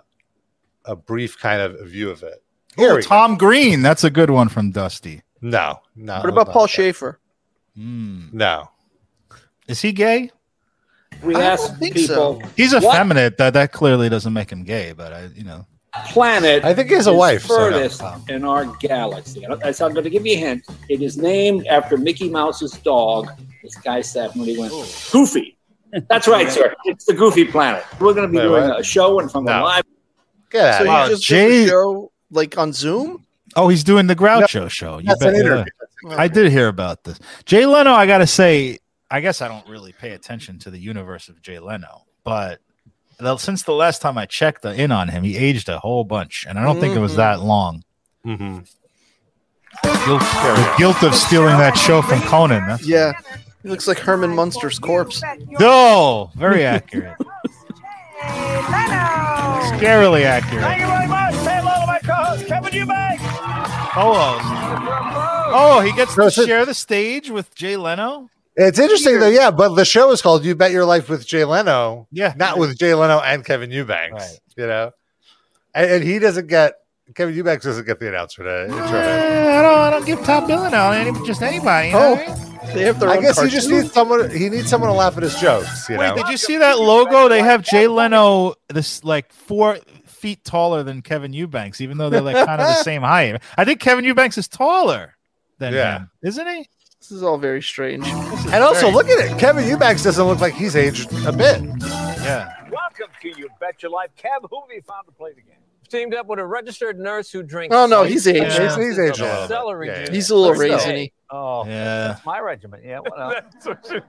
[0.85, 2.43] a brief kind of view of it.
[2.77, 2.81] It.
[2.81, 3.07] Here Oh, we go.
[3.09, 3.83] Tom Green.
[3.83, 5.23] That's a good one from Dusty.
[5.43, 6.17] No, no.
[6.19, 6.71] what about not Paul that.
[6.71, 7.21] Shaffer?
[7.75, 8.27] Hmm.
[8.33, 8.71] No.
[9.69, 10.31] Is he gay?
[11.23, 13.37] We I don't asked think people He's effeminate.
[13.39, 14.93] That that clearly doesn't make him gay.
[14.93, 15.67] But I, you know,
[16.07, 17.71] planet I think he has a is wife, so no.
[17.73, 19.45] furthest in our galaxy.
[19.45, 20.67] And I- So I'm going to give you a hint.
[20.89, 23.29] It is named after Mickey Mouse's dog.
[23.63, 24.73] This guy said when he went
[25.13, 25.57] Goofy.
[26.09, 26.75] That's right, sir.
[26.85, 27.83] It's the Goofy Planet.
[28.01, 28.81] We're going to be Wait, doing what?
[28.81, 29.65] a show and from a No.
[29.65, 29.85] live.
[30.51, 33.25] Get out So of Wow, just Jay- did the show like on Zoom.
[33.57, 34.99] oh, he's doing the Groucho show.
[34.99, 35.41] You That's bet- an yeah.
[35.41, 35.73] interview.
[36.11, 37.19] I did hear about this.
[37.45, 38.79] Jay Leno, I gotta say,
[39.11, 42.61] I guess I don't really pay attention to the universe of Jay Leno, but
[43.19, 46.05] the- since the last time I checked the, in on him, he aged a whole
[46.05, 47.17] bunch, and I don't think it was Mhm.
[47.17, 47.83] that long.
[48.27, 48.59] Mm-hmm.
[49.83, 52.67] Guilt, the guilt of stealing that show from Conan.
[52.67, 53.13] That's Yeah,
[53.63, 55.23] he looks like Herman Munster's corpse.
[55.61, 57.15] no, very accurate,
[59.77, 60.65] scarily accurate.
[62.45, 63.19] To my co-host, Kevin Eubank.
[63.93, 64.45] Co-host.
[65.59, 68.29] Oh, he gets No, to it's a- share the stage with Jay Leno.
[68.57, 69.51] It's interesting though, yeah.
[69.51, 72.79] But the show is called "You Bet Your Life with Jay Leno," Yeah, not with
[72.79, 74.15] Jay Leno and Kevin Eubanks.
[74.25, 74.39] Right.
[74.57, 74.91] You know,
[75.75, 76.73] and, and he doesn't get
[77.15, 78.95] Kevin Eubanks doesn't get the announcer to intro him.
[78.97, 81.89] Eh, I don't, I don't give top billing out any, just anybody.
[81.89, 82.15] You know Oh.
[82.15, 82.35] what I
[82.67, 82.75] mean?
[82.75, 84.29] They have their I own guess he just needs someone.
[84.31, 85.89] He needs someone to laugh at his jokes.
[85.89, 87.29] You Wait, know, did you see that logo?
[87.29, 89.79] They have Jay Leno this like four
[90.27, 93.41] feet taller than Kevin Eubanks, even though they're like kind of the same height.
[93.57, 95.15] I think Kevin Eubanks is taller
[95.59, 95.99] than Yeah.
[95.99, 96.69] him, isn't he?
[96.99, 98.05] This is all very strange.
[98.09, 99.39] and also look at it.
[99.39, 101.63] Kevin Eubanks doesn't look like he's aged a bit.
[101.79, 102.53] Yeah.
[102.73, 104.11] Welcome to You Bet Your Life.
[104.19, 105.53] Kev, who have you found to play the game?
[105.89, 107.73] Teamed up with a registered nurse who drinks.
[107.77, 108.59] Oh, no, he's aged.
[108.61, 109.87] He's, he's aged a little celery.
[109.87, 110.11] Yeah, yeah.
[110.11, 110.93] He's a little But still.
[110.93, 111.13] raisiny.
[111.31, 112.09] Oh, Yeah.
[112.09, 112.85] that's my regiment.
[112.85, 113.35] Yeah, what else?
[113.65, 114.03] that's what you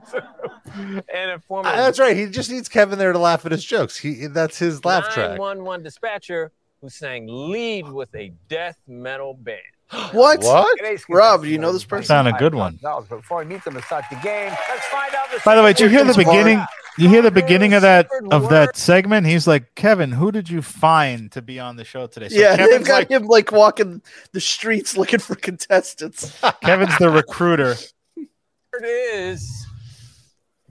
[0.92, 1.02] do.
[1.12, 2.16] And a former Uh, That's right.
[2.16, 3.96] He just needs Kevin there to laugh at his jokes.
[3.96, 5.30] He that's his laugh track.
[5.38, 9.58] 911 dispatcher who sang lead with a death metal band.
[10.12, 10.42] What?
[10.44, 10.76] What?
[10.78, 12.06] Today's Rob, do you know this person?
[12.08, 12.78] Found a good one.
[12.82, 13.08] $5,000.
[13.08, 15.72] Before I meet them and start the game, let's find out the By the way,
[15.72, 16.44] did you hear the Secret word.
[16.44, 16.64] beginning?
[16.98, 18.50] You hear the beginning of that of word.
[18.50, 19.26] that segment?
[19.26, 22.28] He's like, Kevin, who did you find to be on the show today?
[22.28, 24.02] So yeah, they've got like, him like walking
[24.32, 26.38] the streets looking for contestants.
[26.62, 27.76] Kevin's the recruiter.
[28.16, 29.66] word is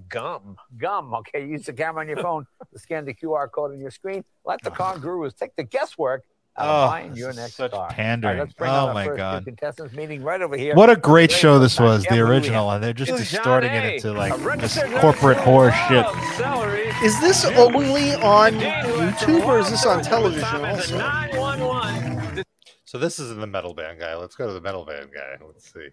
[0.10, 0.58] gum.
[0.78, 1.14] Gum.
[1.14, 4.24] Okay, use the camera on your phone to scan the QR code on your screen.
[4.46, 7.56] Let the con gurus take the guesswork out Oh, of buying your this is next
[7.56, 7.90] such car.
[7.90, 8.32] pandering.
[8.32, 9.46] All right, let's bring Oh, my first two God.
[9.46, 10.74] Contestants meeting right over here.
[10.76, 13.12] What a great Today, show this was, the who do we original, and they're just
[13.12, 16.06] Who's distorting it into like just corporate who horror shit.
[17.04, 22.44] Is this only on YouTube or is this on television also?
[22.86, 24.16] So this is in the metal band guy.
[24.16, 25.38] Let's go to the metal band guy.
[25.46, 25.90] Let's see.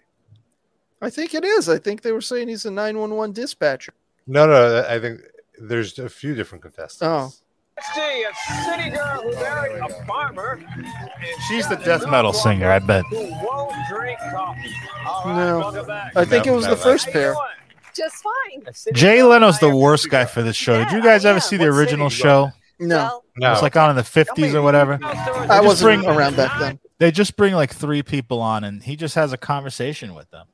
[1.03, 1.69] I think it is.
[1.69, 3.93] I think they were saying he's a 911 dispatcher.
[4.27, 5.21] No, no, I think
[5.61, 7.03] there's a few different contestants.
[7.03, 7.44] Oh.
[7.77, 10.61] Let's see, a city girl who married a farmer.
[11.49, 13.05] She's the death metal dog singer, I bet.
[13.11, 14.73] Won't drink coffee.
[15.07, 16.11] All right, No.
[16.15, 16.83] I think No, it was no, the no.
[16.83, 17.35] first pair.
[17.95, 18.63] Just fine.
[18.95, 20.83] Jay Leno's the worst guy for this show.
[20.85, 22.53] Did you guys ever see the What original did you go show?
[22.81, 23.47] No, No.
[23.49, 24.99] It was like on in the fifties or whatever.
[25.03, 26.79] I wasn't bring- around back then.
[26.99, 30.47] They just bring like three people on, and he just has a conversation with them.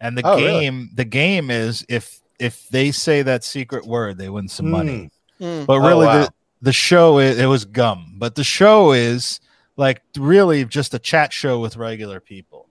[0.00, 0.60] And the Oh, really?
[0.60, 5.10] game, the game is if if they say that secret word, they win some money.
[5.40, 5.64] Hmm.
[5.64, 6.22] But Oh, really, wow.
[6.24, 6.32] the
[6.62, 8.14] the show is, it was gum.
[8.18, 9.40] But the show is
[9.76, 12.66] like really just a chat show with regular people.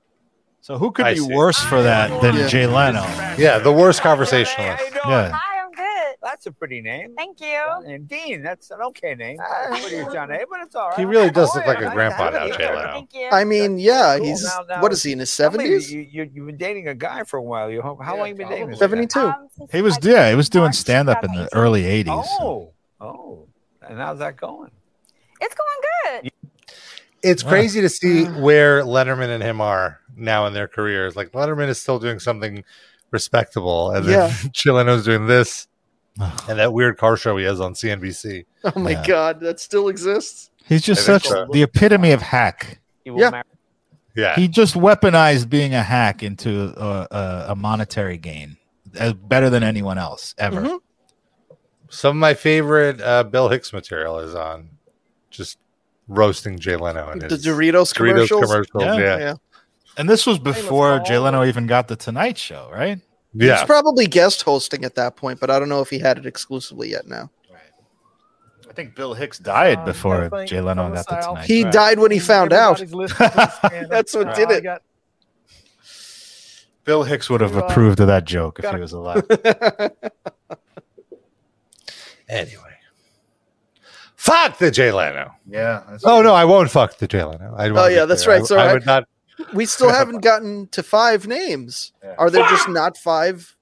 [0.62, 1.34] So who could I be see.
[1.34, 2.48] worse for that than Yeah.
[2.48, 3.02] Jay Leno?
[3.38, 4.84] Yeah, the worst conversationalist.
[4.94, 5.32] Yeah.
[5.34, 6.16] hi, I'm good.
[6.22, 7.14] That's a pretty name.
[7.16, 7.64] Thank you.
[7.86, 9.38] And Dean, that's an okay name.
[9.38, 10.40] What are you, John A?
[10.50, 11.00] But it's all right.
[11.00, 12.68] He really does look like a grandpa now, Jay.
[12.68, 12.92] Leno.
[12.92, 13.30] Thank you.
[13.32, 14.28] I mean, yeah, Cool.
[14.28, 15.90] he's Now- now- what is he in his seventies?
[15.90, 17.72] You, you, you've been dating a guy for a while.
[17.72, 18.72] You, how long you been dating?
[18.72, 18.80] this?
[18.80, 19.20] Seventy-two.
[19.22, 22.26] Um, He was yeah, he was doing stand up in the early '80s.
[22.42, 23.47] Oh, oh.
[23.90, 24.72] And how's that going?
[25.42, 26.32] It's going good.
[27.24, 27.50] It's Wow.
[27.50, 31.16] crazy to see where Letterman and him are now in their careers.
[31.16, 32.64] Like Letterman is still doing something
[33.12, 34.34] respectable, and then Yeah.
[34.52, 35.68] Jay Leno's doing this,
[36.20, 38.46] and that weird car show he has on CNBC.
[38.64, 39.06] Oh my Yeah.
[39.06, 40.50] god, that still exists.
[40.66, 41.48] He's just I such so.
[41.52, 42.80] the epitome of hack.
[43.06, 43.30] You will Yeah.
[43.32, 43.44] marry-
[44.16, 48.58] Yeah, He just weaponized being a hack into a, a, a monetary gain,
[48.96, 50.62] as better than anyone else ever.
[50.62, 50.80] Mhm.
[51.90, 54.70] Some of my favorite uh, Bill Hicks material is on
[55.30, 55.58] just
[56.08, 58.42] roasting Jay Leno and The his Doritos Doritos commercials.
[58.42, 58.84] commercials.
[58.84, 58.98] Yeah.
[58.98, 59.34] Yeah, Yeah.
[59.98, 63.00] And this was before Jay Leno even got the Tonight Show, right?
[63.34, 63.58] yeah.
[63.58, 66.26] He's probably guest hosting at that point, but I don't know if he had it
[66.26, 67.32] exclusively yet now.
[68.70, 71.30] I think Bill Hicks died Um, before definitely Jay Leno got the South.
[71.30, 71.72] Tonight He Show.
[71.72, 72.80] died when he found out.
[72.80, 73.90] Everybody's listening to this, man.
[73.90, 74.64] That's what did it.
[74.64, 74.82] got-
[76.84, 79.26] Bill Hicks would have approved of that joke if he was alive.
[82.30, 82.62] Anyway,
[84.16, 85.32] fuck the Jay Leno.
[85.48, 85.84] yeah.
[86.04, 87.54] Oh no, I won't fuck the Jay Leno.
[87.56, 88.42] I Oh, yeah, that's right.
[88.42, 89.06] I, So I I- would not.
[89.54, 91.94] we still haven't gotten to five names.
[92.04, 92.16] Yeah.
[92.18, 93.56] Are there just not five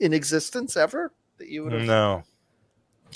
[0.00, 1.82] in existence ever that you would have?
[1.82, 2.22] No.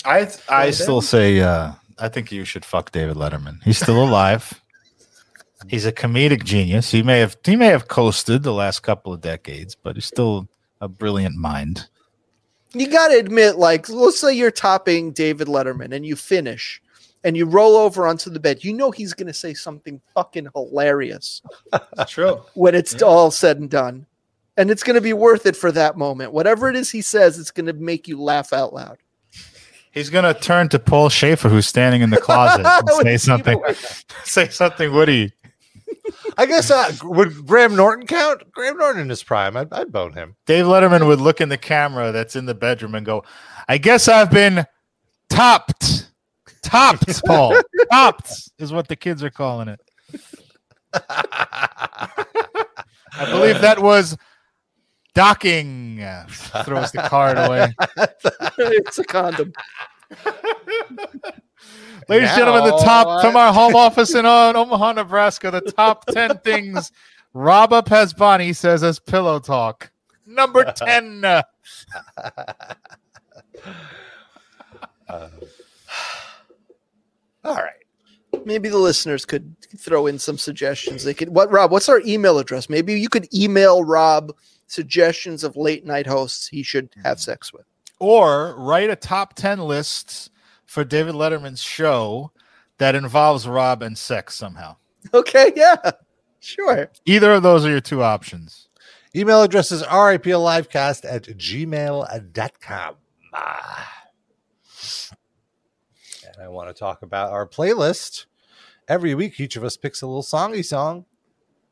[0.05, 3.63] I I still say uh, I think you should fuck David Letterman.
[3.63, 4.61] He's still alive.
[5.67, 6.91] He's a comedic genius.
[6.91, 10.47] He may have he may have coasted the last couple of decades, but he's still
[10.81, 11.87] a brilliant mind.
[12.73, 16.81] You got to admit, like, let's say you're topping David Letterman and you finish
[17.23, 18.63] and you roll over onto the bed.
[18.63, 21.41] You know he's going to say something fucking hilarious
[22.07, 22.43] True.
[22.53, 24.05] when it's all said and done.
[24.57, 26.33] And it's going to be worth it for that moment.
[26.33, 28.97] Whatever it is he says, it's going to make you laugh out loud.
[29.91, 33.59] He's gonna turn to Paul Shaffer, who's standing in the closet, and say something.
[34.23, 35.33] say something witty.
[36.37, 38.43] I guess uh, would Graham Norton count?
[38.51, 40.35] Graham Norton in his prime, I'd, I'd bone him.
[40.45, 43.23] Dave Letterman would look in the camera that's in the bedroom and go,
[43.67, 44.65] "I guess I've been
[45.29, 46.11] topped,
[46.61, 47.59] topped, Paul,
[47.91, 49.81] topped is what the kids are calling it."
[50.93, 52.09] I
[53.25, 54.15] believe that was
[55.15, 56.05] docking.
[56.63, 57.73] Throws the card away.
[58.57, 59.53] it's a condom.
[62.09, 66.37] Ladies and gentlemen, the top from our home office in Omaha, Nebraska, the top 10
[66.39, 66.91] things
[67.33, 69.91] Rob Pasbani says as pillow talk.
[70.25, 71.25] Number 10.
[71.25, 71.41] uh,
[77.43, 77.73] All right.
[78.45, 81.03] Maybe the listeners could throw in some suggestions.
[81.03, 81.29] They could.
[81.29, 81.71] What, Rob?
[81.71, 82.69] What's our email address?
[82.69, 84.33] Maybe you could email Rob
[84.67, 87.65] suggestions of late night hosts he should have sex with.
[87.99, 90.31] Or write a top 10 list
[90.67, 92.31] for David Letterman's show
[92.77, 94.75] that involves Rob and sex somehow.
[95.13, 95.77] Okay, yeah,
[96.39, 96.91] sure.
[97.05, 98.67] Either of those are your two options.
[99.15, 102.95] Email address is riplivecast at gmail.com.
[106.27, 108.25] And I want to talk about our playlist.
[108.87, 111.05] Every week, each of us picks a little songy song.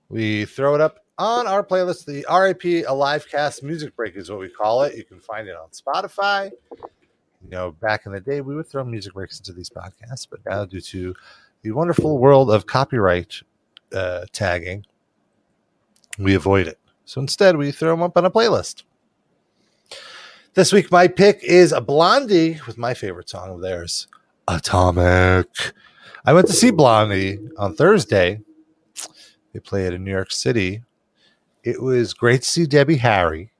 [0.09, 2.05] We throw it up on our playlist.
[2.05, 4.95] The RIP Alive Cast Music Break is what we call it.
[4.95, 6.51] You can find it on Spotify.
[7.44, 10.40] You know, back in the day, we would throw music breaks into these podcasts, but
[10.45, 11.16] now, due to
[11.62, 13.41] the wonderful world of copyright
[13.94, 14.86] uh, tagging,
[16.18, 16.80] we avoid it.
[17.06, 18.84] So instead, we throw them up on a playlist.
[20.56, 24.07] This week, my pick is Blondie with my favorite song of theirs,
[24.48, 25.74] Atomic.
[26.26, 28.41] I went to see Blondie on Thursday.
[29.53, 30.82] They played in New York City.
[31.64, 33.52] It was great to see Debbie Harry,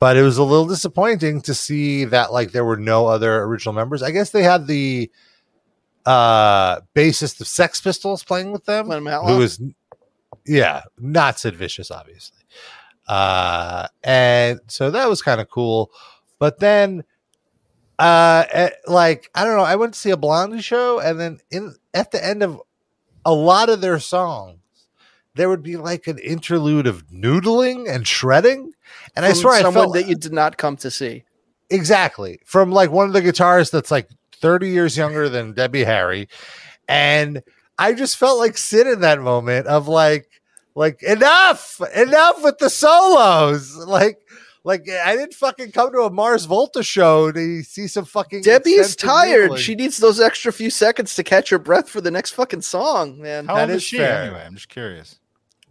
[0.00, 3.74] but it was a little disappointing to see that like there were no other original
[3.74, 4.02] members.
[4.02, 5.10] I guess they had the
[6.06, 8.90] uh bassist of Sex Pistols playing with them,
[9.26, 9.60] who was
[10.46, 12.38] yeah, not Sid Vicious, obviously.
[13.06, 15.90] Uh, and so that was kind of cool.
[16.38, 17.04] But then,
[17.98, 21.38] uh, eh, like I don't know, I went to see a Blondie show, and then
[21.50, 22.60] in at the end of
[23.24, 24.58] a lot of their songs,
[25.34, 28.72] there would be like an interlude of noodling and shredding,
[29.16, 31.24] and I From swear I someone felt that you did not come to see.
[31.70, 36.28] exactly from like one of the guitarists that's like 30 years younger than Debbie Harry.
[36.88, 37.42] And
[37.78, 40.26] I just felt like Sid in that moment of like,
[40.74, 43.76] like enough, enough with the solos.
[43.86, 44.18] Like,
[44.64, 48.72] like I didn't fucking come to a Mars Volta show to see some fucking Debbie
[48.72, 49.52] is tired.
[49.52, 49.56] noodling.
[49.58, 53.20] She needs those extra few seconds to catch her breath for the next fucking song,
[53.22, 53.46] man.
[53.46, 54.22] How That old is is she fair.
[54.24, 54.44] anyway?
[54.46, 55.18] I'm just curious.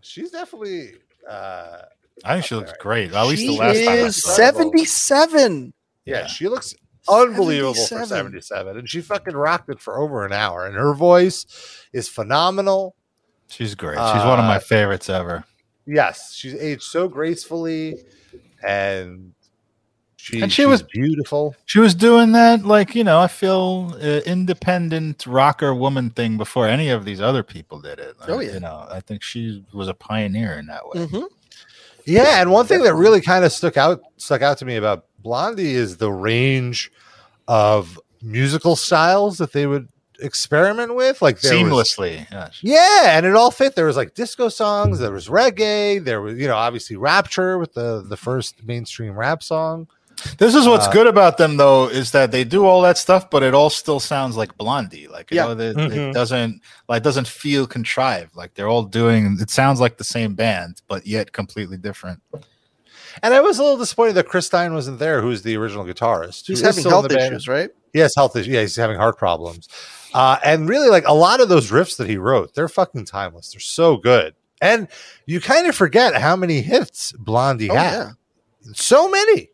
[0.02, 0.94] She's definitely
[1.30, 1.82] uh
[2.26, 3.14] I think she looks great.
[3.14, 4.36] At least she the last time I is saw her.
[4.36, 5.74] 77.
[6.06, 6.74] yeah, she looks
[7.08, 8.18] unbelievable for 77.
[8.42, 11.46] 77 and she fucking rocked it for over an hour and her voice
[11.94, 12.96] is phenomenal
[13.48, 13.96] She's great.
[13.98, 15.44] She's one of my Uh, favorites ever.
[15.88, 17.96] yes she's aged so gracefully
[18.64, 19.34] and
[20.18, 23.96] she, And she she's was- beautiful She was doing that, like you know, I feel
[23.96, 28.16] uh, independent rocker woman thing before any of these other people did it.
[28.28, 28.54] Oh, Uh, yeah.
[28.54, 31.06] you know, I think she was a pioneer in that way.
[31.08, 31.26] Mhm.
[32.10, 35.06] Yeah and one thing that really kind of stuck out stuck out to me about
[35.20, 36.92] blondie is the range
[37.48, 39.88] of musical styles that they would
[40.22, 42.50] experiment with like was- Seamlessly, yeah.
[42.62, 43.76] Yeah, and it all fit.
[43.76, 47.74] There was like disco songs, there was reggae, there was you know obviously Rapture with
[47.74, 49.88] the the first mainstream rap song.
[50.38, 53.30] This is what's Uh, good about them, though, is that they do all that stuff,
[53.30, 55.08] but it all still sounds like Blondie.
[55.08, 55.46] Like, you Yeah.
[55.46, 56.10] know, they, Mhm.
[56.10, 58.36] it doesn't like doesn't feel contrived.
[58.36, 59.38] Like they're all doing.
[59.40, 62.22] It sounds like the same band, but yet completely different.
[63.22, 66.48] And I was a little disappointed that Chris Stein wasn't there, who's the original guitarist.
[66.48, 67.34] He's who is having health the band.
[67.34, 67.70] issues, right?
[67.94, 68.48] Yes, health issues.
[68.54, 69.68] Yeah, he's having heart problems.
[70.14, 73.52] Uh, and really, like a lot of those riffs that he wrote, they're fucking timeless.
[73.52, 74.36] They're so good.
[74.62, 74.88] And
[75.26, 77.92] you kind of forget how many hits Blondie Oh, had.
[77.94, 78.10] yeah.
[78.74, 79.50] So many.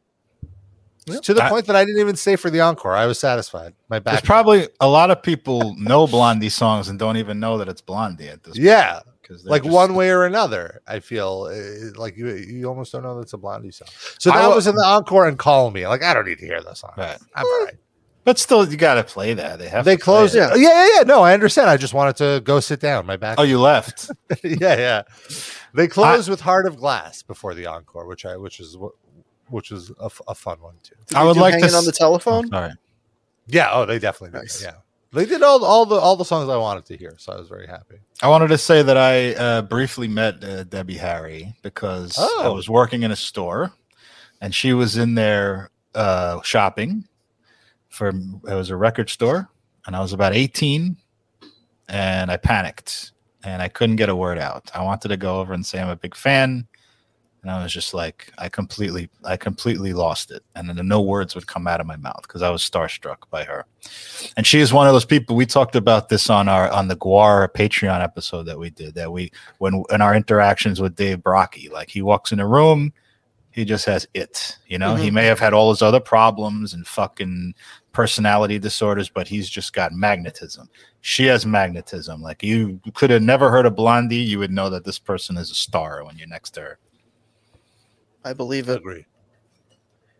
[1.22, 2.95] To the I- point that I didn't even stay for the encore.
[2.95, 3.73] I was satisfied.
[3.90, 4.14] My back.
[4.14, 4.26] There's back.
[4.27, 8.27] probably a lot of people know Blondie songs and don't even know that it's Blondie
[8.27, 8.57] at this.
[8.57, 9.02] Yeah.
[9.22, 10.82] because like one way or another.
[10.88, 13.88] I feel uh, like you you almost don't know that's a Blondie song.
[14.19, 15.88] So I that wa- was in the encore and call me.
[15.88, 16.94] Like I don't need to hear this song.
[16.98, 17.18] Right.
[17.36, 17.76] I'm all right.
[18.23, 19.60] But still, you got to play that.
[19.60, 19.86] They have.
[19.86, 20.34] They to closed.
[20.34, 20.56] Yeah.
[20.56, 21.03] yeah, yeah, yeah.
[21.03, 21.69] No, I understand.
[21.69, 23.06] I just wanted to go sit down.
[23.06, 23.36] My back.
[23.38, 24.10] Oh, you left.
[24.44, 25.02] yeah, yeah.
[25.76, 28.94] They closed with Heart of Glass before the encore, which I which is what
[29.50, 30.96] which was a fun one too.
[31.08, 32.48] Did I would like to Hanging on the telephone.
[32.50, 32.74] Sorry.
[33.48, 33.70] Yeah.
[33.72, 34.52] Oh, they definitely did.
[34.62, 34.72] Yeah.
[35.14, 37.48] They did all all the all the songs I wanted to hear, so I was
[37.48, 37.96] very happy.
[38.22, 42.54] I wanted to say that I uh, briefly met uh, Debbie Harry because I Oh.
[42.54, 43.72] was working in a store,
[44.42, 47.08] and she was in there uh, shopping.
[47.88, 49.48] For it was a record store,
[49.88, 50.98] and I was about eighteen,
[51.88, 53.12] and I panicked,
[53.46, 54.70] and I couldn't get a word out.
[54.76, 56.68] I wanted to go over and say I'm a big fan,
[57.46, 61.36] and I was just like, I completely, I completely lost it, and then no words
[61.36, 63.66] would come out of my mouth because I was starstruck by her.
[64.36, 66.96] And she is one of those people we talked about this on our on the
[66.96, 71.72] gwar patreon episode that we did that we when in our interactions with dave brockie
[71.72, 72.92] like he walks in a room
[73.52, 74.96] he just has it you know?
[74.96, 75.14] He Mhm.
[75.14, 77.54] may have had all his other problems and fucking
[77.92, 80.68] personality disorders but he's just got magnetism.
[81.02, 82.24] She has magnetism.
[82.24, 85.52] Like you could have never heard of blondie you would know that this person is
[85.52, 86.80] a star when you're next to her
[88.26, 88.78] I believe it.
[88.78, 89.06] Agree.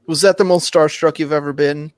[0.07, 1.91] Was that the most starstruck you've ever been?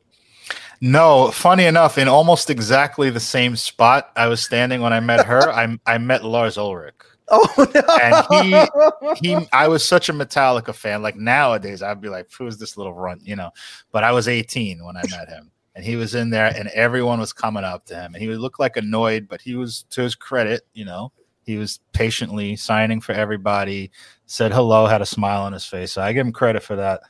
[0.80, 5.26] No, funny enough, in almost exactly the same spot I was standing when I met
[5.26, 6.96] her, I I met Lars Ulrich.
[7.30, 7.84] Oh no!
[8.02, 11.02] And he he I was such a Metallica fan.
[11.02, 13.52] Like nowadays, I'd be like, who's this little runt, you know?
[13.92, 15.52] But I was 18 when I met him.
[15.76, 18.14] And he was in there and everyone was coming up to him.
[18.14, 21.12] And he would look like annoyed, but he was to his credit, you know,
[21.48, 23.90] he was patiently signing for everybody,
[24.26, 25.94] said hello, had a smile on his face.
[25.94, 27.02] So I give him credit for that.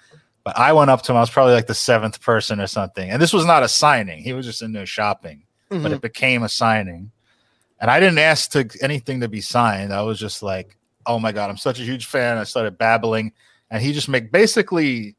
[0.43, 3.09] But I went up to him, I was probably like the seventh person or something.
[3.09, 4.23] And this was not a signing.
[4.23, 5.95] He was just in there shopping, but Mhm.
[5.95, 7.11] it became a signing.
[7.81, 9.91] And I didn't ask to anything to be signed.
[9.91, 10.77] I was just like,
[11.07, 13.33] "Oh my god, I'm such a huge fan." I started babbling,
[13.71, 15.15] and he just make basically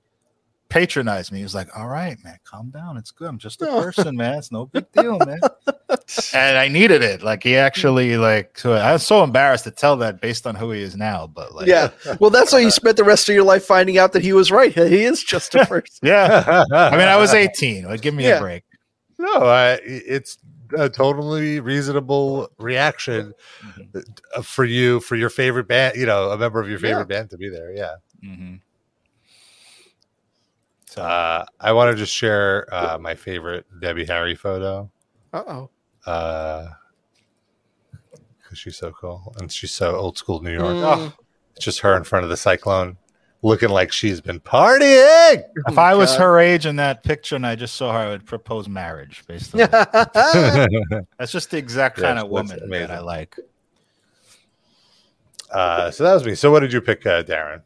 [0.69, 1.39] patronized me.
[1.39, 2.97] He was like, "All right, man, calm down.
[2.97, 3.29] It's good.
[3.29, 4.39] I'm just a person, man.
[4.39, 5.41] It's no big deal, man."
[6.35, 7.23] and I needed it.
[7.23, 8.59] Like he actually like.
[8.59, 11.55] So I was so embarrassed to tell that based on who he is now, but
[11.55, 11.91] like, yeah.
[12.21, 14.51] Well, that's why you spent the rest of your life finding out that he was
[14.51, 14.73] right.
[14.73, 15.99] He is just a person.
[16.03, 16.65] yeah.
[16.73, 17.85] I mean, I was 18.
[17.85, 18.37] Like, give me Yeah.
[18.37, 18.65] a break.
[19.19, 20.39] No, I, it's
[20.77, 23.33] a totally reasonable reaction
[24.37, 25.97] uh, for you for your favorite band.
[25.97, 27.73] You know, a member of your favorite band to be there.
[27.75, 27.95] Yeah.
[28.25, 28.55] Mm-hmm.
[30.99, 34.91] So uh, I want to just share uh, my favorite Debbie Harry photo.
[35.33, 35.71] Uh oh.
[36.11, 36.69] Uh,
[38.43, 40.75] because she's so cool and she's so old school New York.
[40.75, 40.83] Mm.
[40.83, 41.13] Oh,
[41.55, 42.97] it's just her in front of the cyclone,
[43.43, 45.43] looking like she's been partying.
[45.69, 48.25] If I was her age in that picture and I just saw her, I would
[48.25, 49.61] propose marriage based on.
[49.71, 52.91] That's just the exact Yeah, kind of woman that.
[52.91, 53.37] I like.
[55.53, 56.35] Uh, so that was me.
[56.35, 57.63] So what did you pick, uh, Darren?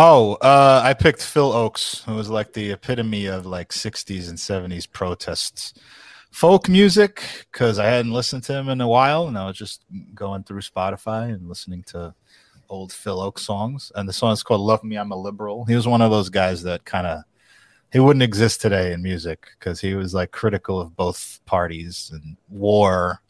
[0.00, 4.38] Oh, uh, I picked Phil Ochs, who was like the epitome of like 60s and
[4.38, 5.74] 70s protests.
[6.30, 9.82] Folk music, because I hadn't listened to him in a while, and I was just
[10.14, 12.14] going through Spotify and listening to
[12.68, 13.90] old Phil Ochs songs.
[13.96, 15.64] And the song is called Love Me, I'm a Liberal.
[15.64, 17.24] He was one of those guys that kind of
[17.92, 22.36] he wouldn't exist today in music because he was like critical of both parties and
[22.48, 23.20] war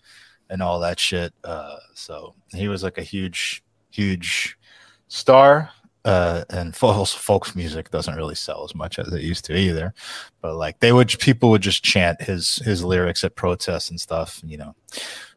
[0.51, 1.33] and all that shit.
[1.45, 4.59] Uh, so he was like a huge, huge
[5.07, 5.71] star.
[6.09, 9.93] Uh, and folks, music doesn't really sell as much as it used to either.
[10.41, 14.41] But like they would, people would just chant his his lyrics at protests and stuff.
[14.43, 14.75] You know,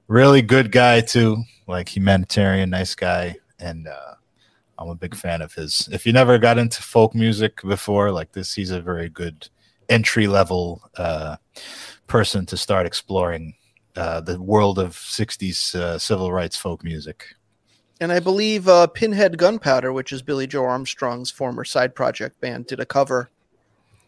[0.08, 4.14] really good guy too, like humanitarian, nice guy, and uh,
[4.78, 5.90] I'm a big fan of his.
[5.92, 9.50] If you never got into folk music before, like this, he's a very good
[9.90, 11.36] entry level uh,
[12.08, 13.56] person to start exploring
[13.98, 17.36] uh, the world of 60s uh, civil rights folk music.
[18.02, 22.66] And I believe uh, Pinhead Gunpowder, which is Billie Joe Armstrong's former side project band,
[22.66, 23.30] did a cover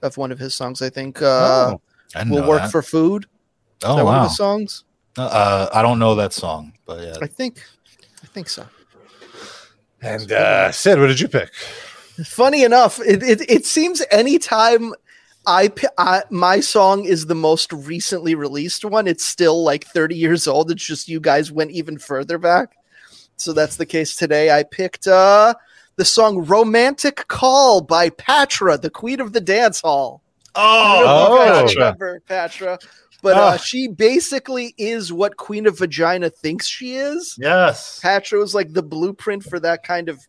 [0.01, 0.81] of one of his songs.
[0.81, 1.81] I think uh, Oh,
[2.15, 2.71] I didn't "Will Work that.
[2.71, 3.29] for Food." Is
[3.83, 4.27] Oh, that one of wow.
[4.27, 4.83] his songs?
[5.15, 7.15] Uh, I don't know that song, but yeah.
[7.21, 7.61] I think,
[8.23, 8.65] I think so.
[10.01, 11.53] And uh, Sid, what did you pick?
[12.25, 14.93] Funny enough, it, it, it seems anytime
[15.45, 20.47] I, I my song is the most recently released one, it's still like 30 years
[20.47, 20.71] old.
[20.71, 22.75] It's just you guys went even further back.
[23.37, 24.51] So that's the case today.
[24.51, 25.53] I picked uh
[25.95, 30.21] the song Romantic Call by Patra, the queen of the dance hall.
[30.55, 31.85] I don't know if you Oh.
[31.85, 32.79] remember Patra.
[33.21, 33.57] But uh, Oh.
[33.57, 37.35] she basically is what Queen of Vagina thinks she is.
[37.39, 37.99] Yes.
[38.01, 40.19] Patra was like the blueprint for that kind of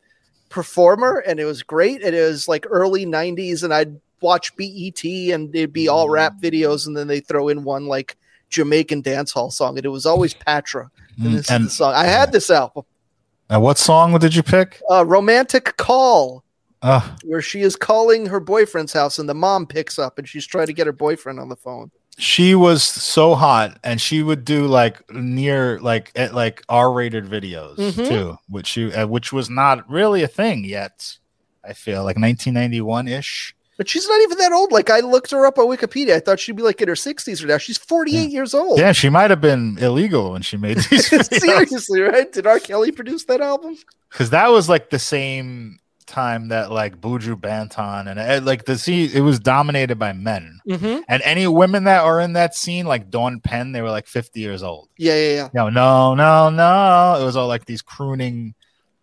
[0.49, 2.03] performer, and it was great.
[2.03, 6.35] And it was like early 90s, and I'd watch BET and it'd be all rap
[6.41, 8.17] videos, and then they throw in one like
[8.51, 10.91] Jamaican dance hall song, and it was always Patra.
[11.19, 11.95] And Mm, this and- is the song.
[11.95, 12.85] I had this album,
[13.53, 14.81] Uh, what song did you pick?
[14.91, 16.43] uh, Romantic Call,
[16.83, 20.47] Uh, where she is calling her boyfriend's house, and the mom picks up, and she's
[20.47, 21.91] trying to get her boyfriend on the phone.
[22.17, 27.75] she was so hot, and she would do like near like at like R-rated videos
[27.77, 28.07] Mhm.
[28.09, 31.19] too, which you uh, which was not really a thing yet.
[31.65, 33.57] I feel like 1991 ish.
[33.77, 34.73] But she's not even that old.
[34.73, 36.15] Like I looked her up on Wikipedia.
[36.15, 37.59] I thought she'd be like in her 60s or now.
[37.59, 38.79] She's 48 years old.
[38.79, 41.07] Yeah, she might have been illegal when she made these
[41.41, 42.31] Seriously, right?
[42.31, 42.61] Did R.
[42.61, 43.77] Kelly produce that album?
[44.15, 48.79] because that was like the same time that like Buju Banton and uh, like the
[48.79, 50.61] scene it was dominated by men.
[50.69, 51.01] Mm-hmm.
[51.09, 54.39] And any women that are in that scene, like Dawn Penn, they were like 50
[54.39, 54.89] years old.
[54.99, 55.49] Yeah, yeah, yeah.
[55.53, 57.21] No, no, no, no.
[57.21, 58.55] It was all like these crooning,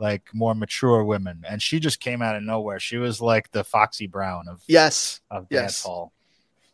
[0.01, 1.43] like more mature women.
[1.47, 2.79] And she just came out of nowhere.
[2.79, 5.21] She was like the Foxy Brown of, Yes.
[5.29, 5.83] of dance Yes.
[5.83, 6.11] hall.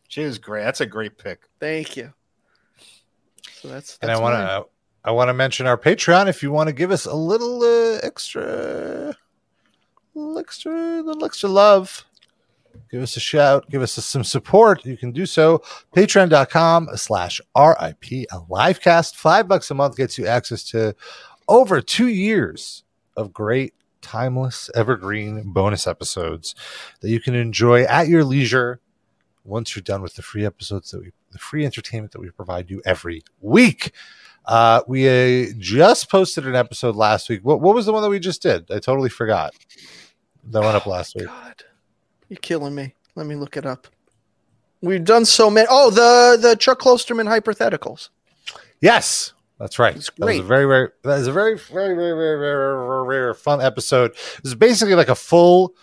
[0.08, 0.64] She was great.
[0.64, 1.42] That's a great pick.
[1.60, 2.12] Thank you.
[3.60, 4.64] So that's, And I want to
[5.04, 7.98] I want to mention our Patreon if you want to give us a little uh,
[8.02, 9.14] extra,
[10.14, 10.72] little extra,
[11.02, 12.04] little extra love.
[12.90, 13.68] Give us a shout.
[13.70, 14.84] Give us some support.
[14.84, 15.62] You can do so.
[15.94, 19.14] Patreon.com slash RIP a livecast.
[19.16, 20.94] Five bucks a month gets you access to
[21.48, 22.84] over two years
[23.18, 26.54] of great, timeless, evergreen bonus episodes
[27.00, 28.80] that you can enjoy at your leisure
[29.44, 32.70] once you're done with the free episodes that we the free entertainment that we provide
[32.70, 33.92] you every week.
[34.46, 37.40] Uh, we uh, just posted an episode last week.
[37.42, 38.70] What, what was the one that we just did?
[38.70, 39.52] I totally forgot.
[40.44, 41.26] That went up last week.
[41.26, 41.64] God,
[42.30, 42.94] you're killing me.
[43.14, 43.88] Let me look it up.
[44.80, 45.66] We've done so many.
[45.70, 48.08] Oh, the the Chuck Klosterman hypotheticals.
[48.80, 49.96] Yes, that's right.
[49.96, 50.26] It's great.
[50.26, 53.34] That was a very, very, that is a very, very, very, very, very, very, very
[53.34, 54.14] fun episode.
[54.44, 55.74] Is basically like a full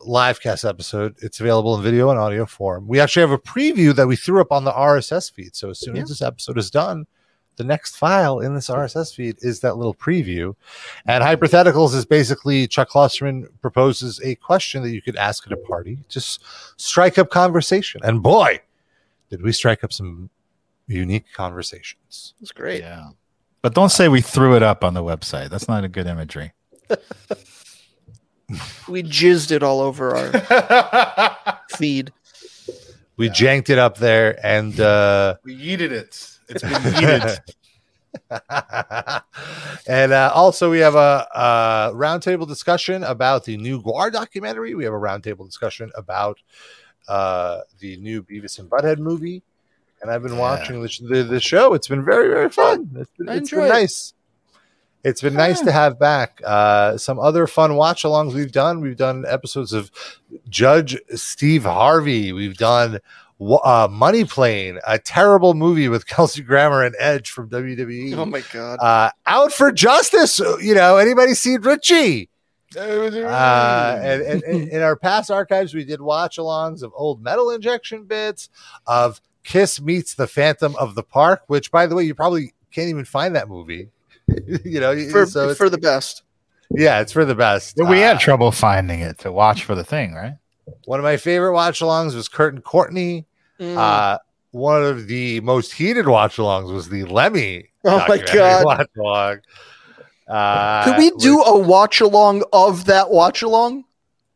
[0.00, 1.16] live cast episode.
[1.20, 2.86] It's available in video and audio form.
[2.86, 5.56] We actually have a preview that we threw up on the RSS feed.
[5.56, 6.02] So as soon Yeah.
[6.02, 7.06] as this episode is done,
[7.56, 10.54] the next file in this RSS feed is that little preview.
[11.04, 15.56] And hypotheticals is basically Chuck Klosterman proposes a question that you could ask at a
[15.56, 16.40] party, just
[16.76, 18.00] strike up conversation.
[18.04, 18.60] And boy,
[19.28, 20.30] did we strike up some
[20.88, 22.34] unique conversations.
[22.40, 22.80] It's great.
[22.80, 23.10] Yeah.
[23.62, 25.50] But don't say we threw it up on the website.
[25.50, 26.52] That's not a good imagery.
[28.88, 32.12] We jizzed it all over our feed.
[33.18, 36.30] We janked it up there and uh We yeeted it.
[36.48, 37.40] It's been yeeted.
[39.86, 44.74] and uh, also we have a, a roundtable discussion about the new Gwar documentary.
[44.74, 46.38] We have a roundtable discussion about
[47.06, 49.42] uh, the new Beavis and Butthead movie.
[50.00, 51.74] And I've been watching the, the, the show.
[51.74, 52.90] It's been very, very fun.
[52.96, 53.68] It's been, it's been it.
[53.68, 54.14] nice.
[55.04, 58.80] It's been nice to have back uh, some other fun watch alongs we've done.
[58.80, 59.90] We've done episodes of
[60.48, 62.32] Judge Steve Harvey.
[62.32, 62.98] We've done
[63.40, 68.16] uh, Money Plane, a terrible movie with Kelsey Grammer and Edge from WWE.
[68.16, 68.78] Oh my god.
[68.80, 70.40] Uh, out for justice.
[70.40, 72.28] You know, anybody seen Richie?
[72.76, 77.50] Uh, and, and, and in our past archives, we did watch alongs of old metal
[77.50, 78.50] injection bits,
[78.86, 82.88] of Kiss meets the Phantom of the Park, which, by the way, you probably can't
[82.88, 83.88] even find that movie.
[84.64, 86.22] you know, for, so it's- for the best.
[86.70, 87.76] yeah, it's for the best.
[87.78, 90.34] we Uh, had trouble finding it to watch for the thing, right?
[90.84, 93.26] One of my favorite watch alongs was Kurt and Courtney.
[93.58, 93.76] Mm.
[93.78, 94.18] Uh,
[94.50, 97.70] one of the most heated watch alongs was the Lemmy.
[97.86, 98.64] Oh my God.
[98.66, 99.38] Watch along.
[100.28, 103.84] Uh, Could we do a watch along of that watch along?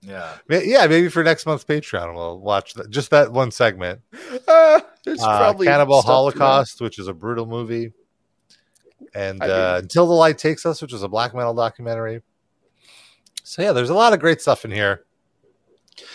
[0.01, 0.33] Yeah.
[0.49, 4.01] Yeah, maybe for next month's Patreon, we'll watch that, just that one segment.
[4.49, 6.15] Uh, there's Uh, probably Cannibal stuff to know.
[6.15, 7.93] Holocaust, which is a brutal movie,
[9.15, 12.23] and I uh, Until the Light Takes Us, which is a black metal documentary.
[13.43, 15.05] So yeah, there's a lot of great stuff in here.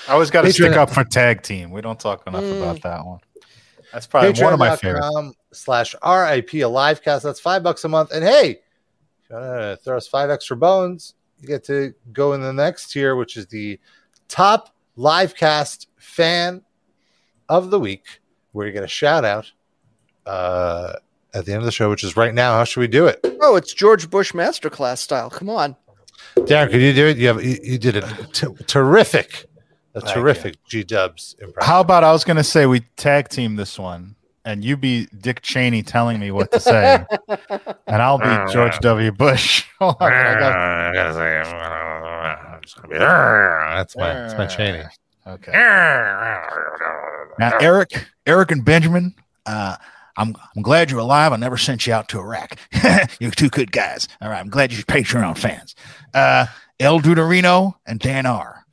[0.07, 1.71] I always got to stick up for tag team.
[1.71, 2.61] We don't talk enough Mm.
[2.61, 3.19] about that one.
[3.93, 5.05] That's probably one of my favorites.
[5.07, 7.23] Patreon.com slash RIP a live cast.
[7.23, 8.11] That's five bucks a month.
[8.11, 8.49] And hey,
[9.23, 12.51] if you want to throw us five extra bones, you get to go in the
[12.53, 13.79] next tier, which is the
[14.27, 16.63] top live cast fan
[17.47, 18.19] of the week,
[18.51, 19.51] where you get a shout out
[20.25, 20.93] uh,
[21.33, 22.53] at the end of the show, which is right now.
[22.53, 23.19] How should we do it?
[23.41, 25.29] Oh, it's George Bush masterclass style.
[25.29, 25.75] Come on.
[26.35, 27.17] Darren, could you do it?
[27.17, 28.01] You have you, you did a
[28.33, 29.45] t- terrific,
[29.95, 31.67] a terrific G Dubs impression.
[31.67, 34.15] How about I was going to say we tag team this one,
[34.45, 37.05] and you be Dick Cheney telling me what to say,
[37.87, 39.11] and I'll be George W.
[39.11, 39.65] Bush.
[39.79, 40.93] Hold on, I got-
[43.77, 44.83] That's my that's my Cheney.
[45.27, 45.51] Okay.
[47.39, 49.13] Now, Eric, Eric, and Benjamin,
[49.45, 49.75] uh,
[50.17, 51.33] I'm I'm glad you're alive.
[51.33, 52.57] I never sent you out to Iraq.
[53.19, 54.07] you're two good guys.
[54.21, 55.75] All right, I'm glad you're Patreon fans.
[56.13, 56.47] Uh,
[56.79, 58.65] El Duderito and Dan R.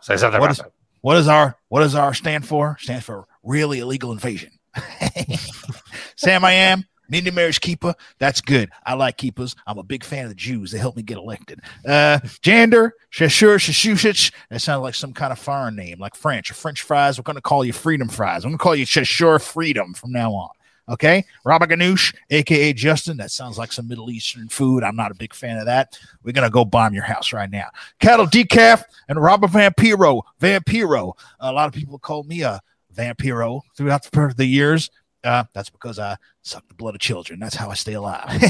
[0.00, 0.62] Say something What is
[1.02, 2.78] what is our what does our stand for?
[2.80, 4.52] Stands for really illegal invasion.
[6.16, 6.84] Sam I am.
[7.10, 7.94] Ninja marriage keeper.
[8.18, 8.70] That's good.
[8.84, 9.54] I like keepers.
[9.66, 10.70] I'm a big fan of the Jews.
[10.70, 11.60] They helped me get elected.
[11.86, 14.32] Uh Jander, Shashur, Shashushich.
[14.50, 16.52] That sounds like some kind of foreign name, like French.
[16.52, 17.18] French fries.
[17.18, 18.44] We're gonna call you Freedom Fries.
[18.44, 20.50] I'm gonna call you Shashur Freedom from now on.
[20.86, 23.16] Okay, Robert Ganoush, aka Justin.
[23.16, 24.84] That sounds like some Middle Eastern food.
[24.84, 25.98] I'm not a big fan of that.
[26.22, 27.68] We're gonna go bomb your house right now.
[28.00, 30.22] Cattle Decaf and Robert Vampiro.
[30.40, 31.14] Vampiro.
[31.40, 32.60] A lot of people call me a
[32.94, 34.06] Vampiro throughout
[34.36, 34.90] the years.
[35.24, 37.40] Uh, that's because I suck the blood of children.
[37.40, 38.24] That's how I stay alive.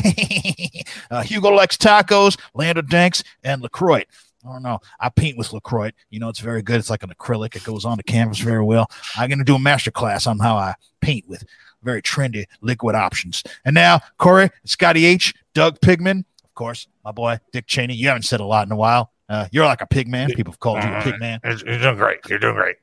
[1.11, 4.03] uh, Hugo likes tacos, Lando Danks, and LaCroix.
[4.45, 4.81] I don't know.
[5.01, 5.93] I paint with LaCroix.
[6.11, 6.77] You know, it's very good.
[6.77, 7.57] It's like an acrylic.
[7.57, 8.91] It goes on the canvas very well.
[9.17, 11.45] I'm going to do a master class on how I paint with
[11.83, 13.43] very trendy liquid options.
[13.65, 17.95] And now, Corey, Scotty H, Doug Pigman, of course, my boy, Dick Cheney.
[17.95, 19.13] You haven't said a lot in a while.
[19.29, 20.29] Uh, you're like a pig man.
[20.31, 21.41] People have called you a pig man.
[21.43, 22.19] You're doing great.
[22.29, 22.77] You're doing great.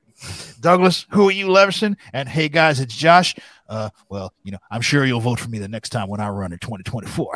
[0.60, 1.96] Douglas, who are you, Leverson?
[2.14, 3.36] And hey, guys, it's Josh.
[3.68, 6.30] Uh, well, you know, I'm sure you'll vote for me the next time when I
[6.30, 7.36] run in 2024.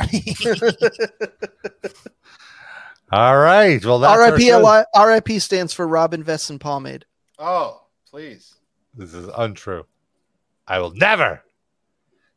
[3.12, 3.84] All right.
[3.84, 4.84] Well, that's our RIP, show.
[4.98, 7.06] RIP stands for Robin Vesson Pomade.
[7.40, 8.56] oh, please.
[8.94, 9.86] This is untrue.
[10.68, 11.42] I will never.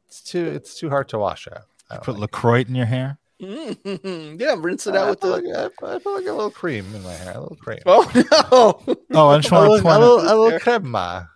[0.06, 0.44] It's too.
[0.46, 1.62] It's too hard to wash out.
[1.90, 3.18] I Put like LaCroix in your hair.
[3.40, 4.90] Mm, yeah, rinse it.
[4.90, 5.48] it out I with put the.
[5.48, 7.35] like, I put like a little cream in my hair.
[7.35, 7.78] A little cream.
[7.86, 8.10] Oh
[8.89, 8.97] no!
[9.12, 11.31] Oh, I just a want little, to point a little, a little crema.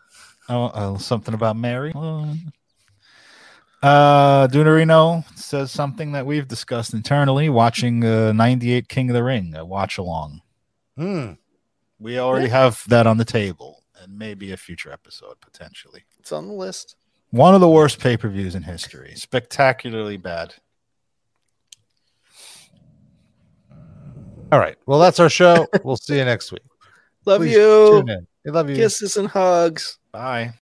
[0.49, 1.93] oh, uh, something about Mary.
[3.83, 9.55] Uh, Dunarino says something that we've discussed internally watching uh, 98 King of the Ring,
[9.57, 10.41] a watch along.
[10.97, 11.33] Hmm.
[11.99, 16.05] We already have that on the table and maybe a future episode potentially.
[16.19, 16.97] It's on the list.
[17.31, 19.15] One of the worst pay per views in history.
[19.16, 20.55] Spectacularly bad.
[24.53, 24.77] All right.
[24.87, 25.66] Well, that's our show.
[25.83, 26.62] we'll see you next week.
[27.24, 28.03] Love Please you.
[28.03, 28.27] tune in.
[28.45, 28.77] We love you.
[28.77, 29.99] Kisses and hugs.
[30.11, 30.53] Bye.